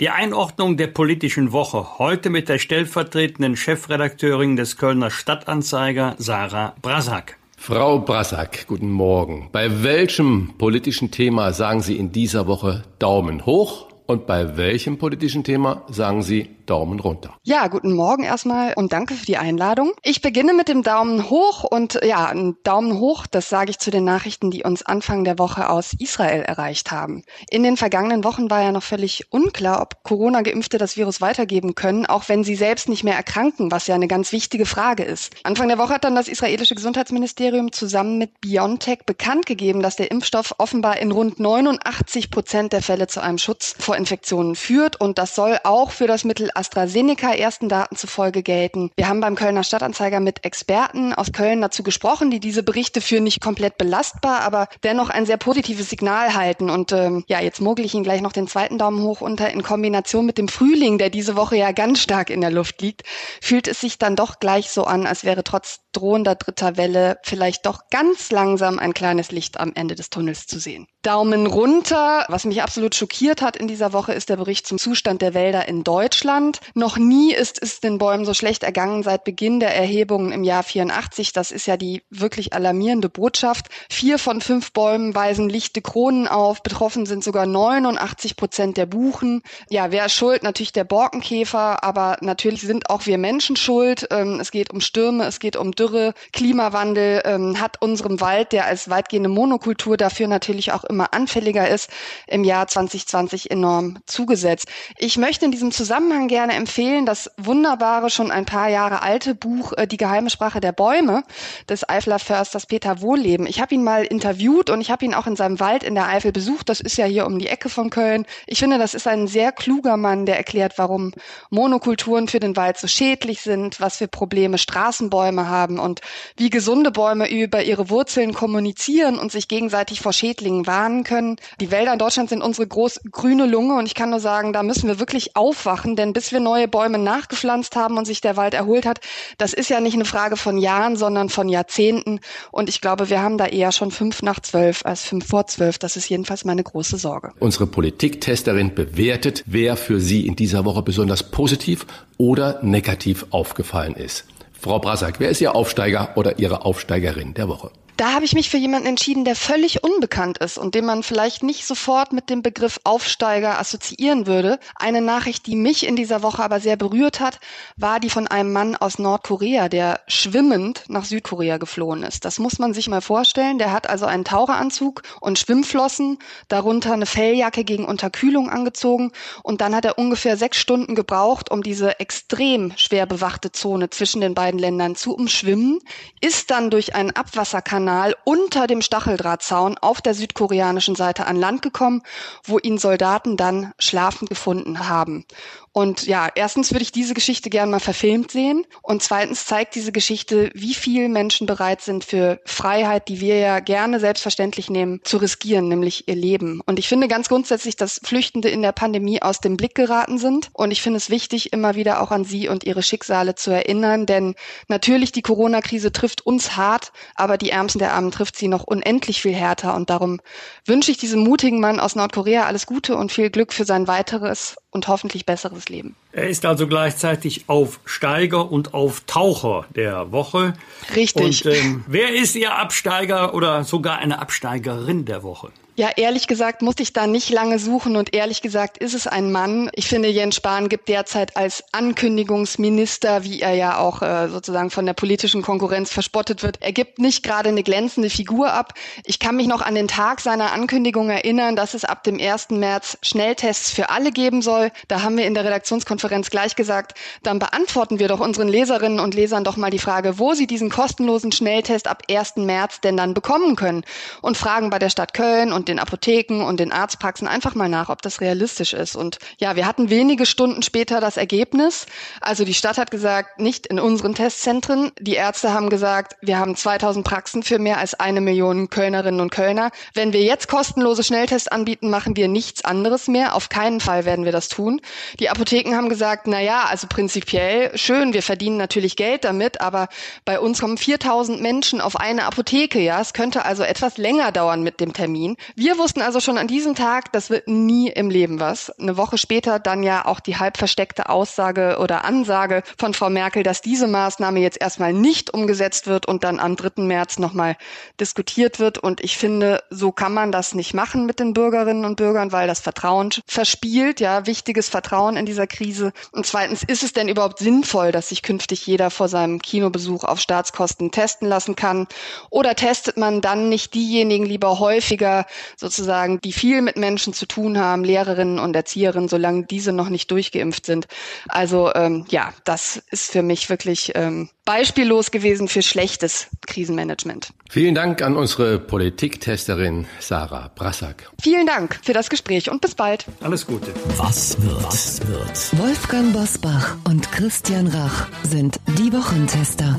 Die 0.00 0.10
Einordnung 0.10 0.76
der 0.76 0.86
politischen 0.86 1.50
Woche 1.50 1.98
heute 1.98 2.30
mit 2.30 2.48
der 2.48 2.58
stellvertretenden 2.58 3.56
Chefredakteurin 3.56 4.54
des 4.54 4.76
Kölner 4.76 5.10
Stadtanzeiger 5.10 6.14
Sarah 6.18 6.76
Brasak. 6.82 7.36
Frau 7.56 7.98
Brasak, 7.98 8.68
guten 8.68 8.92
Morgen. 8.92 9.48
Bei 9.50 9.82
welchem 9.82 10.54
politischen 10.56 11.10
Thema 11.10 11.52
sagen 11.52 11.80
Sie 11.80 11.96
in 11.96 12.12
dieser 12.12 12.46
Woche 12.46 12.84
Daumen 13.00 13.44
hoch 13.44 13.88
und 14.06 14.28
bei 14.28 14.56
welchem 14.56 14.98
politischen 14.98 15.42
Thema 15.42 15.82
sagen 15.88 16.22
Sie 16.22 16.48
Daumen 16.68 17.00
runter. 17.00 17.34
Ja, 17.44 17.66
guten 17.68 17.92
Morgen 17.92 18.24
erstmal 18.24 18.74
und 18.74 18.92
danke 18.92 19.14
für 19.14 19.24
die 19.24 19.38
Einladung. 19.38 19.92
Ich 20.02 20.20
beginne 20.20 20.52
mit 20.52 20.68
dem 20.68 20.82
Daumen 20.82 21.30
hoch 21.30 21.64
und 21.64 21.98
ja, 22.04 22.26
ein 22.26 22.56
Daumen 22.62 22.98
hoch, 22.98 23.26
das 23.26 23.48
sage 23.48 23.70
ich 23.70 23.78
zu 23.78 23.90
den 23.90 24.04
Nachrichten, 24.04 24.50
die 24.50 24.64
uns 24.64 24.82
Anfang 24.84 25.24
der 25.24 25.38
Woche 25.38 25.70
aus 25.70 25.94
Israel 25.98 26.42
erreicht 26.42 26.90
haben. 26.90 27.24
In 27.48 27.62
den 27.62 27.78
vergangenen 27.78 28.22
Wochen 28.22 28.50
war 28.50 28.62
ja 28.62 28.70
noch 28.70 28.82
völlig 28.82 29.32
unklar, 29.32 29.80
ob 29.80 30.02
Corona-Geimpfte 30.02 30.76
das 30.76 30.98
Virus 30.98 31.22
weitergeben 31.22 31.74
können, 31.74 32.04
auch 32.04 32.28
wenn 32.28 32.44
sie 32.44 32.54
selbst 32.54 32.88
nicht 32.88 33.02
mehr 33.02 33.16
erkranken, 33.16 33.70
was 33.70 33.86
ja 33.86 33.94
eine 33.94 34.08
ganz 34.08 34.32
wichtige 34.32 34.66
Frage 34.66 35.04
ist. 35.04 35.32
Anfang 35.44 35.68
der 35.68 35.78
Woche 35.78 35.94
hat 35.94 36.04
dann 36.04 36.14
das 36.14 36.28
israelische 36.28 36.74
Gesundheitsministerium 36.74 37.72
zusammen 37.72 38.18
mit 38.18 38.42
BioNTech 38.42 39.06
bekannt 39.06 39.46
gegeben, 39.46 39.80
dass 39.80 39.96
der 39.96 40.10
Impfstoff 40.10 40.54
offenbar 40.58 40.98
in 40.98 41.12
rund 41.12 41.40
89 41.40 42.30
Prozent 42.30 42.74
der 42.74 42.82
Fälle 42.82 43.06
zu 43.06 43.22
einem 43.22 43.38
Schutz 43.38 43.74
vor 43.78 43.96
Infektionen 43.96 44.54
führt 44.54 45.00
und 45.00 45.16
das 45.16 45.34
soll 45.34 45.56
auch 45.64 45.92
für 45.92 46.06
das 46.06 46.24
Mittel 46.24 46.50
AstraZeneca 46.58 47.32
ersten 47.32 47.68
Daten 47.68 47.96
zufolge 47.96 48.42
gelten. 48.42 48.90
Wir 48.96 49.08
haben 49.08 49.20
beim 49.20 49.36
Kölner 49.36 49.62
Stadtanzeiger 49.62 50.20
mit 50.20 50.44
Experten 50.44 51.14
aus 51.14 51.32
Köln 51.32 51.60
dazu 51.60 51.82
gesprochen, 51.82 52.30
die 52.30 52.40
diese 52.40 52.62
Berichte 52.62 53.00
für 53.00 53.20
nicht 53.20 53.40
komplett 53.40 53.78
belastbar, 53.78 54.40
aber 54.40 54.68
dennoch 54.82 55.08
ein 55.08 55.24
sehr 55.24 55.36
positives 55.36 55.88
Signal 55.88 56.34
halten. 56.34 56.68
Und 56.68 56.92
ähm, 56.92 57.24
ja, 57.28 57.40
jetzt 57.40 57.60
mogel 57.60 57.84
ich 57.84 57.94
Ihnen 57.94 58.04
gleich 58.04 58.20
noch 58.20 58.32
den 58.32 58.48
zweiten 58.48 58.78
Daumen 58.78 59.02
hoch 59.02 59.20
unter. 59.20 59.50
In 59.50 59.62
Kombination 59.62 60.26
mit 60.26 60.36
dem 60.36 60.48
Frühling, 60.48 60.98
der 60.98 61.10
diese 61.10 61.36
Woche 61.36 61.56
ja 61.56 61.72
ganz 61.72 62.00
stark 62.00 62.30
in 62.30 62.40
der 62.40 62.50
Luft 62.50 62.82
liegt, 62.82 63.02
fühlt 63.40 63.68
es 63.68 63.80
sich 63.80 63.98
dann 63.98 64.16
doch 64.16 64.40
gleich 64.40 64.70
so 64.70 64.84
an, 64.84 65.06
als 65.06 65.24
wäre 65.24 65.44
trotz 65.44 65.80
drohender 65.92 66.34
dritter 66.34 66.76
Welle 66.76 67.18
vielleicht 67.22 67.66
doch 67.66 67.88
ganz 67.90 68.30
langsam 68.30 68.78
ein 68.78 68.94
kleines 68.94 69.30
Licht 69.30 69.58
am 69.60 69.72
Ende 69.74 69.94
des 69.94 70.10
Tunnels 70.10 70.46
zu 70.46 70.58
sehen. 70.58 70.86
Daumen 71.02 71.46
runter. 71.46 72.24
Was 72.28 72.44
mich 72.44 72.62
absolut 72.62 72.94
schockiert 72.94 73.40
hat 73.40 73.56
in 73.56 73.68
dieser 73.68 73.92
Woche 73.92 74.12
ist 74.12 74.28
der 74.28 74.36
Bericht 74.36 74.66
zum 74.66 74.78
Zustand 74.78 75.22
der 75.22 75.34
Wälder 75.34 75.68
in 75.68 75.84
Deutschland. 75.84 76.47
Noch 76.74 76.96
nie 76.96 77.34
ist 77.34 77.62
es 77.62 77.80
den 77.80 77.98
Bäumen 77.98 78.24
so 78.24 78.34
schlecht 78.34 78.62
ergangen 78.62 79.02
seit 79.02 79.24
Beginn 79.24 79.60
der 79.60 79.74
Erhebungen 79.74 80.32
im 80.32 80.44
Jahr 80.44 80.62
84. 80.62 81.32
Das 81.32 81.50
ist 81.50 81.66
ja 81.66 81.76
die 81.76 82.02
wirklich 82.10 82.52
alarmierende 82.52 83.08
Botschaft. 83.08 83.66
Vier 83.90 84.18
von 84.18 84.40
fünf 84.40 84.72
Bäumen 84.72 85.14
weisen 85.14 85.48
lichte 85.48 85.82
Kronen 85.82 86.28
auf. 86.28 86.62
Betroffen 86.62 87.06
sind 87.06 87.24
sogar 87.24 87.46
89 87.46 88.36
Prozent 88.36 88.76
der 88.76 88.86
Buchen. 88.86 89.42
Ja, 89.68 89.90
wer 89.90 90.06
ist 90.06 90.14
schuld? 90.14 90.42
Natürlich 90.42 90.72
der 90.72 90.84
Borkenkäfer, 90.84 91.84
aber 91.84 92.16
natürlich 92.20 92.62
sind 92.62 92.90
auch 92.90 93.06
wir 93.06 93.18
Menschen 93.18 93.56
schuld. 93.56 94.06
Ähm, 94.10 94.40
es 94.40 94.50
geht 94.50 94.72
um 94.72 94.80
Stürme, 94.80 95.24
es 95.24 95.40
geht 95.40 95.56
um 95.56 95.72
Dürre. 95.72 96.14
Klimawandel 96.32 97.22
ähm, 97.24 97.60
hat 97.60 97.82
unserem 97.82 98.20
Wald, 98.20 98.52
der 98.52 98.66
als 98.66 98.88
weitgehende 98.88 99.28
Monokultur 99.28 99.96
dafür 99.96 100.28
natürlich 100.28 100.72
auch 100.72 100.84
immer 100.84 101.12
anfälliger 101.12 101.68
ist, 101.68 101.90
im 102.26 102.44
Jahr 102.44 102.66
2020 102.66 103.50
enorm 103.50 103.98
zugesetzt. 104.06 104.68
Ich 104.96 105.16
möchte 105.16 105.44
in 105.44 105.50
diesem 105.50 105.72
Zusammenhang 105.72 106.28
gerne 106.28 106.37
empfehlen 106.46 107.04
das 107.04 107.30
wunderbare, 107.36 108.10
schon 108.10 108.30
ein 108.30 108.44
paar 108.44 108.68
Jahre 108.68 109.02
alte 109.02 109.34
Buch 109.34 109.72
äh, 109.72 109.86
Die 109.86 109.96
geheime 109.96 110.30
Sprache 110.30 110.60
der 110.60 110.72
Bäume 110.72 111.24
des 111.68 111.88
Eifeler 111.88 112.18
Försters 112.18 112.66
Peter 112.66 113.00
Wohlleben. 113.00 113.46
Ich 113.46 113.60
habe 113.60 113.74
ihn 113.74 113.82
mal 113.82 114.04
interviewt 114.04 114.70
und 114.70 114.80
ich 114.80 114.90
habe 114.90 115.04
ihn 115.04 115.14
auch 115.14 115.26
in 115.26 115.36
seinem 115.36 115.60
Wald 115.60 115.82
in 115.82 115.94
der 115.94 116.08
Eifel 116.08 116.32
besucht. 116.32 116.68
Das 116.68 116.80
ist 116.80 116.96
ja 116.96 117.06
hier 117.06 117.26
um 117.26 117.38
die 117.38 117.48
Ecke 117.48 117.68
von 117.68 117.90
Köln. 117.90 118.24
Ich 118.46 118.60
finde, 118.60 118.78
das 118.78 118.94
ist 118.94 119.06
ein 119.06 119.26
sehr 119.26 119.52
kluger 119.52 119.96
Mann, 119.96 120.26
der 120.26 120.36
erklärt, 120.36 120.74
warum 120.76 121.12
Monokulturen 121.50 122.28
für 122.28 122.40
den 122.40 122.56
Wald 122.56 122.78
so 122.78 122.86
schädlich 122.86 123.42
sind, 123.42 123.80
was 123.80 123.98
für 123.98 124.08
Probleme 124.08 124.58
Straßenbäume 124.58 125.48
haben 125.48 125.78
und 125.78 126.00
wie 126.36 126.50
gesunde 126.50 126.90
Bäume 126.90 127.28
über 127.28 127.62
ihre 127.62 127.90
Wurzeln 127.90 128.32
kommunizieren 128.34 129.18
und 129.18 129.32
sich 129.32 129.48
gegenseitig 129.48 130.00
vor 130.00 130.12
Schädlingen 130.12 130.66
warnen 130.66 131.04
können. 131.04 131.36
Die 131.60 131.70
Wälder 131.70 131.92
in 131.92 131.98
Deutschland 131.98 132.28
sind 132.28 132.42
unsere 132.42 132.66
groß 132.66 133.00
grüne 133.10 133.46
Lunge 133.46 133.74
und 133.74 133.86
ich 133.86 133.94
kann 133.94 134.10
nur 134.10 134.20
sagen, 134.20 134.52
da 134.52 134.62
müssen 134.62 134.88
wir 134.88 134.98
wirklich 134.98 135.36
aufwachen, 135.36 135.96
denn 135.96 136.12
bis 136.12 136.27
wir 136.32 136.40
neue 136.40 136.68
Bäume 136.68 136.98
nachgepflanzt 136.98 137.76
haben 137.76 137.98
und 137.98 138.06
sich 138.06 138.20
der 138.20 138.36
Wald 138.36 138.54
erholt 138.54 138.86
hat, 138.86 139.00
das 139.38 139.52
ist 139.52 139.70
ja 139.70 139.80
nicht 139.80 139.94
eine 139.94 140.04
Frage 140.04 140.36
von 140.36 140.58
Jahren, 140.58 140.96
sondern 140.96 141.28
von 141.28 141.48
Jahrzehnten. 141.48 142.20
Und 142.50 142.68
ich 142.68 142.80
glaube, 142.80 143.10
wir 143.10 143.22
haben 143.22 143.38
da 143.38 143.46
eher 143.46 143.72
schon 143.72 143.90
fünf 143.90 144.22
nach 144.22 144.40
zwölf 144.40 144.84
als 144.84 145.04
fünf 145.04 145.26
vor 145.26 145.46
zwölf. 145.46 145.78
Das 145.78 145.96
ist 145.96 146.08
jedenfalls 146.08 146.44
meine 146.44 146.62
große 146.62 146.96
Sorge. 146.96 147.32
Unsere 147.38 147.66
Politiktesterin 147.66 148.74
bewertet, 148.74 149.44
wer 149.46 149.76
für 149.76 150.00
sie 150.00 150.26
in 150.26 150.36
dieser 150.36 150.64
Woche 150.64 150.82
besonders 150.82 151.30
positiv 151.30 151.86
oder 152.16 152.60
negativ 152.62 153.26
aufgefallen 153.30 153.94
ist. 153.94 154.24
Frau 154.60 154.78
Brasak, 154.80 155.20
wer 155.20 155.30
ist 155.30 155.40
Ihr 155.40 155.54
Aufsteiger 155.54 156.10
oder 156.16 156.38
Ihre 156.38 156.64
Aufsteigerin 156.64 157.34
der 157.34 157.48
Woche? 157.48 157.70
Da 157.98 158.12
habe 158.12 158.24
ich 158.24 158.32
mich 158.32 158.48
für 158.48 158.58
jemanden 158.58 158.86
entschieden, 158.86 159.24
der 159.24 159.34
völlig 159.34 159.82
unbekannt 159.82 160.38
ist 160.38 160.56
und 160.56 160.76
den 160.76 160.84
man 160.84 161.02
vielleicht 161.02 161.42
nicht 161.42 161.66
sofort 161.66 162.12
mit 162.12 162.30
dem 162.30 162.42
Begriff 162.42 162.78
Aufsteiger 162.84 163.58
assoziieren 163.58 164.28
würde. 164.28 164.60
Eine 164.76 165.00
Nachricht, 165.00 165.48
die 165.48 165.56
mich 165.56 165.84
in 165.84 165.96
dieser 165.96 166.22
Woche 166.22 166.44
aber 166.44 166.60
sehr 166.60 166.76
berührt 166.76 167.18
hat, 167.18 167.40
war 167.76 167.98
die 167.98 168.08
von 168.08 168.28
einem 168.28 168.52
Mann 168.52 168.76
aus 168.76 169.00
Nordkorea, 169.00 169.68
der 169.68 169.98
schwimmend 170.06 170.84
nach 170.86 171.04
Südkorea 171.04 171.58
geflohen 171.58 172.04
ist. 172.04 172.24
Das 172.24 172.38
muss 172.38 172.60
man 172.60 172.72
sich 172.72 172.86
mal 172.88 173.00
vorstellen. 173.00 173.58
Der 173.58 173.72
hat 173.72 173.90
also 173.90 174.06
einen 174.06 174.24
Taucheranzug 174.24 175.02
und 175.20 175.40
Schwimmflossen, 175.40 176.20
darunter 176.46 176.92
eine 176.92 177.04
Felljacke 177.04 177.64
gegen 177.64 177.84
Unterkühlung 177.84 178.48
angezogen 178.48 179.10
und 179.42 179.60
dann 179.60 179.74
hat 179.74 179.84
er 179.84 179.98
ungefähr 179.98 180.36
sechs 180.36 180.58
Stunden 180.58 180.94
gebraucht, 180.94 181.50
um 181.50 181.64
diese 181.64 181.98
extrem 181.98 182.72
schwer 182.76 183.06
bewachte 183.06 183.50
Zone 183.50 183.90
zwischen 183.90 184.20
den 184.20 184.34
beiden 184.34 184.60
Ländern 184.60 184.94
zu 184.94 185.16
umschwimmen, 185.16 185.80
ist 186.20 186.52
dann 186.52 186.70
durch 186.70 186.94
einen 186.94 187.10
Abwasserkanal 187.10 187.87
Kanal 187.88 188.14
unter 188.24 188.66
dem 188.66 188.82
Stacheldrahtzaun 188.82 189.78
auf 189.78 190.02
der 190.02 190.12
südkoreanischen 190.12 190.94
Seite 190.94 191.26
an 191.26 191.36
Land 191.36 191.62
gekommen, 191.62 192.02
wo 192.44 192.58
ihn 192.58 192.76
Soldaten 192.76 193.38
dann 193.38 193.72
schlafend 193.78 194.28
gefunden 194.28 194.90
haben. 194.90 195.24
Und 195.72 196.06
ja, 196.06 196.28
erstens 196.34 196.72
würde 196.72 196.82
ich 196.82 196.92
diese 196.92 197.14
Geschichte 197.14 197.50
gerne 197.50 197.70
mal 197.70 197.80
verfilmt 197.80 198.30
sehen. 198.30 198.66
Und 198.82 199.02
zweitens 199.02 199.44
zeigt 199.44 199.74
diese 199.74 199.92
Geschichte, 199.92 200.50
wie 200.54 200.74
viel 200.74 201.08
Menschen 201.08 201.46
bereit 201.46 201.82
sind 201.82 202.04
für 202.04 202.40
Freiheit, 202.44 203.08
die 203.08 203.20
wir 203.20 203.38
ja 203.38 203.60
gerne 203.60 204.00
selbstverständlich 204.00 204.70
nehmen, 204.70 205.00
zu 205.04 205.18
riskieren, 205.18 205.68
nämlich 205.68 206.08
ihr 206.08 206.16
Leben. 206.16 206.60
Und 206.66 206.78
ich 206.78 206.88
finde 206.88 207.08
ganz 207.08 207.28
grundsätzlich, 207.28 207.76
dass 207.76 208.00
Flüchtende 208.02 208.48
in 208.48 208.62
der 208.62 208.72
Pandemie 208.72 209.22
aus 209.22 209.40
dem 209.40 209.56
Blick 209.56 209.74
geraten 209.74 210.18
sind. 210.18 210.50
Und 210.52 210.70
ich 210.70 210.82
finde 210.82 210.96
es 210.96 211.10
wichtig, 211.10 211.52
immer 211.52 211.74
wieder 211.74 212.02
auch 212.02 212.10
an 212.10 212.24
sie 212.24 212.48
und 212.48 212.64
ihre 212.64 212.82
Schicksale 212.82 213.34
zu 213.34 213.50
erinnern. 213.50 214.06
Denn 214.06 214.34
natürlich, 214.68 215.12
die 215.12 215.22
Corona-Krise 215.22 215.92
trifft 215.92 216.24
uns 216.26 216.56
hart, 216.56 216.92
aber 217.14 217.38
die 217.38 217.50
Ärmsten 217.50 217.78
der 217.78 217.92
Armen 217.92 218.10
trifft 218.10 218.36
sie 218.36 218.48
noch 218.48 218.64
unendlich 218.64 219.22
viel 219.22 219.34
härter. 219.34 219.74
Und 219.74 219.90
darum 219.90 220.20
wünsche 220.66 220.90
ich 220.90 220.98
diesem 220.98 221.20
mutigen 221.20 221.60
Mann 221.60 221.80
aus 221.80 221.94
Nordkorea 221.94 222.46
alles 222.46 222.66
Gute 222.66 222.96
und 222.96 223.12
viel 223.12 223.30
Glück 223.30 223.52
für 223.52 223.64
sein 223.64 223.86
weiteres 223.86 224.56
und 224.70 224.88
hoffentlich 224.88 225.24
besseres 225.26 225.68
Leben. 225.68 225.96
Er 226.12 226.28
ist 226.28 226.44
also 226.44 226.66
gleichzeitig 226.66 227.48
Aufsteiger 227.48 228.50
und 228.50 228.74
Auftaucher 228.74 229.66
der 229.74 230.12
Woche. 230.12 230.54
Richtig. 230.94 231.46
Und 231.46 231.54
ähm, 231.54 231.84
wer 231.86 232.14
ist 232.14 232.36
Ihr 232.36 232.54
Absteiger 232.54 233.34
oder 233.34 233.64
sogar 233.64 233.98
eine 233.98 234.20
Absteigerin 234.20 235.04
der 235.04 235.22
Woche? 235.22 235.50
Ja, 235.78 235.90
ehrlich 235.94 236.26
gesagt 236.26 236.60
muss 236.60 236.74
ich 236.80 236.92
da 236.92 237.06
nicht 237.06 237.30
lange 237.30 237.60
suchen 237.60 237.94
und 237.94 238.12
ehrlich 238.12 238.42
gesagt 238.42 238.78
ist 238.78 238.94
es 238.94 239.06
ein 239.06 239.30
Mann. 239.30 239.70
Ich 239.76 239.86
finde, 239.86 240.08
Jens 240.08 240.34
Spahn 240.34 240.68
gibt 240.68 240.88
derzeit 240.88 241.36
als 241.36 241.62
Ankündigungsminister, 241.70 243.22
wie 243.22 243.40
er 243.40 243.54
ja 243.54 243.78
auch 243.78 244.02
äh, 244.02 244.26
sozusagen 244.28 244.70
von 244.70 244.86
der 244.86 244.94
politischen 244.94 245.40
Konkurrenz 245.40 245.92
verspottet 245.92 246.42
wird, 246.42 246.60
er 246.62 246.72
gibt 246.72 246.98
nicht 246.98 247.22
gerade 247.22 247.50
eine 247.50 247.62
glänzende 247.62 248.10
Figur 248.10 248.52
ab. 248.52 248.74
Ich 249.04 249.20
kann 249.20 249.36
mich 249.36 249.46
noch 249.46 249.60
an 249.60 249.76
den 249.76 249.86
Tag 249.86 250.18
seiner 250.18 250.50
Ankündigung 250.50 251.10
erinnern, 251.10 251.54
dass 251.54 251.74
es 251.74 251.84
ab 251.84 252.02
dem 252.02 252.18
1. 252.18 252.50
März 252.50 252.98
Schnelltests 253.02 253.70
für 253.70 253.88
alle 253.88 254.10
geben 254.10 254.42
soll. 254.42 254.72
Da 254.88 255.02
haben 255.02 255.16
wir 255.16 255.28
in 255.28 255.34
der 255.34 255.44
Redaktionskonferenz 255.44 256.30
gleich 256.30 256.56
gesagt, 256.56 256.98
dann 257.22 257.38
beantworten 257.38 258.00
wir 258.00 258.08
doch 258.08 258.18
unseren 258.18 258.48
Leserinnen 258.48 258.98
und 258.98 259.14
Lesern 259.14 259.44
doch 259.44 259.56
mal 259.56 259.70
die 259.70 259.78
Frage, 259.78 260.18
wo 260.18 260.34
sie 260.34 260.48
diesen 260.48 260.70
kostenlosen 260.70 261.30
Schnelltest 261.30 261.86
ab 261.86 262.02
1. 262.10 262.34
März 262.38 262.80
denn 262.80 262.96
dann 262.96 263.14
bekommen 263.14 263.54
können 263.54 263.84
und 264.22 264.36
fragen 264.36 264.70
bei 264.70 264.80
der 264.80 264.90
Stadt 264.90 265.14
Köln 265.14 265.52
und 265.52 265.67
den 265.68 265.78
Apotheken 265.78 266.42
und 266.42 266.60
den 266.60 266.72
Arztpraxen 266.72 267.28
einfach 267.28 267.54
mal 267.54 267.68
nach, 267.68 267.88
ob 267.88 268.02
das 268.02 268.20
realistisch 268.20 268.72
ist. 268.72 268.96
Und 268.96 269.18
ja, 269.38 269.56
wir 269.56 269.66
hatten 269.66 269.90
wenige 269.90 270.26
Stunden 270.26 270.62
später 270.62 271.00
das 271.00 271.16
Ergebnis. 271.16 271.86
Also 272.20 272.44
die 272.44 272.54
Stadt 272.54 272.78
hat 272.78 272.90
gesagt, 272.90 273.40
nicht 273.40 273.66
in 273.66 273.78
unseren 273.78 274.14
Testzentren. 274.14 274.90
Die 274.98 275.14
Ärzte 275.14 275.52
haben 275.52 275.70
gesagt, 275.70 276.16
wir 276.20 276.38
haben 276.38 276.56
2000 276.56 277.06
Praxen 277.06 277.42
für 277.42 277.58
mehr 277.58 277.78
als 277.78 277.94
eine 277.94 278.20
Million 278.20 278.70
Kölnerinnen 278.70 279.20
und 279.20 279.30
Kölner. 279.30 279.70
Wenn 279.94 280.12
wir 280.12 280.22
jetzt 280.22 280.48
kostenlose 280.48 281.04
Schnelltests 281.04 281.48
anbieten, 281.48 281.90
machen 281.90 282.16
wir 282.16 282.28
nichts 282.28 282.64
anderes 282.64 283.08
mehr. 283.08 283.34
Auf 283.34 283.48
keinen 283.48 283.80
Fall 283.80 284.04
werden 284.04 284.24
wir 284.24 284.32
das 284.32 284.48
tun. 284.48 284.80
Die 285.20 285.28
Apotheken 285.28 285.74
haben 285.74 285.88
gesagt, 285.88 286.26
na 286.26 286.40
ja, 286.40 286.64
also 286.64 286.86
prinzipiell 286.88 287.76
schön, 287.76 288.12
wir 288.12 288.22
verdienen 288.22 288.56
natürlich 288.56 288.96
Geld 288.96 289.24
damit, 289.24 289.60
aber 289.60 289.88
bei 290.24 290.40
uns 290.40 290.60
kommen 290.60 290.78
4000 290.78 291.40
Menschen 291.40 291.80
auf 291.80 291.96
eine 291.96 292.24
Apotheke, 292.24 292.80
ja. 292.80 293.00
Es 293.00 293.12
könnte 293.12 293.44
also 293.44 293.62
etwas 293.62 293.98
länger 293.98 294.32
dauern 294.32 294.62
mit 294.62 294.80
dem 294.80 294.92
Termin. 294.92 295.36
Wir 295.60 295.76
wussten 295.76 296.02
also 296.02 296.20
schon 296.20 296.38
an 296.38 296.46
diesem 296.46 296.76
Tag, 296.76 297.10
das 297.10 297.30
wird 297.30 297.48
nie 297.48 297.88
im 297.88 298.10
Leben 298.10 298.38
was. 298.38 298.70
Eine 298.78 298.96
Woche 298.96 299.18
später 299.18 299.58
dann 299.58 299.82
ja 299.82 300.04
auch 300.04 300.20
die 300.20 300.36
halb 300.36 300.56
versteckte 300.56 301.08
Aussage 301.08 301.78
oder 301.80 302.04
Ansage 302.04 302.62
von 302.78 302.94
Frau 302.94 303.10
Merkel, 303.10 303.42
dass 303.42 303.60
diese 303.60 303.88
Maßnahme 303.88 304.38
jetzt 304.38 304.60
erstmal 304.60 304.92
nicht 304.92 305.34
umgesetzt 305.34 305.88
wird 305.88 306.06
und 306.06 306.22
dann 306.22 306.38
am 306.38 306.54
3. 306.54 306.82
März 306.82 307.18
nochmal 307.18 307.56
diskutiert 307.98 308.60
wird. 308.60 308.78
Und 308.78 309.02
ich 309.02 309.18
finde, 309.18 309.60
so 309.68 309.90
kann 309.90 310.14
man 310.14 310.30
das 310.30 310.54
nicht 310.54 310.74
machen 310.74 311.06
mit 311.06 311.18
den 311.18 311.34
Bürgerinnen 311.34 311.84
und 311.84 311.96
Bürgern, 311.96 312.30
weil 312.30 312.46
das 312.46 312.60
Vertrauen 312.60 313.10
verspielt, 313.26 313.98
ja, 313.98 314.26
wichtiges 314.26 314.68
Vertrauen 314.68 315.16
in 315.16 315.26
dieser 315.26 315.48
Krise. 315.48 315.92
Und 316.12 316.24
zweitens, 316.24 316.62
ist 316.62 316.84
es 316.84 316.92
denn 316.92 317.08
überhaupt 317.08 317.40
sinnvoll, 317.40 317.90
dass 317.90 318.10
sich 318.10 318.22
künftig 318.22 318.64
jeder 318.64 318.90
vor 318.90 319.08
seinem 319.08 319.42
Kinobesuch 319.42 320.04
auf 320.04 320.20
Staatskosten 320.20 320.92
testen 320.92 321.26
lassen 321.26 321.56
kann? 321.56 321.88
Oder 322.30 322.54
testet 322.54 322.96
man 322.96 323.20
dann 323.20 323.48
nicht 323.48 323.74
diejenigen 323.74 324.24
lieber 324.24 324.60
häufiger, 324.60 325.26
sozusagen, 325.56 326.20
die 326.20 326.32
viel 326.32 326.62
mit 326.62 326.76
Menschen 326.76 327.12
zu 327.12 327.26
tun 327.26 327.58
haben, 327.58 327.84
Lehrerinnen 327.84 328.38
und 328.38 328.54
Erzieherinnen, 328.54 329.08
solange 329.08 329.44
diese 329.44 329.72
noch 329.72 329.88
nicht 329.88 330.10
durchgeimpft 330.10 330.66
sind. 330.66 330.86
Also 331.28 331.72
ähm, 331.74 332.06
ja, 332.08 332.32
das 332.44 332.82
ist 332.90 333.12
für 333.12 333.22
mich 333.22 333.50
wirklich 333.50 333.92
ähm, 333.94 334.28
beispiellos 334.44 335.10
gewesen 335.10 335.46
für 335.46 335.60
schlechtes 335.60 336.28
Krisenmanagement. 336.46 337.34
Vielen 337.50 337.74
Dank 337.74 338.00
an 338.00 338.16
unsere 338.16 338.58
Politiktesterin 338.58 339.86
Sarah 340.00 340.50
Brassack. 340.54 341.10
Vielen 341.20 341.46
Dank 341.46 341.78
für 341.82 341.92
das 341.92 342.08
Gespräch 342.08 342.50
und 342.50 342.62
bis 342.62 342.74
bald. 342.74 343.04
Alles 343.20 343.46
Gute. 343.46 343.74
Was 343.98 344.40
wird? 344.42 344.64
Was 344.64 345.06
wird? 345.06 345.58
Wolfgang 345.58 346.14
Bosbach 346.14 346.76
und 346.84 347.12
Christian 347.12 347.66
Rach 347.66 348.08
sind 348.22 348.58
die 348.78 348.90
Wochentester. 348.92 349.78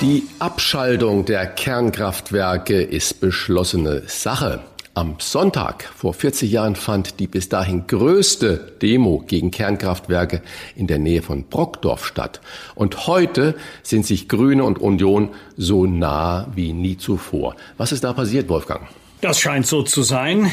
Die 0.00 0.26
Abschaltung 0.38 1.26
der 1.26 1.46
Kernkraftwerke 1.46 2.80
ist 2.80 3.20
beschlossene 3.20 4.04
Sache. 4.06 4.60
Am 4.94 5.16
Sonntag 5.18 5.84
vor 5.94 6.14
40 6.14 6.50
Jahren 6.50 6.74
fand 6.74 7.20
die 7.20 7.26
bis 7.26 7.50
dahin 7.50 7.86
größte 7.86 8.76
Demo 8.80 9.22
gegen 9.26 9.50
Kernkraftwerke 9.50 10.40
in 10.74 10.86
der 10.86 10.98
Nähe 10.98 11.20
von 11.20 11.44
Brockdorf 11.44 12.06
statt. 12.06 12.40
Und 12.74 13.06
heute 13.08 13.54
sind 13.82 14.06
sich 14.06 14.26
Grüne 14.26 14.64
und 14.64 14.78
Union 14.78 15.28
so 15.58 15.84
nah 15.84 16.46
wie 16.54 16.72
nie 16.72 16.96
zuvor. 16.96 17.54
Was 17.76 17.92
ist 17.92 18.02
da 18.02 18.14
passiert, 18.14 18.48
Wolfgang? 18.48 18.88
Das 19.20 19.38
scheint 19.38 19.66
so 19.66 19.82
zu 19.82 20.02
sein. 20.02 20.50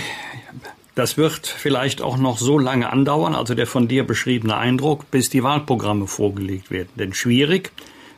Das 0.93 1.15
wird 1.15 1.47
vielleicht 1.47 2.01
auch 2.01 2.17
noch 2.17 2.37
so 2.37 2.59
lange 2.59 2.91
andauern, 2.91 3.33
also 3.33 3.55
der 3.55 3.65
von 3.65 3.87
dir 3.87 4.05
beschriebene 4.05 4.57
Eindruck, 4.57 5.09
bis 5.09 5.29
die 5.29 5.41
Wahlprogramme 5.41 6.07
vorgelegt 6.07 6.69
werden. 6.69 6.89
Denn 6.97 7.13
schwierig 7.13 7.71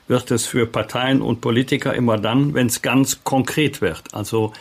wird 0.10 0.32
es 0.32 0.45
für 0.45 0.66
Parteien 0.66 1.22
und 1.22 1.39
Politiker 1.39 1.93
immer 1.93 2.18
dann, 2.18 2.53
wenn 2.53 2.68
es 2.68 2.82
ganz 2.82 3.24
konkret 3.24 3.80
wird. 3.80 4.03
Also 4.12 4.51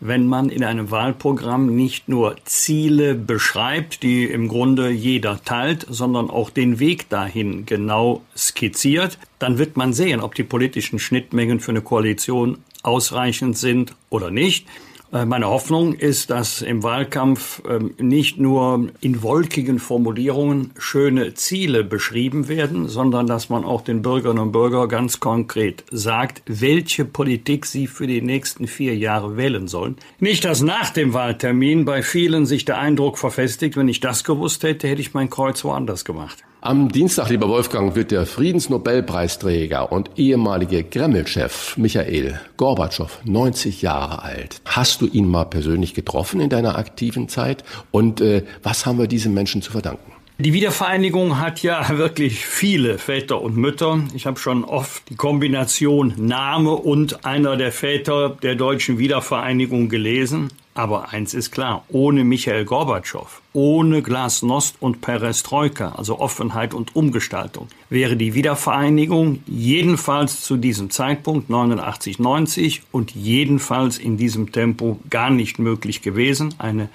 wenn 0.00 0.28
man 0.28 0.48
in 0.50 0.62
einem 0.62 0.92
Wahlprogramm 0.92 1.74
nicht 1.74 2.08
nur 2.08 2.36
Ziele 2.44 3.14
beschreibt, 3.14 4.04
die 4.04 4.24
im 4.26 4.46
Grunde 4.46 4.90
jeder 4.90 5.42
teilt, 5.42 5.86
sondern 5.88 6.30
auch 6.30 6.50
den 6.50 6.78
Weg 6.78 7.08
dahin 7.08 7.66
genau 7.66 8.22
skizziert, 8.36 9.18
dann 9.40 9.58
wird 9.58 9.76
man 9.76 9.92
sehen, 9.92 10.20
ob 10.20 10.34
die 10.36 10.44
politischen 10.44 11.00
Schnittmengen 11.00 11.58
für 11.58 11.72
eine 11.72 11.82
Koalition 11.82 12.58
ausreichend 12.84 13.58
sind 13.58 13.94
oder 14.08 14.30
nicht. 14.30 14.68
Äh, 15.12 15.24
meine 15.24 15.46
Hoffnung 15.46 15.94
ist, 15.94 16.30
dass 16.30 16.60
im 16.60 16.82
Wahlkampf 16.82 17.62
ähm, 17.68 17.94
nicht 17.98 18.38
nur 18.38 18.88
in 19.00 19.22
wolkigen 19.22 19.78
Formulierungen 19.78 20.72
schöne 20.78 21.34
Ziele 21.34 21.82
beschrieben 21.82 22.48
werden, 22.48 22.88
sondern 22.88 23.26
dass 23.26 23.48
man 23.48 23.64
auch 23.64 23.80
den 23.80 24.02
Bürgerinnen 24.02 24.42
und 24.42 24.52
Bürgern 24.52 24.88
ganz 24.88 25.18
konkret 25.18 25.84
sagt, 25.90 26.42
welche 26.46 27.06
Politik 27.06 27.64
sie 27.64 27.86
für 27.86 28.06
die 28.06 28.20
nächsten 28.20 28.66
vier 28.66 28.96
Jahre 28.96 29.36
wählen 29.36 29.66
sollen. 29.66 29.96
Nicht, 30.20 30.44
dass 30.44 30.60
nach 30.60 30.90
dem 30.90 31.14
Wahltermin 31.14 31.86
bei 31.86 32.02
vielen 32.02 32.44
sich 32.44 32.66
der 32.66 32.78
Eindruck 32.78 33.18
verfestigt, 33.18 33.76
wenn 33.76 33.88
ich 33.88 34.00
das 34.00 34.24
gewusst 34.24 34.62
hätte, 34.62 34.88
hätte 34.88 35.00
ich 35.00 35.14
mein 35.14 35.30
Kreuz 35.30 35.64
woanders 35.64 36.04
gemacht. 36.04 36.44
Am 36.68 36.92
Dienstag, 36.92 37.30
lieber 37.30 37.48
Wolfgang, 37.48 37.94
wird 37.94 38.10
der 38.10 38.26
Friedensnobelpreisträger 38.26 39.90
und 39.90 40.10
ehemalige 40.16 40.84
Kreml-Chef 40.84 41.78
Michael 41.78 42.38
Gorbatschow 42.58 43.20
90 43.24 43.80
Jahre 43.80 44.22
alt. 44.22 44.60
Hast 44.66 45.00
du 45.00 45.06
ihn 45.06 45.26
mal 45.26 45.46
persönlich 45.46 45.94
getroffen 45.94 46.42
in 46.42 46.50
deiner 46.50 46.76
aktiven 46.76 47.30
Zeit? 47.30 47.64
Und 47.90 48.20
äh, 48.20 48.42
was 48.62 48.84
haben 48.84 48.98
wir 48.98 49.06
diesem 49.06 49.32
Menschen 49.32 49.62
zu 49.62 49.72
verdanken? 49.72 50.12
Die 50.36 50.52
Wiedervereinigung 50.52 51.40
hat 51.40 51.62
ja 51.62 51.88
wirklich 51.96 52.44
viele 52.44 52.98
Väter 52.98 53.40
und 53.40 53.56
Mütter. 53.56 54.02
Ich 54.14 54.26
habe 54.26 54.38
schon 54.38 54.62
oft 54.64 55.08
die 55.08 55.16
Kombination 55.16 56.12
Name 56.18 56.72
und 56.72 57.24
einer 57.24 57.56
der 57.56 57.72
Väter 57.72 58.36
der 58.42 58.56
deutschen 58.56 58.98
Wiedervereinigung 58.98 59.88
gelesen. 59.88 60.50
Aber 60.78 61.12
eins 61.12 61.34
ist 61.34 61.50
klar, 61.50 61.84
ohne 61.88 62.22
Michael 62.22 62.64
Gorbatschow, 62.64 63.42
ohne 63.52 64.00
Glasnost 64.00 64.76
und 64.78 65.00
Perestroika, 65.00 65.94
also 65.96 66.20
Offenheit 66.20 66.72
und 66.72 66.94
Umgestaltung, 66.94 67.66
wäre 67.90 68.16
die 68.16 68.34
Wiedervereinigung 68.34 69.42
jedenfalls 69.48 70.42
zu 70.42 70.56
diesem 70.56 70.90
Zeitpunkt 70.90 71.50
89, 71.50 72.20
90 72.20 72.82
und 72.92 73.10
jedenfalls 73.10 73.98
in 73.98 74.18
diesem 74.18 74.52
Tempo 74.52 75.00
gar 75.10 75.30
nicht 75.30 75.58
möglich 75.58 76.00
gewesen. 76.00 76.54
Eine 76.58 76.90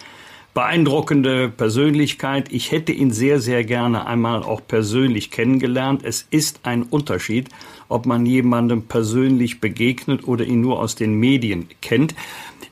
beeindruckende 0.53 1.49
Persönlichkeit. 1.49 2.53
Ich 2.53 2.71
hätte 2.71 2.93
ihn 2.93 3.11
sehr, 3.11 3.41
sehr 3.41 3.65
gerne 3.65 4.05
einmal 4.07 4.43
auch 4.43 4.61
persönlich 4.65 5.29
kennengelernt. 5.29 6.03
Es 6.05 6.25
ist 6.29 6.61
ein 6.63 6.83
Unterschied, 6.83 7.49
ob 7.89 8.05
man 8.05 8.25
jemandem 8.25 8.83
persönlich 8.83 9.59
begegnet 9.61 10.27
oder 10.27 10.45
ihn 10.45 10.61
nur 10.61 10.79
aus 10.79 10.95
den 10.95 11.15
Medien 11.19 11.67
kennt. 11.81 12.15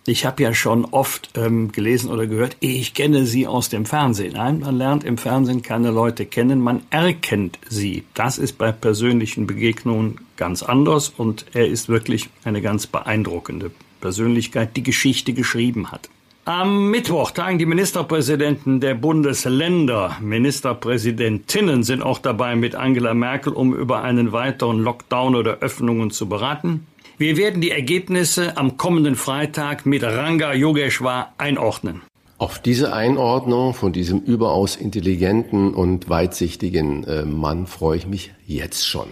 Ich 0.06 0.26
habe 0.26 0.42
ja 0.42 0.54
schon 0.54 0.86
oft 0.86 1.30
ähm, 1.36 1.72
gelesen 1.72 2.10
oder 2.10 2.26
gehört, 2.26 2.58
ich 2.60 2.96
kenne 2.96 3.28
sie 3.28 3.46
aus 3.46 3.70
dem 3.70 3.86
Fernsehen. 3.86 4.34
Nein, 4.34 4.60
man 4.62 4.76
lernt 4.76 5.04
im 5.04 5.18
Fernsehen 5.18 5.62
keine 5.62 5.92
Leute 5.92 6.26
kennen, 6.26 6.60
man 6.60 6.82
erkennt 6.90 7.60
sie. 7.70 8.04
Das 8.16 8.40
ist 8.40 8.58
bei 8.58 8.72
persönlichen 8.72 9.46
Begegnungen 9.46 10.20
ganz 10.38 10.64
anders 10.64 11.10
und 11.10 11.46
er 11.54 11.68
ist 11.68 11.88
wirklich 11.88 12.30
eine 12.44 12.62
ganz 12.64 12.88
beeindruckende 12.88 13.72
Persönlichkeit, 14.00 14.76
die 14.76 14.84
Geschichte 14.84 15.34
geschrieben 15.34 15.92
hat. 15.92 16.10
Am 16.54 16.92
Mittwoch 16.92 17.32
tagen 17.32 17.60
die 17.60 17.66
Ministerpräsidenten 17.66 18.82
der 18.82 18.94
Bundesländer, 18.94 20.18
Ministerpräsidentinnen 20.20 21.84
sind 21.84 22.02
auch 22.02 22.20
dabei 22.20 22.58
mit 22.58 22.76
Angela 22.76 23.14
Merkel, 23.14 23.54
um 23.54 23.74
über 23.74 24.02
einen 24.02 24.34
weiteren 24.34 24.80
Lockdown 24.80 25.36
oder 25.36 25.60
Öffnungen 25.60 26.12
zu 26.12 26.28
beraten. 26.28 26.86
Wir 27.18 27.38
werden 27.38 27.62
die 27.62 27.72
Ergebnisse 27.72 28.58
am 28.58 28.76
kommenden 28.76 29.16
Freitag 29.16 29.86
mit 29.86 30.04
Ranga 30.04 30.52
Yogeshwar 30.52 31.34
einordnen. 31.38 32.02
Auf 32.38 32.60
diese 32.60 32.92
Einordnung 32.92 33.74
von 33.74 33.94
diesem 33.94 34.20
überaus 34.20 34.76
intelligenten 34.76 35.74
und 35.74 36.10
weitsichtigen 36.10 37.06
äh, 37.06 37.24
Mann 37.24 37.66
freue 37.66 37.96
ich 37.96 38.08
mich 38.08 38.34
jetzt 38.46 38.86
schon. 38.86 39.08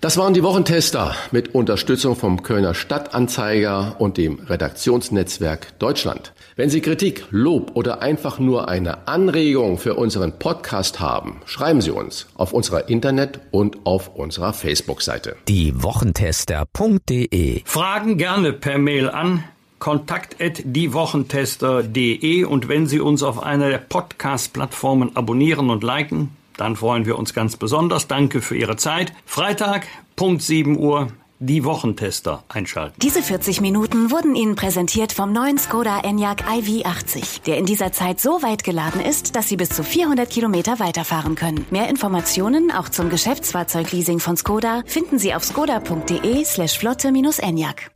Das 0.00 0.16
waren 0.16 0.32
die 0.32 0.42
Wochentester 0.42 1.14
mit 1.30 1.54
Unterstützung 1.54 2.16
vom 2.16 2.42
Kölner 2.42 2.72
Stadtanzeiger 2.72 3.96
und 3.98 4.16
dem 4.16 4.38
Redaktionsnetzwerk 4.38 5.78
Deutschland. 5.78 6.32
Wenn 6.56 6.70
Sie 6.70 6.80
Kritik, 6.80 7.26
Lob 7.30 7.72
oder 7.74 8.00
einfach 8.00 8.38
nur 8.38 8.70
eine 8.70 9.08
Anregung 9.08 9.76
für 9.76 9.96
unseren 9.96 10.38
Podcast 10.38 11.00
haben, 11.00 11.42
schreiben 11.44 11.82
Sie 11.82 11.90
uns 11.90 12.28
auf 12.34 12.54
unserer 12.54 12.88
Internet- 12.88 13.40
und 13.50 13.84
auf 13.84 14.14
unserer 14.14 14.54
Facebook-Seite. 14.54 15.36
Die 15.48 15.82
Wochentester.de 15.82 17.60
Fragen 17.66 18.16
gerne 18.16 18.54
per 18.54 18.78
Mail 18.78 19.10
an 19.10 19.44
kontakt@diewochentester.de 19.80 22.44
und 22.44 22.68
wenn 22.68 22.86
Sie 22.86 23.00
uns 23.00 23.22
auf 23.22 23.42
einer 23.42 23.68
der 23.68 23.76
Podcast-Plattformen 23.76 25.14
abonnieren 25.14 25.68
und 25.68 25.84
liken, 25.84 26.30
dann 26.60 26.76
freuen 26.76 27.06
wir 27.06 27.18
uns 27.18 27.32
ganz 27.34 27.56
besonders. 27.56 28.06
Danke 28.06 28.42
für 28.42 28.56
Ihre 28.56 28.76
Zeit. 28.76 29.12
Freitag, 29.24 29.86
Punkt 30.14 30.42
7 30.42 30.78
Uhr, 30.78 31.08
die 31.38 31.64
Wochentester 31.64 32.44
einschalten. 32.48 32.96
Diese 33.00 33.22
40 33.22 33.62
Minuten 33.62 34.10
wurden 34.10 34.34
Ihnen 34.34 34.56
präsentiert 34.56 35.12
vom 35.12 35.32
neuen 35.32 35.56
Skoda 35.56 36.00
Enyaq 36.00 36.42
iV80, 36.42 37.44
der 37.46 37.56
in 37.56 37.64
dieser 37.64 37.92
Zeit 37.92 38.20
so 38.20 38.42
weit 38.42 38.62
geladen 38.62 39.00
ist, 39.00 39.36
dass 39.36 39.48
Sie 39.48 39.56
bis 39.56 39.70
zu 39.70 39.82
400 39.82 40.28
Kilometer 40.28 40.78
weiterfahren 40.78 41.34
können. 41.34 41.64
Mehr 41.70 41.88
Informationen 41.88 42.70
auch 42.70 42.90
zum 42.90 43.08
Geschäftsfahrzeugleasing 43.08 44.20
von 44.20 44.36
Skoda 44.36 44.82
finden 44.84 45.18
Sie 45.18 45.34
auf 45.34 45.42
skoda.de 45.44 46.44
slash 46.44 46.78
flotte-enyaq. 46.78 47.90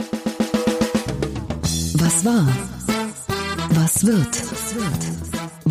Was 1.97 2.25
war? 2.25 2.49
Was 3.75 4.07
wird? 4.07 5.14